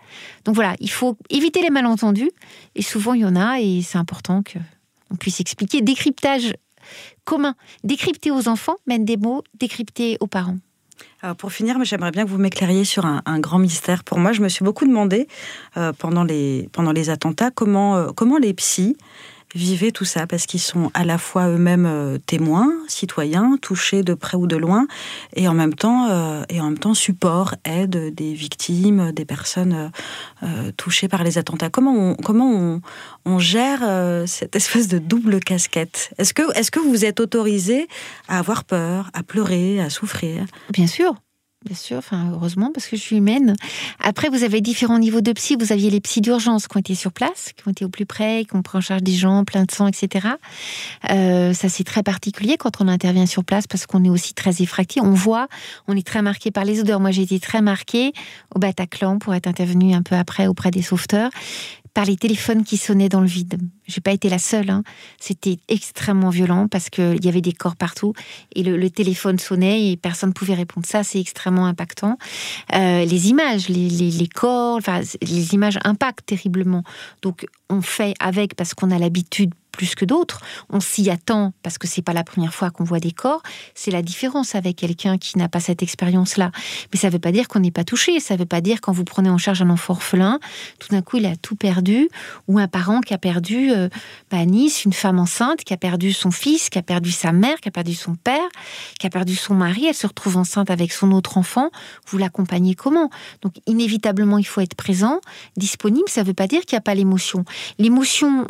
Donc 0.45 0.55
voilà, 0.55 0.75
il 0.79 0.89
faut 0.89 1.17
éviter 1.29 1.61
les 1.61 1.69
malentendus. 1.69 2.31
Et 2.75 2.81
souvent, 2.81 3.13
il 3.13 3.21
y 3.21 3.25
en 3.25 3.35
a, 3.35 3.59
et 3.59 3.81
c'est 3.81 3.97
important 3.97 4.43
qu'on 4.43 5.15
puisse 5.17 5.41
expliquer. 5.41 5.81
Décryptage 5.81 6.53
commun. 7.25 7.55
Décrypter 7.83 8.31
aux 8.31 8.47
enfants, 8.47 8.75
mettre 8.87 9.05
des 9.05 9.17
mots, 9.17 9.43
décrypter 9.59 10.17
aux 10.21 10.27
parents. 10.27 10.57
Alors 11.21 11.35
pour 11.35 11.51
finir, 11.51 11.77
j'aimerais 11.83 12.11
bien 12.11 12.25
que 12.25 12.29
vous 12.29 12.37
m'éclairiez 12.37 12.85
sur 12.85 13.05
un, 13.05 13.39
grand 13.39 13.59
mystère. 13.59 14.03
Pour 14.03 14.19
moi, 14.19 14.31
je 14.31 14.41
me 14.41 14.49
suis 14.49 14.63
beaucoup 14.63 14.85
demandé 14.85 15.27
euh, 15.75 15.93
pendant, 15.93 16.23
les, 16.23 16.69
pendant 16.71 16.91
les 16.91 17.09
attentats 17.09 17.51
comment, 17.51 17.97
euh, 17.97 18.07
comment 18.15 18.37
les 18.37 18.53
psys 18.53 18.97
vivaient 19.55 19.91
tout 19.91 20.05
ça 20.05 20.27
parce 20.27 20.45
qu'ils 20.45 20.59
sont 20.59 20.91
à 20.93 21.05
la 21.05 21.17
fois 21.17 21.47
eux-mêmes 21.47 21.85
euh, 21.85 22.17
témoins, 22.17 22.71
citoyens, 22.87 23.57
touchés 23.61 24.03
de 24.03 24.13
près 24.13 24.37
ou 24.37 24.47
de 24.47 24.55
loin, 24.55 24.87
et 25.35 25.47
en 25.47 25.53
même 25.53 25.73
temps, 25.73 26.07
euh, 26.09 26.43
et 26.49 26.59
en 26.61 26.65
même 26.65 26.77
temps 26.77 26.93
support, 26.93 27.55
aide 27.65 28.13
des 28.13 28.33
victimes, 28.33 29.11
des 29.11 29.25
personnes 29.25 29.91
euh, 30.43 30.71
touchées 30.77 31.07
par 31.07 31.23
les 31.23 31.37
attentats. 31.37 31.69
Comment 31.69 31.93
on, 31.93 32.15
comment 32.15 32.51
on, 32.51 32.81
on 33.25 33.39
gère 33.39 33.79
cette 34.27 34.55
espèce 34.55 34.87
de 34.87 34.97
double 34.97 35.39
casquette? 35.39 36.11
Est-ce 36.17 36.33
que, 36.33 36.57
est-ce 36.57 36.71
que 36.71 36.79
vous 36.79 37.05
êtes 37.05 37.19
autorisé 37.19 37.87
à 38.27 38.39
avoir 38.39 38.63
peur, 38.63 39.09
à 39.13 39.23
pleurer, 39.23 39.79
à 39.79 39.89
souffrir? 39.89 40.45
Bien 40.71 40.87
sûr. 40.87 41.15
Bien 41.65 41.75
sûr, 41.75 41.97
enfin 41.97 42.29
heureusement 42.31 42.71
parce 42.71 42.85
que 42.85 42.95
je 42.95 43.01
suis 43.01 43.17
humaine. 43.17 43.55
Après, 43.99 44.29
vous 44.29 44.43
avez 44.43 44.61
différents 44.61 44.99
niveaux 44.99 45.21
de 45.21 45.33
psy. 45.33 45.55
Vous 45.59 45.71
aviez 45.71 45.89
les 45.89 45.99
psys 45.99 46.21
d'urgence 46.21 46.67
qui 46.67 46.77
ont 46.77 46.79
été 46.79 46.93
sur 46.93 47.11
place, 47.11 47.51
qui 47.57 47.67
ont 47.67 47.71
été 47.71 47.83
au 47.83 47.89
plus 47.89 48.05
près, 48.05 48.45
qui 48.45 48.55
ont 48.55 48.61
pris 48.61 48.77
en 48.77 48.81
charge 48.81 49.01
des 49.01 49.13
gens, 49.13 49.43
plein 49.43 49.63
de 49.63 49.71
sang, 49.71 49.87
etc. 49.87 50.27
Euh, 51.09 51.53
ça 51.53 51.67
c'est 51.67 51.83
très 51.83 52.03
particulier 52.03 52.57
quand 52.57 52.79
on 52.79 52.87
intervient 52.87 53.25
sur 53.25 53.43
place 53.43 53.65
parce 53.65 53.87
qu'on 53.87 54.03
est 54.03 54.09
aussi 54.09 54.35
très 54.35 54.61
effracté. 54.61 55.01
On 55.01 55.13
voit, 55.13 55.47
on 55.87 55.97
est 55.97 56.05
très 56.05 56.21
marqué 56.21 56.51
par 56.51 56.63
les 56.63 56.79
odeurs. 56.79 56.99
Moi, 56.99 57.09
j'ai 57.09 57.23
été 57.23 57.39
très 57.39 57.61
marquée 57.61 58.13
au 58.53 58.59
Bataclan 58.59 59.17
pour 59.17 59.33
être 59.33 59.47
intervenue 59.47 59.95
un 59.95 60.03
peu 60.03 60.15
après 60.15 60.45
auprès 60.45 60.69
des 60.69 60.83
sauveteurs 60.83 61.31
par 61.97 62.05
les 62.05 62.15
téléphones 62.15 62.63
qui 62.63 62.77
sonnaient 62.77 63.09
dans 63.09 63.21
le 63.21 63.25
vide. 63.25 63.57
J'ai 63.87 64.01
pas 64.01 64.11
été 64.11 64.29
la 64.29 64.37
seule. 64.37 64.69
Hein. 64.69 64.83
C'était 65.19 65.57
extrêmement 65.67 66.29
violent 66.29 66.67
parce 66.67 66.91
qu'il 66.91 67.25
y 67.25 67.27
avait 67.27 67.41
des 67.41 67.53
corps 67.53 67.75
partout 67.75 68.13
et 68.53 68.61
le, 68.61 68.89
téléphone 68.91 69.39
sonnait 69.39 69.89
et 69.89 69.97
personne 69.97 70.29
ne 70.29 70.33
pouvait 70.35 70.53
répondre. 70.53 70.85
Ça, 70.85 71.03
c'est 71.03 71.19
extrêmement 71.19 71.65
impactant. 71.65 72.19
Euh, 72.75 73.03
les 73.03 73.29
images, 73.29 73.67
les, 73.67 74.27
corps, 74.27 74.77
enfin, 74.77 75.01
les 75.23 75.55
images 75.55 75.79
impactent 75.85 76.27
terriblement. 76.27 76.83
Donc, 77.23 77.47
on 77.67 77.81
fait 77.81 78.13
avec 78.19 78.53
parce 78.53 78.75
qu'on 78.75 78.91
a 78.91 78.99
l'habitude 78.99 79.55
plus 79.77 79.95
que 79.95 80.03
d'autres. 80.03 80.41
On 80.69 80.81
s'y 80.81 81.09
attend 81.09 81.53
parce 81.63 81.77
que 81.77 81.87
c'est 81.87 82.01
pas 82.01 82.13
la 82.13 82.23
première 82.23 82.53
fois 82.53 82.71
qu'on 82.71 82.83
voit 82.83 82.99
des 82.99 83.11
corps. 83.11 83.41
C'est 83.75 83.91
la 83.91 84.01
différence 84.01 84.55
avec 84.55 84.75
quelqu'un 84.75 85.17
qui 85.17 85.37
n'a 85.37 85.47
pas 85.47 85.59
cette 85.59 85.83
expérience-là. 85.83 86.51
Mais 86.91 86.99
ça 86.99 87.07
ne 87.07 87.13
veut 87.13 87.19
pas 87.19 87.31
dire 87.31 87.47
qu'on 87.47 87.59
n'est 87.59 87.71
pas 87.71 87.83
touché. 87.83 88.19
Ça 88.19 88.33
ne 88.33 88.39
veut 88.39 88.45
pas 88.45 88.59
dire 88.59 88.81
quand 88.81 88.91
vous 88.91 89.05
prenez 89.05 89.29
en 89.29 89.37
charge 89.37 89.61
un 89.61 89.69
enfant 89.69 89.93
orphelin, 89.93 90.39
tout 90.79 90.89
d'un 90.89 91.01
coup 91.01 91.17
il 91.17 91.25
a 91.25 91.35
tout 91.35 91.55
perdu, 91.55 92.09
ou 92.47 92.59
un 92.59 92.67
parent 92.67 93.01
qui 93.01 93.13
a 93.13 93.17
perdu 93.17 93.71
euh, 93.71 93.87
bah, 94.31 94.43
Nice, 94.45 94.83
une 94.83 94.93
femme 94.93 95.19
enceinte 95.19 95.63
qui 95.63 95.73
a 95.73 95.77
perdu 95.77 96.11
son 96.11 96.31
fils, 96.31 96.69
qui 96.69 96.79
a 96.79 96.81
perdu 96.81 97.11
sa 97.11 97.31
mère, 97.31 97.57
qui 97.61 97.69
a 97.69 97.71
perdu 97.71 97.93
son 97.93 98.15
père, 98.15 98.49
qui 98.99 99.05
a 99.05 99.09
perdu 99.09 99.35
son 99.35 99.53
mari. 99.53 99.85
Elle 99.85 99.93
se 99.93 100.07
retrouve 100.07 100.37
enceinte 100.37 100.71
avec 100.71 100.91
son 100.91 101.11
autre 101.11 101.37
enfant. 101.37 101.69
Vous 102.07 102.17
l'accompagnez 102.17 102.73
comment? 102.73 103.09
Donc 103.43 103.53
inévitablement 103.67 104.39
il 104.39 104.47
faut 104.47 104.61
être 104.61 104.75
présent, 104.75 105.21
disponible. 105.55 106.09
Ça 106.09 106.21
ne 106.21 106.27
veut 106.27 106.33
pas 106.33 106.47
dire 106.47 106.61
qu'il 106.61 106.75
n'y 106.75 106.79
a 106.79 106.81
pas 106.81 106.95
l'émotion. 106.95 107.45
L'émotion, 107.77 108.45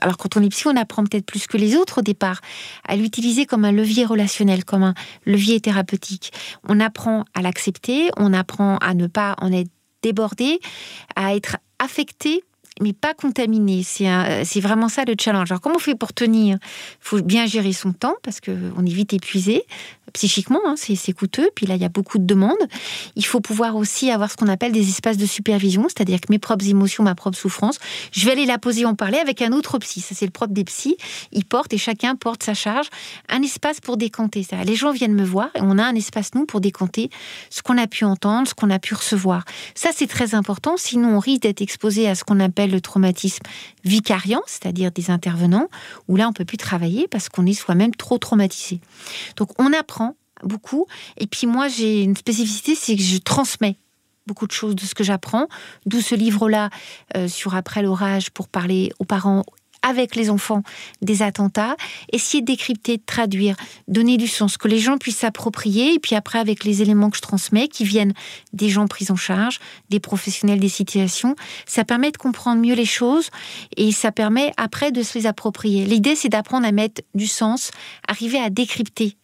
alors 0.00 0.16
quand 0.16 0.36
on 0.36 0.42
est 0.42 0.48
psy, 0.48 0.66
on 0.66 0.76
apprend 0.76 1.04
peut-être 1.04 1.26
plus 1.26 1.46
que 1.46 1.56
les 1.56 1.76
autres 1.76 1.98
au 1.98 2.02
départ 2.02 2.40
à 2.86 2.96
l'utiliser 2.96 3.46
comme 3.46 3.64
un 3.64 3.72
levier 3.72 4.04
relationnel, 4.04 4.64
comme 4.64 4.82
un 4.82 4.94
levier 5.26 5.60
thérapeutique. 5.60 6.32
On 6.68 6.80
apprend 6.80 7.24
à 7.34 7.42
l'accepter, 7.42 8.10
on 8.16 8.32
apprend 8.32 8.78
à 8.78 8.94
ne 8.94 9.06
pas 9.06 9.36
en 9.40 9.52
être 9.52 9.70
débordé, 10.02 10.60
à 11.16 11.34
être 11.34 11.56
affecté 11.78 12.42
mais 12.80 12.92
pas 12.92 13.14
contaminé. 13.14 13.82
C'est 13.84 14.60
vraiment 14.60 14.88
ça 14.88 15.04
le 15.06 15.14
challenge. 15.18 15.50
Alors, 15.50 15.60
comment 15.60 15.76
on 15.76 15.80
fait 15.80 15.94
pour 15.94 16.12
tenir? 16.12 16.58
Il 16.62 16.98
faut 17.00 17.20
bien 17.20 17.46
gérer 17.46 17.72
son 17.72 17.92
temps 17.92 18.14
parce 18.22 18.40
qu'on 18.40 18.86
est 18.86 18.92
vite 18.92 19.12
épuisé 19.12 19.64
psychiquement, 20.12 20.60
hein, 20.66 20.74
c'est 20.76 21.12
coûteux. 21.14 21.48
Puis 21.54 21.64
là, 21.64 21.74
il 21.74 21.80
y 21.80 21.86
a 21.86 21.88
beaucoup 21.88 22.18
de 22.18 22.24
demandes. 22.24 22.52
Il 23.16 23.24
faut 23.24 23.40
pouvoir 23.40 23.76
aussi 23.76 24.10
avoir 24.10 24.30
ce 24.30 24.36
qu'on 24.36 24.48
appelle 24.48 24.72
des 24.72 24.86
espaces 24.90 25.16
de 25.16 25.24
supervision, 25.24 25.86
c'est-à-dire 25.88 26.20
que 26.20 26.26
mes 26.28 26.38
propres 26.38 26.68
émotions, 26.68 27.02
ma 27.02 27.14
propre 27.14 27.38
souffrance, 27.38 27.78
je 28.12 28.26
vais 28.26 28.32
aller 28.32 28.44
la 28.44 28.58
poser, 28.58 28.84
en 28.84 28.94
parler 28.94 29.16
avec 29.16 29.40
un 29.40 29.52
autre 29.52 29.78
psy. 29.78 30.00
Ça, 30.00 30.14
c'est 30.14 30.26
le 30.26 30.30
propre 30.30 30.52
des 30.52 30.64
psys. 30.64 30.96
Ils 31.32 31.46
portent 31.46 31.72
et 31.72 31.78
chacun 31.78 32.14
porte 32.14 32.42
sa 32.42 32.52
charge. 32.52 32.88
Un 33.30 33.40
espace 33.40 33.80
pour 33.80 33.96
décanter. 33.96 34.42
Ça. 34.42 34.62
Les 34.64 34.76
gens 34.76 34.92
viennent 34.92 35.14
me 35.14 35.24
voir 35.24 35.48
et 35.54 35.60
on 35.62 35.78
a 35.78 35.84
un 35.84 35.94
espace, 35.94 36.34
nous, 36.34 36.44
pour 36.44 36.60
décanter 36.60 37.08
ce 37.48 37.62
qu'on 37.62 37.78
a 37.78 37.86
pu 37.86 38.04
entendre, 38.04 38.46
ce 38.46 38.54
qu'on 38.54 38.68
a 38.68 38.78
pu 38.78 38.94
recevoir. 38.94 39.44
Ça, 39.74 39.90
c'est 39.94 40.08
très 40.08 40.34
important. 40.34 40.76
Sinon, 40.76 41.16
on 41.16 41.20
risque 41.20 41.42
d'être 41.42 41.62
exposé 41.62 42.06
à 42.06 42.14
ce 42.14 42.24
qu'on 42.24 42.40
appelle 42.40 42.61
le 42.66 42.80
traumatisme 42.80 43.42
vicariant, 43.84 44.42
c'est-à-dire 44.46 44.90
des 44.92 45.10
intervenants, 45.10 45.68
où 46.08 46.16
là, 46.16 46.28
on 46.28 46.32
peut 46.32 46.44
plus 46.44 46.56
travailler 46.56 47.08
parce 47.08 47.28
qu'on 47.28 47.46
est 47.46 47.54
soi-même 47.54 47.94
trop 47.94 48.18
traumatisé. 48.18 48.80
Donc, 49.36 49.50
on 49.58 49.72
apprend 49.72 50.16
beaucoup. 50.42 50.86
Et 51.18 51.26
puis 51.26 51.46
moi, 51.46 51.68
j'ai 51.68 52.02
une 52.02 52.16
spécificité, 52.16 52.74
c'est 52.74 52.96
que 52.96 53.02
je 53.02 53.18
transmets 53.18 53.76
beaucoup 54.26 54.46
de 54.46 54.52
choses 54.52 54.76
de 54.76 54.82
ce 54.82 54.94
que 54.94 55.04
j'apprends, 55.04 55.48
d'où 55.86 56.00
ce 56.00 56.14
livre-là 56.14 56.70
euh, 57.16 57.28
sur 57.28 57.54
Après 57.54 57.82
l'orage 57.82 58.30
pour 58.30 58.48
parler 58.48 58.92
aux 58.98 59.04
parents 59.04 59.44
avec 59.82 60.16
les 60.16 60.30
enfants 60.30 60.62
des 61.00 61.22
attentats, 61.22 61.76
essayer 62.12 62.40
de 62.40 62.46
décrypter, 62.46 62.96
de 62.96 63.02
traduire, 63.04 63.56
donner 63.88 64.16
du 64.16 64.28
sens, 64.28 64.56
que 64.56 64.68
les 64.68 64.78
gens 64.78 64.98
puissent 64.98 65.18
s'approprier, 65.18 65.94
et 65.94 65.98
puis 65.98 66.14
après 66.14 66.38
avec 66.38 66.64
les 66.64 66.82
éléments 66.82 67.10
que 67.10 67.16
je 67.16 67.22
transmets, 67.22 67.68
qui 67.68 67.84
viennent 67.84 68.14
des 68.52 68.68
gens 68.68 68.86
pris 68.86 69.06
en 69.10 69.16
charge, 69.16 69.60
des 69.90 70.00
professionnels 70.00 70.60
des 70.60 70.68
situations, 70.68 71.36
ça 71.66 71.84
permet 71.84 72.10
de 72.10 72.16
comprendre 72.16 72.60
mieux 72.60 72.74
les 72.74 72.86
choses, 72.86 73.30
et 73.76 73.92
ça 73.92 74.12
permet 74.12 74.52
après 74.56 74.92
de 74.92 75.02
se 75.02 75.18
les 75.18 75.26
approprier. 75.26 75.84
L'idée, 75.84 76.16
c'est 76.16 76.28
d'apprendre 76.28 76.66
à 76.66 76.72
mettre 76.72 77.02
du 77.14 77.26
sens, 77.26 77.70
arriver 78.08 78.38
à 78.38 78.50
décrypter 78.50 79.16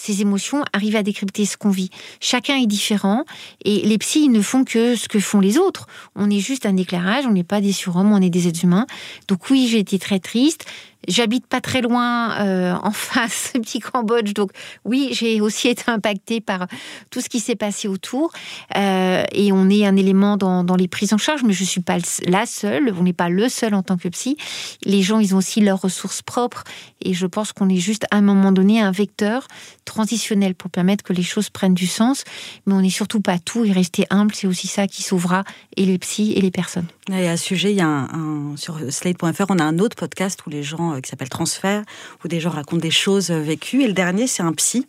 ces 0.00 0.22
émotions, 0.22 0.64
arriver 0.72 0.96
à 0.96 1.02
décrypter 1.02 1.44
ce 1.44 1.58
qu'on 1.58 1.68
vit. 1.68 1.90
Chacun 2.20 2.56
est 2.56 2.66
différent 2.66 3.24
et 3.64 3.82
les 3.82 3.98
psys 3.98 4.30
ne 4.30 4.40
font 4.40 4.64
que 4.64 4.96
ce 4.96 5.08
que 5.08 5.20
font 5.20 5.40
les 5.40 5.58
autres. 5.58 5.86
On 6.16 6.30
est 6.30 6.40
juste 6.40 6.64
un 6.64 6.76
éclairage, 6.76 7.26
on 7.26 7.32
n'est 7.32 7.44
pas 7.44 7.60
des 7.60 7.72
surhommes, 7.72 8.10
on 8.10 8.22
est 8.22 8.30
des 8.30 8.48
êtres 8.48 8.64
humains. 8.64 8.86
Donc 9.28 9.50
oui, 9.50 9.68
j'ai 9.70 9.78
été 9.78 9.98
très 9.98 10.18
triste, 10.18 10.64
J'habite 11.08 11.46
pas 11.46 11.60
très 11.60 11.80
loin 11.80 12.32
euh, 12.40 12.74
en 12.82 12.90
face, 12.92 13.52
petit 13.54 13.80
Cambodge, 13.80 14.34
donc 14.34 14.50
oui, 14.84 15.10
j'ai 15.12 15.40
aussi 15.40 15.68
été 15.68 15.84
impactée 15.86 16.40
par 16.40 16.66
tout 17.10 17.20
ce 17.20 17.28
qui 17.28 17.40
s'est 17.40 17.56
passé 17.56 17.88
autour. 17.88 18.32
Euh, 18.76 19.24
et 19.32 19.52
on 19.52 19.68
est 19.70 19.86
un 19.86 19.96
élément 19.96 20.36
dans, 20.36 20.76
les 20.76 20.88
prises 20.88 21.12
en 21.12 21.18
charge, 21.18 21.42
mais 21.42 21.52
je 21.52 21.64
suis 21.64 21.80
pas 21.80 21.98
la 22.26 22.46
seule, 22.46 22.94
on 22.98 23.02
n'est 23.02 23.12
pas 23.12 23.28
le 23.28 23.48
seul 23.48 23.74
en 23.74 23.82
tant 23.82 23.96
que 23.96 24.08
psy. 24.08 24.36
Les 24.84 25.02
gens, 25.02 25.18
ils 25.20 25.34
ont 25.34 25.38
aussi 25.38 25.60
leurs 25.60 25.80
ressources 25.80 26.22
propres, 26.22 26.64
et 27.00 27.14
je 27.14 27.26
pense 27.26 27.52
qu'on 27.52 27.68
est 27.68 27.76
juste 27.76 28.04
à 28.10 28.16
un 28.16 28.22
moment 28.22 28.52
donné 28.52 28.80
un 28.80 28.92
vecteur 28.92 29.48
transitionnel 29.84 30.54
pour 30.54 30.70
permettre 30.70 31.02
que 31.02 31.12
les 31.12 31.22
choses 31.22 31.50
prennent 31.50 31.74
du 31.74 31.86
sens. 31.86 32.24
Mais 32.66 32.74
on 32.74 32.80
n'est 32.80 32.90
surtout 32.90 33.20
pas 33.20 33.38
tout, 33.38 33.64
et 33.64 33.72
rester 33.72 34.06
humble, 34.10 34.34
c'est 34.34 34.46
aussi 34.46 34.66
ça 34.68 34.86
qui 34.86 35.02
sauvera 35.02 35.44
les 35.76 35.98
psys 35.98 36.32
et 36.36 36.40
les 36.40 36.50
personnes. 36.50 36.86
Et 37.12 37.28
à 37.28 37.36
ce 37.36 37.44
sujet, 37.44 37.72
il 37.72 37.76
y 37.76 37.80
a 37.80 37.88
un, 37.88 38.56
sur 38.56 38.78
slate.fr, 38.90 39.46
on 39.48 39.58
a 39.58 39.64
un 39.64 39.78
autre 39.78 39.96
podcast 39.96 40.40
où 40.46 40.50
les 40.50 40.62
gens 40.62 40.89
qui 41.00 41.10
s'appelle 41.10 41.28
Transfert, 41.28 41.82
où 42.24 42.28
des 42.28 42.40
gens 42.40 42.50
racontent 42.50 42.80
des 42.80 42.90
choses 42.90 43.30
euh, 43.30 43.40
vécues. 43.40 43.82
Et 43.82 43.86
le 43.86 43.92
dernier, 43.92 44.26
c'est 44.26 44.42
un 44.42 44.52
psy 44.52 44.86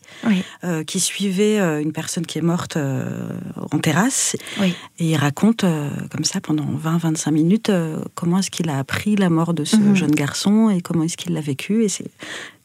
euh, 0.63 0.83
qui 0.83 0.99
suivait 0.99 1.59
une 1.81 1.91
personne 1.91 2.25
qui 2.25 2.37
est 2.37 2.41
morte 2.41 2.77
en 2.77 3.79
terrasse. 3.79 4.35
Et 4.61 4.73
il 4.99 5.15
raconte 5.15 5.65
comme 6.11 6.23
ça 6.23 6.41
pendant 6.41 6.65
20-25 6.65 7.31
minutes 7.31 7.71
comment 8.15 8.39
est-ce 8.39 8.51
qu'il 8.51 8.69
a 8.69 8.79
appris 8.79 9.15
la 9.15 9.29
mort 9.29 9.53
de 9.53 9.63
ce 9.63 9.77
mhm. 9.77 9.95
jeune 9.95 10.11
garçon 10.11 10.69
et 10.69 10.81
comment 10.81 11.03
est-ce 11.03 11.17
qu'il 11.17 11.33
l'a 11.33 11.41
vécu. 11.41 11.83
Et 11.83 11.89
c'est 11.89 12.11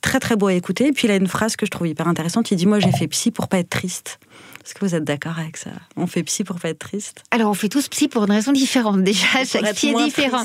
très 0.07 0.21
très 0.21 0.37
beau 0.37 0.47
à 0.47 0.55
écouter. 0.55 0.87
Et 0.87 0.93
puis 0.93 1.09
il 1.09 1.11
a 1.11 1.17
une 1.17 1.27
phrase 1.27 1.57
que 1.57 1.67
je 1.67 1.71
trouve 1.71 1.89
hyper 1.89 2.09
intéressante. 2.09 2.51
Il 2.51 2.57
dit 2.57 2.67
Moi, 2.67 2.79
j'ai 2.79 2.93
fait 2.93 3.09
psy 3.09 3.31
pour 3.31 3.49
pas 3.49 3.59
être 3.59 3.71
triste. 3.71 4.19
Est-ce 4.65 4.75
que 4.75 4.85
vous 4.85 4.95
êtes 4.95 5.05
d'accord 5.05 5.39
avec 5.39 5.57
ça? 5.57 5.71
On 5.97 6.07
fait 6.07 6.23
psy 6.25 6.43
pour 6.43 6.59
pas 6.59 6.71
être 6.71 6.81
triste? 6.81 7.23
Alors, 7.31 7.51
on 7.51 7.55
fait 7.55 7.69
tous 7.69 7.89
psy 7.89 8.09
pour 8.09 8.25
une 8.25 8.33
raison 8.33 8.53
différente. 8.53 9.03
Déjà, 9.03 9.45
chaque 9.45 9.75
psy 9.75 9.89
est 9.89 10.05
différent. 10.05 10.43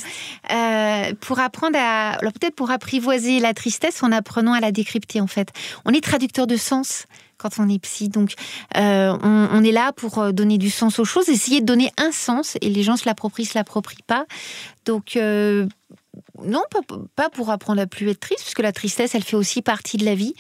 Euh, 0.51 1.14
pour 1.22 1.39
apprendre 1.39 1.78
à. 1.80 2.12
Alors, 2.20 2.34
peut-être 2.34 2.55
pour 2.55 2.72
apprivoiser 2.72 3.39
la 3.39 3.53
tristesse 3.53 4.03
en 4.03 4.12
apprenant 4.12 4.53
à 4.53 4.59
la 4.59 4.72
décrypter, 4.72 5.22
en 5.22 5.28
fait. 5.28 5.49
On 5.86 5.91
est 5.91 6.03
traducteur 6.03 6.45
de 6.47 6.55
sens 6.55 7.05
quand 7.38 7.57
on 7.57 7.68
est 7.68 7.80
psy. 7.80 8.09
Donc, 8.09 8.34
euh, 8.78 9.18
on, 9.24 9.64
est 9.64 9.72
là 9.72 9.91
pour 9.91 10.20
euh, 10.20 10.32
donner 10.32 10.59
du 10.59 10.70
sens 10.70 10.99
aux 10.99 11.05
choses, 11.05 11.28
essayer 11.30 11.62
de 11.62 11.66
donner 11.66 11.91
un 11.97 12.12
sens, 12.12 12.57
et 12.62 12.70
les 12.70 12.84
gens 12.84 12.97
se 12.97 13.05
l'approprient, 13.05 13.45
se 13.45 13.57
l'approprient 13.57 14.03
pas. 14.05 14.26
Donc, 14.86 15.18
non, 16.43 16.64
pas, 17.16 17.30
pour 17.30 17.49
apprendre 17.49 17.82
à 17.82 17.88
plus 17.88 18.09
être 18.09 18.20
triste, 18.20 18.41
parce 18.41 18.53
que 18.53 18.62
la 18.62 18.72
tristesse, 18.72 19.16
elle 19.16 19.24
fait 19.24 19.36
aussi 19.36 19.62
partie 19.62 19.97
de 19.97 20.05
la 20.05 20.16
vie, 20.16 20.34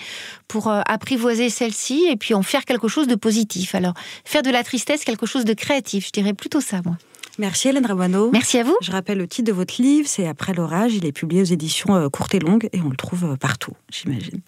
pour 0.47 0.67
euh, 0.67 0.81
apprivoiser 0.85 1.49
celle-ci 1.49 2.07
et 2.09 2.17
puis 2.17 2.33
en 2.33 2.41
faire 2.41 2.65
quelque 2.65 2.87
chose 2.87 3.07
de 3.07 3.15
positif. 3.15 3.75
Alors, 3.75 3.93
faire 4.25 4.41
de 4.41 4.49
la 4.49 4.63
tristesse 4.63 5.03
quelque 5.03 5.25
chose 5.25 5.45
de 5.45 5.53
créatif, 5.53 6.07
je 6.07 6.11
dirais 6.11 6.33
plutôt 6.33 6.61
ça, 6.61 6.81
moi. 6.83 6.97
Merci 7.37 7.69
Hélène 7.69 7.85
Rabano. 7.85 8.29
Merci 8.31 8.57
à 8.57 8.63
vous. 8.63 8.75
Je 8.81 8.91
rappelle 8.91 9.17
le 9.17 9.27
titre 9.27 9.47
de 9.47 9.53
votre 9.53 9.81
livre, 9.81 10.07
c'est 10.07 10.27
Après 10.27 10.53
l'orage. 10.53 10.93
Il 10.93 11.05
est 11.05 11.13
publié 11.13 11.41
aux 11.41 11.45
éditions 11.45 11.95
euh, 11.95 12.09
courtes 12.09 12.35
et 12.35 12.39
longues 12.39 12.69
et 12.73 12.81
on 12.81 12.89
le 12.89 12.97
trouve 12.97 13.23
euh, 13.23 13.35
partout, 13.37 13.73
j'imagine 13.89 14.41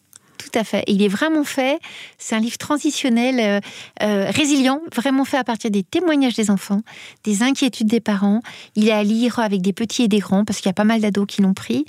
tout 0.44 0.60
à 0.60 0.64
fait. 0.64 0.84
il 0.88 1.02
est 1.02 1.08
vraiment 1.08 1.44
fait, 1.44 1.80
c'est 2.18 2.36
un 2.36 2.40
livre 2.40 2.58
transitionnel, 2.58 3.40
euh, 3.40 3.60
euh, 4.02 4.30
résilient, 4.30 4.82
vraiment 4.94 5.26
fait 5.26 5.38
à 5.38 5.44
partir 5.44 5.72
des 5.72 5.84
témoignages 5.84 6.36
des 6.36 6.52
enfants, 6.52 6.82
des 7.24 7.44
inquiétudes 7.44 7.88
des 7.88 8.02
parents. 8.02 8.42
Il 8.76 8.90
est 8.90 8.92
à 8.92 9.04
lire 9.04 9.40
avec 9.40 9.62
des 9.62 9.74
petits 9.74 10.04
et 10.04 10.08
des 10.08 10.20
grands, 10.20 10.44
parce 10.44 10.60
qu'il 10.60 10.68
y 10.68 10.70
a 10.70 10.74
pas 10.74 10.84
mal 10.84 11.02
d'ados 11.02 11.26
qui 11.28 11.42
l'ont 11.42 11.54
pris, 11.54 11.86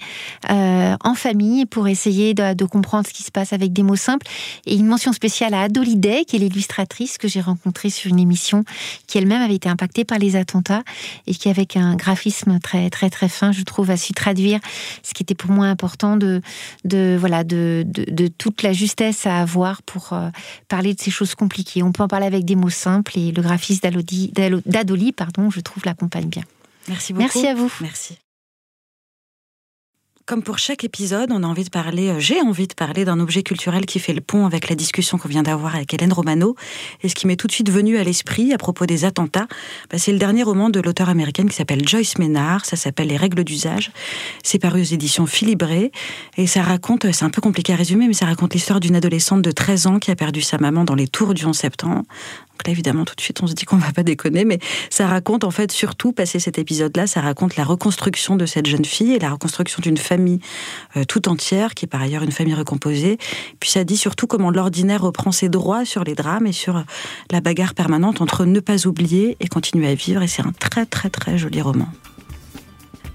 euh, 0.50 0.96
en 1.02 1.14
famille, 1.14 1.66
pour 1.66 1.88
essayer 1.88 2.34
de, 2.34 2.64
comprendre 2.64 3.06
ce 3.06 3.12
qui 3.12 3.22
se 3.22 3.30
passe 3.30 3.52
avec 3.52 3.72
des 3.72 3.82
mots 3.82 3.96
simples. 3.96 4.26
Et 4.66 4.76
une 4.76 4.86
mention 4.86 5.12
spéciale 5.12 5.54
à 5.54 5.62
Adolide, 5.62 6.24
qui 6.26 6.36
est 6.36 6.38
l'illustratrice 6.38 7.18
que 7.18 7.28
j'ai 7.28 7.40
rencontrée 7.40 7.90
sur 7.90 8.10
une 8.10 8.18
émission, 8.18 8.64
qui 9.06 9.18
elle-même 9.18 9.42
avait 9.42 9.56
été 9.56 9.68
impactée 9.68 10.04
par 10.04 10.18
les 10.18 10.36
attentats, 10.36 10.82
et 11.26 11.34
qui, 11.34 11.48
avec 11.48 11.76
un 11.76 11.96
graphisme 11.96 12.58
très, 12.60 12.88
très, 12.90 13.10
très 13.10 13.28
fin, 13.28 13.52
je 13.52 13.62
trouve, 13.62 13.90
a 13.90 13.96
su 13.96 14.12
traduire 14.12 14.60
ce 15.02 15.12
qui 15.12 15.22
était 15.22 15.34
pour 15.34 15.50
moi 15.50 15.66
important 15.66 16.16
de, 16.16 16.40
de 16.84 17.16
voilà, 17.18 17.44
de, 17.44 17.84
de, 17.86 18.04
de 18.04 18.28
toute 18.44 18.62
la 18.62 18.74
justesse 18.74 19.24
à 19.24 19.40
avoir 19.40 19.82
pour 19.82 20.12
euh, 20.12 20.28
parler 20.68 20.92
de 20.92 21.00
ces 21.00 21.10
choses 21.10 21.34
compliquées. 21.34 21.82
On 21.82 21.92
peut 21.92 22.02
en 22.02 22.08
parler 22.08 22.26
avec 22.26 22.44
des 22.44 22.56
mots 22.56 22.68
simples 22.68 23.18
et 23.18 23.32
le 23.32 23.40
graphiste 23.40 23.82
d'Adoli, 23.82 25.12
pardon, 25.12 25.50
je 25.50 25.60
trouve, 25.60 25.82
l'accompagne 25.86 26.26
bien. 26.26 26.42
Merci 26.88 27.14
beaucoup. 27.14 27.22
Merci 27.22 27.46
à 27.46 27.54
vous. 27.54 27.72
Merci. 27.80 28.18
Comme 30.26 30.42
pour 30.42 30.56
chaque 30.56 30.84
épisode, 30.84 31.32
on 31.32 31.42
a 31.42 31.46
envie 31.46 31.64
de 31.64 31.68
parler, 31.68 32.08
euh, 32.08 32.18
j'ai 32.18 32.40
envie 32.40 32.66
de 32.66 32.72
parler 32.72 33.04
d'un 33.04 33.20
objet 33.20 33.42
culturel 33.42 33.84
qui 33.84 33.98
fait 33.98 34.14
le 34.14 34.22
pont 34.22 34.46
avec 34.46 34.70
la 34.70 34.74
discussion 34.74 35.18
qu'on 35.18 35.28
vient 35.28 35.42
d'avoir 35.42 35.76
avec 35.76 35.92
Hélène 35.92 36.14
Romano. 36.14 36.56
Et 37.02 37.10
ce 37.10 37.14
qui 37.14 37.26
m'est 37.26 37.36
tout 37.36 37.46
de 37.46 37.52
suite 37.52 37.70
venu 37.70 37.98
à 37.98 38.04
l'esprit 38.04 38.54
à 38.54 38.56
propos 38.56 38.86
des 38.86 39.04
attentats, 39.04 39.46
bah, 39.90 39.98
c'est 39.98 40.12
le 40.12 40.18
dernier 40.18 40.42
roman 40.42 40.70
de 40.70 40.80
l'auteur 40.80 41.10
américaine 41.10 41.50
qui 41.50 41.54
s'appelle 41.54 41.86
Joyce 41.86 42.16
Maynard. 42.16 42.64
Ça 42.64 42.76
s'appelle 42.76 43.08
Les 43.08 43.18
règles 43.18 43.44
d'usage. 43.44 43.90
C'est 44.42 44.58
paru 44.58 44.80
aux 44.80 44.94
éditions 44.94 45.26
Philibré. 45.26 45.92
Et 46.38 46.46
ça 46.46 46.62
raconte, 46.62 47.12
c'est 47.12 47.26
un 47.26 47.30
peu 47.30 47.42
compliqué 47.42 47.74
à 47.74 47.76
résumer, 47.76 48.08
mais 48.08 48.14
ça 48.14 48.24
raconte 48.24 48.54
l'histoire 48.54 48.80
d'une 48.80 48.96
adolescente 48.96 49.42
de 49.42 49.50
13 49.50 49.86
ans 49.88 49.98
qui 49.98 50.10
a 50.10 50.16
perdu 50.16 50.40
sa 50.40 50.56
maman 50.56 50.84
dans 50.84 50.94
les 50.94 51.06
tours 51.06 51.34
du 51.34 51.44
11 51.44 51.54
septembre. 51.54 51.96
Donc 51.96 52.66
là, 52.66 52.70
évidemment, 52.72 53.04
tout 53.04 53.16
de 53.16 53.20
suite, 53.20 53.42
on 53.42 53.46
se 53.46 53.52
dit 53.52 53.66
qu'on 53.66 53.76
va 53.76 53.92
pas 53.92 54.04
déconner, 54.04 54.44
mais 54.44 54.58
ça 54.88 55.06
raconte, 55.08 55.44
en 55.44 55.50
fait, 55.50 55.70
surtout, 55.72 56.12
passé 56.12 56.38
cet 56.38 56.56
épisode-là, 56.56 57.08
ça 57.08 57.20
raconte 57.20 57.56
la 57.56 57.64
reconstruction 57.64 58.36
de 58.36 58.46
cette 58.46 58.66
jeune 58.66 58.84
fille 58.84 59.12
et 59.12 59.18
la 59.18 59.30
reconstruction 59.30 59.80
d'une 59.82 59.96
famille 59.96 60.13
euh, 60.96 61.04
tout 61.04 61.28
entière, 61.28 61.74
qui 61.74 61.84
est 61.84 61.88
par 61.88 62.02
ailleurs 62.02 62.22
une 62.22 62.32
famille 62.32 62.54
recomposée. 62.54 63.18
Puis 63.60 63.70
ça 63.70 63.84
dit 63.84 63.96
surtout 63.96 64.26
comment 64.26 64.50
l'ordinaire 64.50 65.02
reprend 65.02 65.32
ses 65.32 65.48
droits 65.48 65.84
sur 65.84 66.04
les 66.04 66.14
drames 66.14 66.46
et 66.46 66.52
sur 66.52 66.84
la 67.30 67.40
bagarre 67.40 67.74
permanente 67.74 68.20
entre 68.20 68.44
ne 68.44 68.60
pas 68.60 68.86
oublier 68.86 69.36
et 69.40 69.48
continuer 69.48 69.88
à 69.88 69.94
vivre. 69.94 70.22
Et 70.22 70.28
c'est 70.28 70.42
un 70.42 70.52
très, 70.58 70.86
très, 70.86 71.10
très 71.10 71.38
joli 71.38 71.60
roman. 71.60 71.88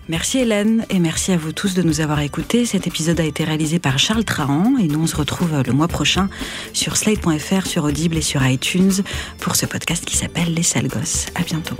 Merci 0.10 0.40
Hélène 0.40 0.86
et 0.90 0.98
merci 0.98 1.32
à 1.32 1.38
vous 1.38 1.52
tous 1.52 1.76
de 1.76 1.84
nous 1.84 2.02
avoir 2.02 2.20
écoutés. 2.22 2.66
Cet 2.66 2.88
épisode 2.88 3.20
a 3.20 3.24
été 3.24 3.44
réalisé 3.44 3.78
par 3.78 4.00
Charles 4.00 4.24
Trahan 4.24 4.78
et 4.80 4.88
nous 4.88 5.04
on 5.04 5.08
se 5.08 5.16
retrouve 5.16 5.62
le 5.64 5.72
mois 5.72 5.88
prochain 5.88 6.30
sur 6.74 6.98
slate.fr, 6.98 7.68
sur 7.68 7.84
Audible 7.84 8.18
et 8.18 8.24
sur 8.24 8.44
iTunes 8.46 9.04
pour 9.40 9.56
ce 9.56 9.68
podcast 9.68 10.04
qui 10.06 10.18
s'appelle 10.18 10.52
Les 10.56 10.64
sales 10.64 10.88
gosses. 10.88 11.28
À 11.36 11.44
bientôt. 11.44 11.76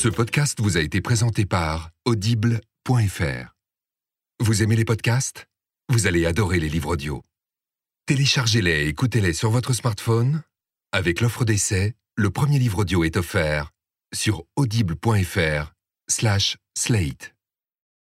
Ce 0.00 0.08
podcast 0.08 0.58
vous 0.62 0.78
a 0.78 0.80
été 0.80 1.02
présenté 1.02 1.44
par 1.44 1.90
audible.fr. 2.06 3.54
Vous 4.40 4.62
aimez 4.62 4.74
les 4.74 4.86
podcasts? 4.86 5.46
Vous 5.90 6.06
allez 6.06 6.24
adorer 6.24 6.58
les 6.58 6.70
livres 6.70 6.92
audio. 6.94 7.22
Téléchargez-les 8.06 8.84
et 8.84 8.88
écoutez-les 8.88 9.34
sur 9.34 9.50
votre 9.50 9.74
smartphone. 9.74 10.42
Avec 10.92 11.20
l'offre 11.20 11.44
d'essai, 11.44 11.96
le 12.16 12.30
premier 12.30 12.58
livre 12.58 12.78
audio 12.78 13.04
est 13.04 13.18
offert 13.18 13.72
sur 14.14 14.44
audible.fr 14.56 15.74
slash 16.08 16.56
slate. 16.74 17.34